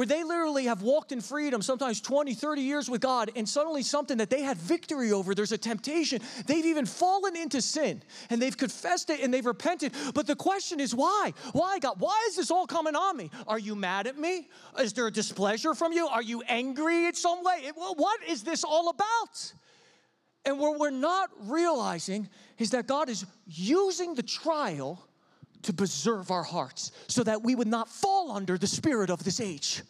where 0.00 0.06
they 0.06 0.24
literally 0.24 0.64
have 0.64 0.80
walked 0.80 1.12
in 1.12 1.20
freedom, 1.20 1.60
sometimes 1.60 2.00
20, 2.00 2.32
30 2.32 2.62
years 2.62 2.88
with 2.88 3.02
God, 3.02 3.30
and 3.36 3.46
suddenly 3.46 3.82
something 3.82 4.16
that 4.16 4.30
they 4.30 4.40
had 4.40 4.56
victory 4.56 5.12
over, 5.12 5.34
there's 5.34 5.52
a 5.52 5.58
temptation. 5.58 6.22
They've 6.46 6.64
even 6.64 6.86
fallen 6.86 7.36
into 7.36 7.60
sin 7.60 8.02
and 8.30 8.40
they've 8.40 8.56
confessed 8.56 9.10
it 9.10 9.20
and 9.20 9.34
they've 9.34 9.44
repented. 9.44 9.92
But 10.14 10.26
the 10.26 10.36
question 10.36 10.80
is, 10.80 10.94
why? 10.94 11.34
Why, 11.52 11.80
God? 11.80 11.96
Why 11.98 12.18
is 12.28 12.36
this 12.36 12.50
all 12.50 12.66
coming 12.66 12.96
on 12.96 13.14
me? 13.14 13.30
Are 13.46 13.58
you 13.58 13.74
mad 13.74 14.06
at 14.06 14.16
me? 14.16 14.48
Is 14.78 14.94
there 14.94 15.06
a 15.06 15.10
displeasure 15.10 15.74
from 15.74 15.92
you? 15.92 16.06
Are 16.06 16.22
you 16.22 16.40
angry 16.48 17.04
in 17.04 17.14
some 17.14 17.44
way? 17.44 17.70
What 17.74 18.20
is 18.26 18.42
this 18.42 18.64
all 18.64 18.88
about? 18.88 19.52
And 20.46 20.58
what 20.58 20.78
we're 20.78 20.88
not 20.88 21.28
realizing 21.40 22.26
is 22.56 22.70
that 22.70 22.86
God 22.86 23.10
is 23.10 23.26
using 23.46 24.14
the 24.14 24.22
trial 24.22 25.06
to 25.64 25.74
preserve 25.74 26.30
our 26.30 26.42
hearts 26.42 26.90
so 27.06 27.22
that 27.22 27.42
we 27.42 27.54
would 27.54 27.68
not 27.68 27.86
fall 27.86 28.32
under 28.32 28.56
the 28.56 28.66
spirit 28.66 29.10
of 29.10 29.22
this 29.24 29.40
age. 29.40 29.82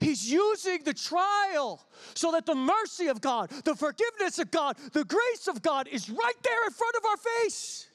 He's 0.00 0.30
using 0.30 0.82
the 0.84 0.94
trial 0.94 1.86
so 2.14 2.32
that 2.32 2.46
the 2.46 2.54
mercy 2.54 3.08
of 3.08 3.20
God, 3.20 3.50
the 3.64 3.74
forgiveness 3.74 4.38
of 4.38 4.50
God, 4.50 4.76
the 4.92 5.04
grace 5.04 5.48
of 5.48 5.62
God 5.62 5.88
is 5.88 6.08
right 6.08 6.42
there 6.42 6.64
in 6.64 6.70
front 6.70 6.96
of 6.96 7.04
our 7.04 7.16
face. 7.16 7.88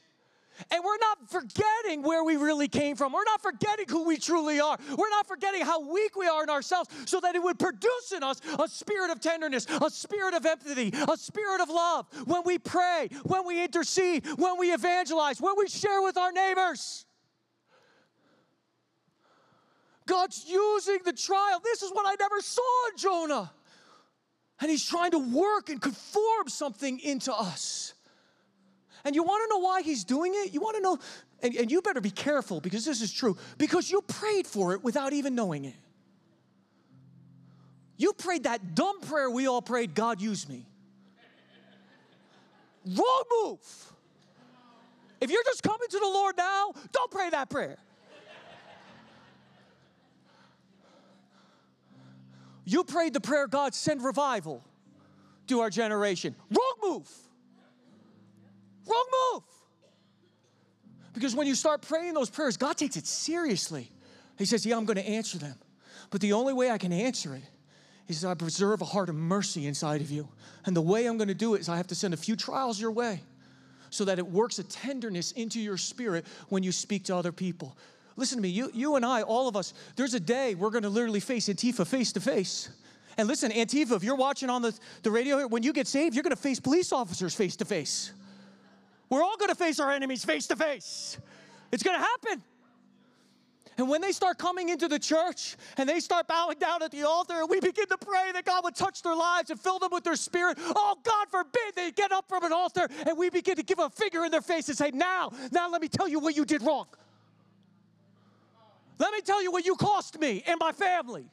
And 0.69 0.83
we're 0.83 0.97
not 0.97 1.29
forgetting 1.29 2.03
where 2.03 2.23
we 2.23 2.37
really 2.37 2.67
came 2.67 2.95
from. 2.95 3.11
We're 3.11 3.23
not 3.23 3.41
forgetting 3.41 3.85
who 3.89 4.03
we 4.05 4.17
truly 4.17 4.59
are. 4.59 4.77
We're 4.95 5.09
not 5.09 5.27
forgetting 5.27 5.61
how 5.61 5.91
weak 5.91 6.15
we 6.15 6.27
are 6.27 6.43
in 6.43 6.49
ourselves 6.49 6.89
so 7.05 7.19
that 7.21 7.35
it 7.35 7.41
would 7.41 7.57
produce 7.57 8.11
in 8.15 8.23
us 8.23 8.39
a 8.59 8.67
spirit 8.67 9.09
of 9.09 9.19
tenderness, 9.19 9.65
a 9.81 9.89
spirit 9.89 10.33
of 10.33 10.45
empathy, 10.45 10.93
a 10.93 11.17
spirit 11.17 11.61
of 11.61 11.69
love 11.69 12.05
when 12.25 12.43
we 12.45 12.59
pray, 12.59 13.09
when 13.23 13.45
we 13.47 13.63
intercede, 13.63 14.25
when 14.37 14.57
we 14.59 14.71
evangelize, 14.71 15.41
when 15.41 15.55
we 15.57 15.67
share 15.67 16.01
with 16.01 16.17
our 16.17 16.31
neighbors. 16.31 17.05
God's 20.05 20.45
using 20.47 20.99
the 21.05 21.13
trial. 21.13 21.59
This 21.63 21.81
is 21.81 21.91
what 21.91 22.05
I 22.05 22.15
never 22.19 22.41
saw 22.41 22.87
in 22.91 22.97
Jonah. 22.97 23.51
And 24.59 24.69
he's 24.69 24.85
trying 24.85 25.11
to 25.11 25.19
work 25.19 25.69
and 25.69 25.81
conform 25.81 26.47
something 26.47 26.99
into 26.99 27.33
us. 27.33 27.93
And 29.03 29.15
you 29.15 29.23
want 29.23 29.43
to 29.43 29.55
know 29.55 29.59
why 29.61 29.81
he's 29.81 30.03
doing 30.03 30.33
it? 30.35 30.53
You 30.53 30.61
want 30.61 30.77
to 30.77 30.81
know, 30.81 30.97
and, 31.41 31.55
and 31.55 31.71
you 31.71 31.81
better 31.81 32.01
be 32.01 32.11
careful 32.11 32.61
because 32.61 32.85
this 32.85 33.01
is 33.01 33.11
true, 33.11 33.37
because 33.57 33.91
you 33.91 34.01
prayed 34.01 34.47
for 34.47 34.73
it 34.73 34.83
without 34.83 35.13
even 35.13 35.36
knowing 35.36 35.65
it. 35.65 35.75
You 37.97 38.13
prayed 38.13 38.43
that 38.43 38.75
dumb 38.75 39.01
prayer 39.01 39.30
we 39.30 39.47
all 39.47 39.61
prayed, 39.61 39.93
God 39.93 40.21
use 40.21 40.47
me. 40.47 40.65
Wrong 42.86 43.23
move. 43.43 43.93
If 45.21 45.32
you're 45.32 45.43
just 45.43 45.63
coming 45.63 45.88
to 45.89 45.99
the 45.99 46.05
Lord 46.05 46.36
now, 46.38 46.73
don't 46.91 47.11
pray 47.11 47.30
that 47.30 47.49
prayer. 47.49 47.78
You 52.66 52.84
prayed 52.84 53.14
the 53.14 53.20
prayer, 53.20 53.47
God, 53.47 53.74
send 53.74 54.03
revival 54.03 54.64
to 55.47 55.59
our 55.59 55.70
generation. 55.70 56.36
Wrong 56.49 56.76
move. 56.82 57.09
Wrong 58.86 59.05
move. 59.34 59.43
Because 61.14 61.36
when 61.36 61.47
you 61.47 61.55
start 61.55 61.82
praying 61.82 62.14
those 62.14 62.30
prayers, 62.30 62.57
God 62.57 62.78
takes 62.78 62.97
it 62.97 63.05
seriously. 63.05 63.91
He 64.38 64.45
says, 64.45 64.66
Yeah, 64.66 64.78
I'm 64.78 64.86
going 64.86 64.97
to 64.97 65.07
answer 65.07 65.38
them. 65.38 65.55
But 66.09 66.22
the 66.22 66.34
only 66.34 66.53
way 66.53 66.72
I 66.72 66.78
can 66.78 66.91
answer 66.91 67.36
it 67.36 67.43
is 68.07 68.26
I 68.26 68.34
preserve 68.34 68.82
a 68.82 68.86
heart 68.86 69.09
of 69.09 69.16
mercy 69.16 69.68
inside 69.68 70.01
of 70.01 70.11
you. 70.11 70.28
And 70.66 70.76
the 70.76 70.82
way 70.82 71.05
I'm 71.05 71.18
going 71.18 71.28
to 71.30 71.34
do 71.34 71.55
it 71.55 71.61
is 71.61 71.70
I 71.70 71.78
have 71.78 71.88
to 71.88 71.95
send 71.95 72.14
a 72.14 72.18
few 72.18 72.36
trials 72.36 72.80
your 72.80 72.91
way 72.91 73.22
so 73.89 74.05
that 74.05 74.18
it 74.18 74.28
works 74.28 74.59
a 74.59 74.64
tenderness 74.64 75.32
into 75.34 75.59
your 75.59 75.78
spirit 75.78 76.26
when 76.49 76.64
you 76.64 76.72
speak 76.72 77.05
to 77.05 77.16
other 77.16 77.32
people. 77.32 77.78
Listen 78.16 78.38
to 78.38 78.41
me, 78.41 78.49
you, 78.49 78.70
you 78.74 78.95
and 78.95 79.05
I, 79.05 79.24
all 79.24 79.47
of 79.47 79.55
us, 79.55 79.74
there's 79.95 80.14
a 80.14 80.20
day 80.20 80.55
we're 80.55 80.70
to 80.84 80.89
literally 80.89 81.20
face 81.20 81.49
Antifa 81.49 81.86
face 81.88 82.14
to 82.14 82.20
face. 82.20 82.70
And 83.18 83.28
listen, 83.28 83.51
Antifa, 83.51 83.95
if 83.95 84.03
you're 84.03 84.16
watching 84.16 84.49
on 84.49 84.61
the, 84.61 84.78
the 85.03 85.11
radio 85.11 85.38
here, 85.38 85.47
when 85.47 85.64
you 85.64 85.74
get 85.74 85.88
saved, 85.88 86.16
you're 86.16 86.24
to 86.36 86.41
face 86.41 86.59
police 86.59 86.91
officers 86.91 87.34
face 87.34 87.55
to 87.57 87.66
face. 87.66 88.11
We're 89.09 89.24
all 89.24 89.38
to 89.49 89.55
face 89.55 89.80
our 89.80 89.91
enemies 89.91 90.26
face 90.26 90.47
to 90.47 90.55
face. 90.55 91.18
It's 91.72 91.84
to 91.99 92.05
happen. 92.05 92.43
And 93.78 93.89
when 93.89 94.01
they 94.01 94.11
start 94.11 94.38
coming 94.38 94.70
into 94.70 94.88
the 94.88 94.99
church 94.99 95.55
and 95.78 95.89
they 95.89 95.99
start 95.99 96.28
bowing 96.28 96.59
down 96.59 96.84
at 96.84 96.91
the 96.91 97.03
altar 97.07 97.34
and 97.34 97.49
we 97.49 97.59
begin 97.59 97.88
to 97.88 97.97
pray 97.97 98.32
that 98.32 98.45
God 98.45 98.64
would 98.64 98.76
touch 98.76 99.01
their 99.01 99.16
lives 99.16 99.49
and 99.49 99.59
fill 99.59 99.80
them 99.80 99.89
with 99.91 100.03
their 100.03 100.16
spirit, 100.16 100.57
oh, 100.59 100.97
God 101.03 101.28
forbid 101.30 101.76
they 101.76 101.91
get 101.91 102.11
up 102.11 102.26
from 102.28 102.43
an 102.43 102.53
altar 102.53 102.88
and 103.07 103.18
we 103.18 103.30
begin 103.30 103.55
to 103.55 103.64
give 103.64 103.80
a 103.80 103.89
finger 103.89 104.24
in 104.26 104.32
their 104.32 104.41
face 104.41 104.70
and 104.70 104.78
say, 104.78 104.91
Now, 104.91 105.32
now 105.51 105.70
let 105.70 105.82
me 105.82 105.88
tell 105.88 106.07
you 106.07 106.20
what 106.20 106.36
you 106.36 106.45
did 106.45 106.61
wrong. 106.61 106.86
Let 108.99 109.13
me 109.13 109.21
tell 109.21 109.41
you 109.41 109.51
what 109.51 109.65
you 109.65 109.75
cost 109.75 110.19
me 110.19 110.43
and 110.45 110.57
my 110.59 110.71
family. 110.71 111.25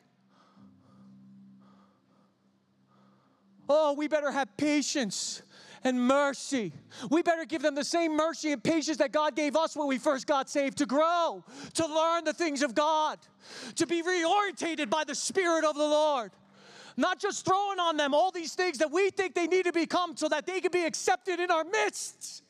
Oh, 3.68 3.92
we 3.92 4.08
better 4.08 4.30
have 4.30 4.56
patience 4.56 5.42
and 5.84 6.00
mercy. 6.00 6.72
We 7.10 7.22
better 7.22 7.44
give 7.44 7.62
them 7.62 7.74
the 7.74 7.84
same 7.84 8.16
mercy 8.16 8.52
and 8.52 8.62
patience 8.62 8.98
that 8.98 9.12
God 9.12 9.36
gave 9.36 9.56
us 9.56 9.76
when 9.76 9.86
we 9.86 9.98
first 9.98 10.26
got 10.26 10.50
saved 10.50 10.78
to 10.78 10.86
grow, 10.86 11.44
to 11.74 11.86
learn 11.86 12.24
the 12.24 12.32
things 12.32 12.62
of 12.62 12.74
God, 12.74 13.18
to 13.76 13.86
be 13.86 14.02
reorientated 14.02 14.90
by 14.90 15.04
the 15.04 15.14
Spirit 15.14 15.64
of 15.64 15.76
the 15.76 15.86
Lord. 15.86 16.32
Not 16.96 17.20
just 17.20 17.46
throwing 17.46 17.78
on 17.78 17.96
them 17.96 18.12
all 18.12 18.30
these 18.30 18.54
things 18.54 18.78
that 18.78 18.90
we 18.90 19.10
think 19.10 19.34
they 19.34 19.46
need 19.46 19.64
to 19.64 19.72
become 19.72 20.16
so 20.16 20.28
that 20.28 20.46
they 20.46 20.60
can 20.60 20.72
be 20.72 20.84
accepted 20.84 21.40
in 21.40 21.50
our 21.50 21.64
midst. 21.64 22.42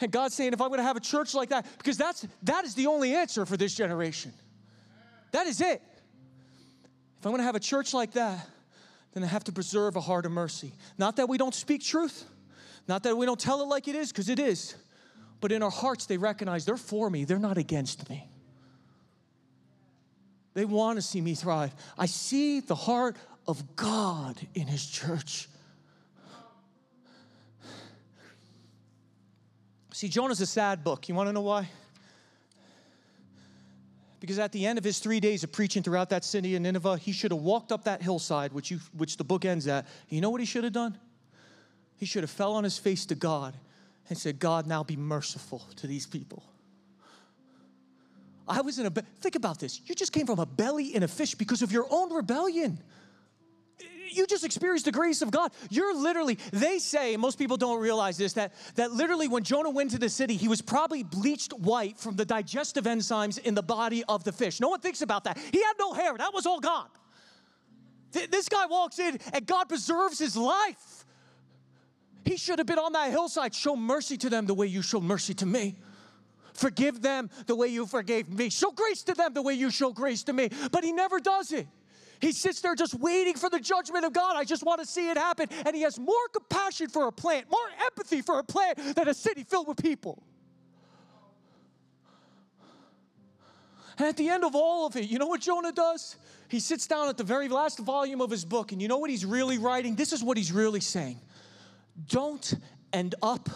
And 0.00 0.10
God's 0.10 0.34
saying, 0.34 0.52
if 0.52 0.60
I'm 0.60 0.68
going 0.68 0.78
to 0.78 0.84
have 0.84 0.96
a 0.96 1.00
church 1.00 1.34
like 1.34 1.50
that, 1.50 1.66
because 1.78 1.98
that's 1.98 2.26
that 2.44 2.64
is 2.64 2.74
the 2.74 2.86
only 2.86 3.14
answer 3.14 3.44
for 3.44 3.56
this 3.56 3.74
generation. 3.74 4.32
That 5.32 5.46
is 5.46 5.60
it. 5.60 5.82
If 7.18 7.26
I'm 7.26 7.32
going 7.32 7.40
to 7.40 7.44
have 7.44 7.54
a 7.54 7.60
church 7.60 7.92
like 7.92 8.12
that, 8.12 8.46
then 9.12 9.22
I 9.22 9.26
have 9.26 9.44
to 9.44 9.52
preserve 9.52 9.96
a 9.96 10.00
heart 10.00 10.24
of 10.24 10.32
mercy. 10.32 10.72
Not 10.96 11.16
that 11.16 11.28
we 11.28 11.36
don't 11.36 11.54
speak 11.54 11.82
truth, 11.82 12.24
not 12.88 13.02
that 13.02 13.16
we 13.16 13.26
don't 13.26 13.38
tell 13.38 13.60
it 13.60 13.66
like 13.66 13.88
it 13.88 13.94
is, 13.94 14.10
because 14.10 14.28
it 14.28 14.38
is, 14.38 14.74
but 15.40 15.52
in 15.52 15.62
our 15.62 15.70
hearts, 15.70 16.06
they 16.06 16.16
recognize 16.16 16.64
they're 16.64 16.76
for 16.76 17.10
me, 17.10 17.24
they're 17.24 17.38
not 17.38 17.58
against 17.58 18.08
me. 18.08 18.26
They 20.54 20.64
want 20.64 20.96
to 20.96 21.02
see 21.02 21.20
me 21.20 21.34
thrive. 21.34 21.72
I 21.96 22.06
see 22.06 22.60
the 22.60 22.74
heart 22.74 23.16
of 23.46 23.76
God 23.76 24.36
in 24.54 24.66
His 24.66 24.84
church. 24.86 25.48
See, 30.00 30.08
Jonah's 30.08 30.40
a 30.40 30.46
sad 30.46 30.82
book. 30.82 31.10
You 31.10 31.14
want 31.14 31.28
to 31.28 31.32
know 31.34 31.42
why? 31.42 31.68
Because 34.18 34.38
at 34.38 34.50
the 34.50 34.64
end 34.64 34.78
of 34.78 34.84
his 34.84 34.98
three 34.98 35.20
days 35.20 35.44
of 35.44 35.52
preaching 35.52 35.82
throughout 35.82 36.08
that 36.08 36.24
city 36.24 36.56
of 36.56 36.62
Nineveh, 36.62 36.96
he 36.96 37.12
should 37.12 37.32
have 37.32 37.42
walked 37.42 37.70
up 37.70 37.84
that 37.84 38.00
hillside, 38.00 38.54
which, 38.54 38.70
you, 38.70 38.80
which 38.96 39.18
the 39.18 39.24
book 39.24 39.44
ends 39.44 39.66
at. 39.66 39.86
You 40.08 40.22
know 40.22 40.30
what 40.30 40.40
he 40.40 40.46
should 40.46 40.64
have 40.64 40.72
done? 40.72 40.96
He 41.98 42.06
should 42.06 42.22
have 42.22 42.30
fell 42.30 42.54
on 42.54 42.64
his 42.64 42.78
face 42.78 43.04
to 43.04 43.14
God 43.14 43.54
and 44.08 44.16
said, 44.16 44.38
God, 44.38 44.66
now 44.66 44.82
be 44.82 44.96
merciful 44.96 45.66
to 45.76 45.86
these 45.86 46.06
people. 46.06 46.44
I 48.48 48.62
was 48.62 48.78
in 48.78 48.86
a, 48.86 48.90
think 48.90 49.34
about 49.34 49.60
this. 49.60 49.82
You 49.84 49.94
just 49.94 50.14
came 50.14 50.24
from 50.24 50.38
a 50.38 50.46
belly 50.46 50.94
in 50.94 51.02
a 51.02 51.08
fish 51.08 51.34
because 51.34 51.60
of 51.60 51.72
your 51.72 51.86
own 51.90 52.10
rebellion 52.10 52.82
you 54.12 54.26
just 54.26 54.44
experienced 54.44 54.84
the 54.84 54.92
grace 54.92 55.22
of 55.22 55.30
God. 55.30 55.52
You're 55.70 55.94
literally, 55.94 56.38
they 56.52 56.78
say, 56.78 57.16
most 57.16 57.38
people 57.38 57.56
don't 57.56 57.80
realize 57.80 58.16
this, 58.16 58.32
that, 58.34 58.52
that 58.74 58.92
literally 58.92 59.28
when 59.28 59.42
Jonah 59.42 59.70
went 59.70 59.90
to 59.92 59.98
the 59.98 60.08
city, 60.08 60.36
he 60.36 60.48
was 60.48 60.62
probably 60.62 61.02
bleached 61.02 61.52
white 61.52 61.98
from 61.98 62.16
the 62.16 62.24
digestive 62.24 62.84
enzymes 62.84 63.38
in 63.38 63.54
the 63.54 63.62
body 63.62 64.04
of 64.08 64.24
the 64.24 64.32
fish. 64.32 64.60
No 64.60 64.68
one 64.68 64.80
thinks 64.80 65.02
about 65.02 65.24
that. 65.24 65.38
He 65.38 65.62
had 65.62 65.74
no 65.78 65.92
hair, 65.92 66.16
that 66.16 66.34
was 66.34 66.46
all 66.46 66.60
God. 66.60 66.88
This 68.12 68.48
guy 68.48 68.66
walks 68.66 68.98
in 68.98 69.18
and 69.32 69.46
God 69.46 69.68
preserves 69.68 70.18
his 70.18 70.36
life. 70.36 71.04
He 72.24 72.36
should 72.36 72.58
have 72.58 72.66
been 72.66 72.78
on 72.78 72.92
that 72.92 73.10
hillside. 73.10 73.54
Show 73.54 73.76
mercy 73.76 74.16
to 74.18 74.28
them 74.30 74.46
the 74.46 74.54
way 74.54 74.66
you 74.66 74.82
showed 74.82 75.04
mercy 75.04 75.34
to 75.34 75.46
me. 75.46 75.76
Forgive 76.54 77.00
them 77.00 77.30
the 77.46 77.54
way 77.54 77.68
you 77.68 77.86
forgave 77.86 78.28
me. 78.28 78.50
Show 78.50 78.72
grace 78.72 79.02
to 79.04 79.14
them 79.14 79.32
the 79.32 79.42
way 79.42 79.54
you 79.54 79.70
show 79.70 79.92
grace 79.92 80.24
to 80.24 80.32
me. 80.32 80.50
But 80.70 80.84
he 80.84 80.92
never 80.92 81.20
does 81.20 81.52
it. 81.52 81.66
He 82.20 82.32
sits 82.32 82.60
there 82.60 82.74
just 82.74 82.94
waiting 82.94 83.34
for 83.34 83.48
the 83.48 83.60
judgment 83.60 84.04
of 84.04 84.12
God. 84.12 84.36
I 84.36 84.44
just 84.44 84.62
want 84.62 84.80
to 84.80 84.86
see 84.86 85.08
it 85.08 85.16
happen. 85.16 85.48
And 85.64 85.74
he 85.74 85.82
has 85.82 85.98
more 85.98 86.28
compassion 86.32 86.88
for 86.88 87.06
a 87.06 87.12
plant, 87.12 87.50
more 87.50 87.60
empathy 87.84 88.20
for 88.20 88.38
a 88.38 88.44
plant 88.44 88.78
than 88.94 89.08
a 89.08 89.14
city 89.14 89.42
filled 89.42 89.68
with 89.68 89.82
people. 89.82 90.22
And 93.98 94.08
at 94.08 94.16
the 94.16 94.28
end 94.28 94.44
of 94.44 94.54
all 94.54 94.86
of 94.86 94.96
it, 94.96 95.10
you 95.10 95.18
know 95.18 95.26
what 95.26 95.42
Jonah 95.42 95.72
does? 95.72 96.16
He 96.48 96.58
sits 96.58 96.86
down 96.86 97.08
at 97.08 97.18
the 97.18 97.24
very 97.24 97.48
last 97.48 97.78
volume 97.78 98.20
of 98.20 98.30
his 98.30 98.44
book, 98.44 98.72
and 98.72 98.80
you 98.80 98.88
know 98.88 98.98
what 98.98 99.10
he's 99.10 99.26
really 99.26 99.58
writing? 99.58 99.94
This 99.94 100.12
is 100.12 100.24
what 100.24 100.36
he's 100.36 100.52
really 100.52 100.80
saying 100.80 101.20
Don't 102.08 102.54
end 102.92 103.14
up 103.22 103.48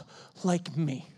like 0.42 0.76
me. 0.76 1.08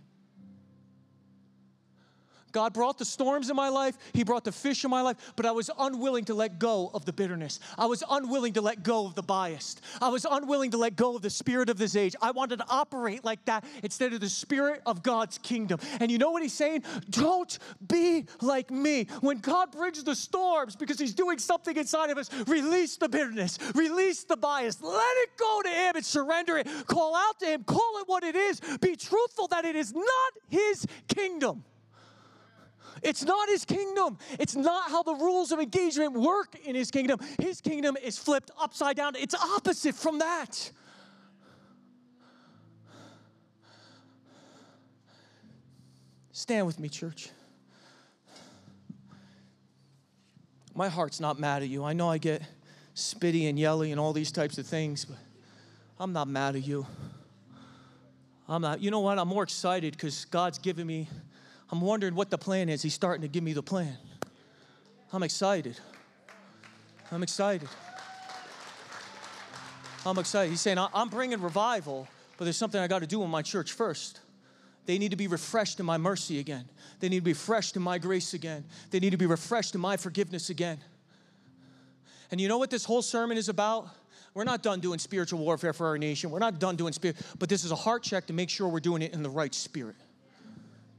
God 2.56 2.72
brought 2.72 2.96
the 2.96 3.04
storms 3.04 3.50
in 3.50 3.54
my 3.54 3.68
life, 3.68 3.98
He 4.14 4.24
brought 4.24 4.42
the 4.42 4.50
fish 4.50 4.82
in 4.82 4.90
my 4.90 5.02
life, 5.02 5.18
but 5.36 5.44
I 5.44 5.50
was 5.50 5.68
unwilling 5.78 6.24
to 6.24 6.32
let 6.32 6.58
go 6.58 6.90
of 6.94 7.04
the 7.04 7.12
bitterness. 7.12 7.60
I 7.76 7.84
was 7.84 8.02
unwilling 8.08 8.54
to 8.54 8.62
let 8.62 8.82
go 8.82 9.04
of 9.04 9.14
the 9.14 9.22
bias. 9.22 9.76
I 10.00 10.08
was 10.08 10.24
unwilling 10.24 10.70
to 10.70 10.78
let 10.78 10.96
go 10.96 11.16
of 11.16 11.20
the 11.20 11.28
spirit 11.28 11.68
of 11.68 11.76
this 11.76 11.96
age. 11.96 12.16
I 12.22 12.30
wanted 12.30 12.60
to 12.60 12.64
operate 12.70 13.26
like 13.26 13.44
that 13.44 13.66
instead 13.82 14.14
of 14.14 14.20
the 14.20 14.30
spirit 14.30 14.80
of 14.86 15.02
God's 15.02 15.36
kingdom. 15.36 15.80
And 16.00 16.10
you 16.10 16.16
know 16.16 16.30
what 16.30 16.40
He's 16.40 16.54
saying? 16.54 16.84
Don't 17.10 17.58
be 17.86 18.24
like 18.40 18.70
me. 18.70 19.06
When 19.20 19.40
God 19.40 19.70
brings 19.70 20.02
the 20.02 20.14
storms 20.14 20.76
because 20.76 20.98
He's 20.98 21.12
doing 21.12 21.38
something 21.38 21.76
inside 21.76 22.08
of 22.08 22.16
us, 22.16 22.30
release 22.46 22.96
the 22.96 23.10
bitterness, 23.10 23.58
release 23.74 24.24
the 24.24 24.38
bias, 24.38 24.80
let 24.80 25.16
it 25.18 25.36
go 25.36 25.60
to 25.62 25.68
Him 25.68 25.96
and 25.96 26.06
surrender 26.06 26.56
it. 26.56 26.66
Call 26.86 27.14
out 27.14 27.38
to 27.40 27.46
Him, 27.48 27.64
call 27.64 27.98
it 28.00 28.04
what 28.08 28.24
it 28.24 28.34
is. 28.34 28.62
Be 28.80 28.96
truthful 28.96 29.46
that 29.48 29.66
it 29.66 29.76
is 29.76 29.92
not 29.92 30.32
His 30.48 30.86
kingdom. 31.06 31.62
It's 33.02 33.24
not 33.24 33.48
his 33.48 33.64
kingdom. 33.64 34.18
It's 34.38 34.56
not 34.56 34.90
how 34.90 35.02
the 35.02 35.14
rules 35.14 35.52
of 35.52 35.60
engagement 35.60 36.14
work 36.14 36.56
in 36.64 36.74
his 36.74 36.90
kingdom. 36.90 37.20
His 37.40 37.60
kingdom 37.60 37.96
is 38.02 38.18
flipped 38.18 38.50
upside 38.60 38.96
down. 38.96 39.14
It's 39.16 39.34
opposite 39.34 39.94
from 39.94 40.18
that. 40.18 40.70
Stand 46.32 46.66
with 46.66 46.78
me, 46.78 46.88
church. 46.88 47.30
My 50.74 50.88
heart's 50.88 51.20
not 51.20 51.38
mad 51.38 51.62
at 51.62 51.68
you. 51.68 51.82
I 51.82 51.94
know 51.94 52.10
I 52.10 52.18
get 52.18 52.42
spitty 52.94 53.48
and 53.48 53.58
yelly 53.58 53.90
and 53.90 53.98
all 53.98 54.12
these 54.12 54.30
types 54.30 54.58
of 54.58 54.66
things, 54.66 55.06
but 55.06 55.16
I'm 55.98 56.12
not 56.12 56.28
mad 56.28 56.56
at 56.56 56.66
you. 56.66 56.86
I'm 58.48 58.60
not, 58.62 58.80
you 58.80 58.90
know 58.90 59.00
what? 59.00 59.18
I'm 59.18 59.28
more 59.28 59.42
excited 59.42 59.92
because 59.94 60.26
God's 60.26 60.58
given 60.58 60.86
me 60.86 61.08
I'm 61.70 61.80
wondering 61.80 62.14
what 62.14 62.30
the 62.30 62.38
plan 62.38 62.68
is. 62.68 62.82
He's 62.82 62.94
starting 62.94 63.22
to 63.22 63.28
give 63.28 63.42
me 63.42 63.52
the 63.52 63.62
plan. 63.62 63.96
I'm 65.12 65.22
excited. 65.22 65.78
I'm 67.10 67.22
excited. 67.22 67.68
I'm 70.04 70.18
excited. 70.18 70.50
He's 70.50 70.60
saying, 70.60 70.78
I'm 70.78 71.08
bringing 71.08 71.40
revival, 71.40 72.06
but 72.36 72.44
there's 72.44 72.56
something 72.56 72.80
I 72.80 72.86
got 72.86 73.00
to 73.00 73.06
do 73.06 73.22
in 73.24 73.30
my 73.30 73.42
church 73.42 73.72
first. 73.72 74.20
They 74.86 74.98
need 74.98 75.10
to 75.10 75.16
be 75.16 75.26
refreshed 75.26 75.80
in 75.80 75.86
my 75.86 75.98
mercy 75.98 76.38
again. 76.38 76.64
They 77.00 77.08
need 77.08 77.18
to 77.18 77.24
be 77.24 77.32
refreshed 77.32 77.74
in 77.74 77.82
my 77.82 77.98
grace 77.98 78.34
again. 78.34 78.64
They 78.90 79.00
need 79.00 79.10
to 79.10 79.16
be 79.16 79.26
refreshed 79.26 79.74
in 79.74 79.80
my 79.80 79.96
forgiveness 79.96 80.48
again. 80.48 80.78
And 82.30 82.40
you 82.40 82.48
know 82.48 82.58
what 82.58 82.70
this 82.70 82.84
whole 82.84 83.02
sermon 83.02 83.36
is 83.36 83.48
about? 83.48 83.88
We're 84.32 84.44
not 84.44 84.62
done 84.62 84.80
doing 84.80 84.98
spiritual 84.98 85.40
warfare 85.40 85.72
for 85.72 85.86
our 85.88 85.98
nation. 85.98 86.30
We're 86.30 86.38
not 86.38 86.60
done 86.60 86.76
doing 86.76 86.92
spirit, 86.92 87.16
but 87.38 87.48
this 87.48 87.64
is 87.64 87.72
a 87.72 87.76
heart 87.76 88.02
check 88.02 88.26
to 88.26 88.32
make 88.32 88.50
sure 88.50 88.68
we're 88.68 88.80
doing 88.80 89.02
it 89.02 89.12
in 89.12 89.22
the 89.22 89.30
right 89.30 89.54
spirit. 89.54 89.96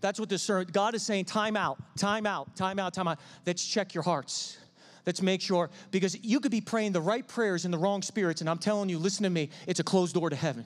That's 0.01 0.19
what 0.19 0.29
this 0.29 0.49
God 0.71 0.95
is 0.95 1.03
saying 1.03 1.25
time 1.25 1.55
out, 1.55 1.77
time 1.97 2.25
out, 2.25 2.55
time 2.55 2.79
out, 2.79 2.93
time 2.93 3.07
out. 3.07 3.19
Let's 3.45 3.65
check 3.65 3.93
your 3.93 4.03
hearts. 4.03 4.57
Let's 5.05 5.21
make 5.21 5.41
sure, 5.41 5.69
because 5.89 6.21
you 6.21 6.41
could 6.41 6.51
be 6.51 6.59
praying 6.59 6.91
the 6.91 7.01
right 7.01 7.25
prayers 7.25 7.63
in 7.63 7.71
the 7.71 7.77
wrong 7.77 8.01
spirits, 8.01 8.41
and 8.41 8.49
I'm 8.49 8.57
telling 8.57 8.89
you, 8.89 8.99
listen 8.99 9.23
to 9.23 9.29
me, 9.29 9.49
it's 9.65 9.79
a 9.79 9.83
closed 9.83 10.13
door 10.13 10.29
to 10.29 10.35
heaven. 10.35 10.65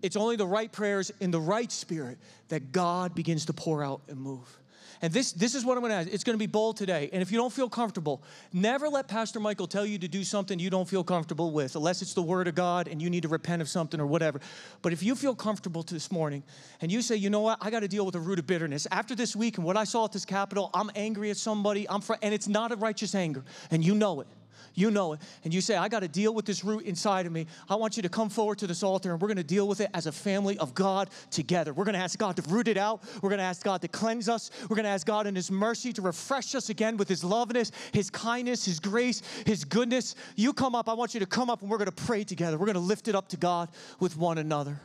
It's 0.00 0.16
only 0.16 0.36
the 0.36 0.46
right 0.46 0.72
prayers 0.72 1.12
in 1.20 1.30
the 1.30 1.40
right 1.40 1.70
spirit 1.70 2.18
that 2.48 2.72
God 2.72 3.14
begins 3.14 3.44
to 3.46 3.52
pour 3.52 3.84
out 3.84 4.00
and 4.08 4.18
move. 4.18 4.58
And 5.00 5.12
this, 5.12 5.32
this 5.32 5.54
is 5.54 5.64
what 5.64 5.76
I'm 5.76 5.82
going 5.82 5.90
to 5.90 5.96
ask. 5.96 6.08
It's 6.12 6.24
going 6.24 6.34
to 6.34 6.38
be 6.38 6.46
bold 6.46 6.76
today. 6.76 7.10
And 7.12 7.22
if 7.22 7.32
you 7.32 7.38
don't 7.38 7.52
feel 7.52 7.68
comfortable, 7.68 8.22
never 8.52 8.88
let 8.88 9.08
Pastor 9.08 9.40
Michael 9.40 9.66
tell 9.66 9.86
you 9.86 9.98
to 9.98 10.08
do 10.08 10.24
something 10.24 10.58
you 10.58 10.70
don't 10.70 10.88
feel 10.88 11.04
comfortable 11.04 11.50
with, 11.50 11.76
unless 11.76 12.02
it's 12.02 12.14
the 12.14 12.22
Word 12.22 12.48
of 12.48 12.54
God 12.54 12.88
and 12.88 13.00
you 13.00 13.10
need 13.10 13.22
to 13.22 13.28
repent 13.28 13.62
of 13.62 13.68
something 13.68 14.00
or 14.00 14.06
whatever. 14.06 14.40
But 14.82 14.92
if 14.92 15.02
you 15.02 15.14
feel 15.14 15.34
comfortable 15.34 15.82
this 15.82 16.12
morning 16.12 16.42
and 16.80 16.92
you 16.92 17.02
say, 17.02 17.16
you 17.16 17.30
know 17.30 17.40
what, 17.40 17.58
I 17.60 17.70
got 17.70 17.80
to 17.80 17.88
deal 17.88 18.06
with 18.06 18.14
a 18.14 18.20
root 18.20 18.38
of 18.38 18.46
bitterness. 18.46 18.86
After 18.90 19.14
this 19.14 19.34
week 19.34 19.58
and 19.58 19.66
what 19.66 19.76
I 19.76 19.84
saw 19.84 20.04
at 20.04 20.12
this 20.12 20.24
Capitol, 20.24 20.70
I'm 20.74 20.90
angry 20.94 21.30
at 21.30 21.36
somebody, 21.36 21.88
I'm 21.88 22.00
fr- 22.00 22.14
and 22.22 22.32
it's 22.34 22.48
not 22.48 22.72
a 22.72 22.76
righteous 22.76 23.14
anger, 23.14 23.44
and 23.70 23.84
you 23.84 23.94
know 23.94 24.20
it 24.20 24.26
you 24.74 24.90
know 24.90 25.14
it, 25.14 25.20
and 25.44 25.52
you 25.52 25.60
say, 25.60 25.76
I 25.76 25.88
got 25.88 26.00
to 26.00 26.08
deal 26.08 26.34
with 26.34 26.44
this 26.44 26.64
root 26.64 26.84
inside 26.84 27.26
of 27.26 27.32
me, 27.32 27.46
I 27.68 27.74
want 27.74 27.96
you 27.96 28.02
to 28.02 28.08
come 28.08 28.28
forward 28.28 28.58
to 28.58 28.66
this 28.66 28.82
altar 28.82 29.12
and 29.12 29.20
we're 29.20 29.28
going 29.28 29.36
to 29.36 29.44
deal 29.44 29.68
with 29.68 29.80
it 29.80 29.90
as 29.94 30.06
a 30.06 30.12
family 30.12 30.58
of 30.58 30.74
God 30.74 31.10
together. 31.30 31.72
We're 31.72 31.84
going 31.84 31.94
to 31.94 32.00
ask 32.00 32.18
God 32.18 32.36
to 32.36 32.42
root 32.42 32.68
it 32.68 32.76
out. 32.76 33.02
We're 33.22 33.30
going 33.30 33.38
to 33.38 33.44
ask 33.44 33.62
God 33.62 33.82
to 33.82 33.88
cleanse 33.88 34.28
us. 34.28 34.50
We're 34.68 34.76
going 34.76 34.84
to 34.84 34.90
ask 34.90 35.06
God 35.06 35.26
in 35.26 35.34
His 35.34 35.50
mercy 35.50 35.92
to 35.94 36.02
refresh 36.02 36.54
us 36.54 36.70
again 36.70 36.96
with 36.96 37.08
His 37.08 37.24
loveness, 37.24 37.72
His 37.92 38.10
kindness, 38.10 38.64
His 38.64 38.80
grace, 38.80 39.22
His 39.46 39.64
goodness. 39.64 40.14
You 40.36 40.52
come 40.52 40.74
up, 40.74 40.88
I 40.88 40.94
want 40.94 41.14
you 41.14 41.20
to 41.20 41.26
come 41.26 41.50
up 41.50 41.62
and 41.62 41.70
we're 41.70 41.78
going 41.78 41.90
to 41.90 42.04
pray 42.04 42.24
together. 42.24 42.58
We're 42.58 42.66
going 42.66 42.74
to 42.74 42.80
lift 42.80 43.08
it 43.08 43.14
up 43.14 43.28
to 43.28 43.36
God 43.36 43.68
with 44.00 44.16
one 44.16 44.38
another. 44.38 44.80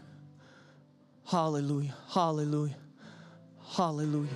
Hallelujah, 1.25 1.93
hallelujah, 2.09 2.77
hallelujah. 3.75 4.29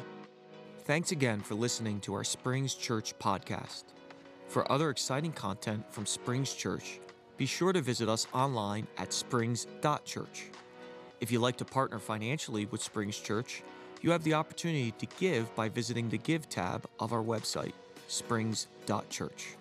Thanks 0.84 1.12
again 1.12 1.40
for 1.40 1.56
listening 1.56 2.02
to 2.02 2.14
our 2.14 2.26
Springs 2.26 2.74
Church 2.74 3.18
podcast. 3.18 3.84
For 4.52 4.70
other 4.70 4.90
exciting 4.90 5.32
content 5.32 5.86
from 5.90 6.06
Springs 6.06 6.54
Church, 6.54 7.00
be 7.38 7.46
sure 7.46 7.72
to 7.72 7.80
visit 7.80 8.10
us 8.10 8.28
online 8.34 8.86
at 8.98 9.14
springs.church. 9.14 10.50
If 11.22 11.32
you'd 11.32 11.40
like 11.40 11.56
to 11.56 11.64
partner 11.64 12.00
financially 12.00 12.66
with 12.66 12.84
Springs 12.84 13.18
Church, 13.18 13.64
you 14.02 14.12
have 14.12 14.26
the 14.26 14.34
opportunity 14.34 14.92
to 14.92 15.06
give 15.18 15.56
by 15.56 15.70
visiting 15.70 16.10
the 16.10 16.18
Give 16.18 16.50
tab 16.50 16.86
of 17.00 17.14
our 17.14 17.24
website, 17.24 17.72
springs.church. 18.10 19.56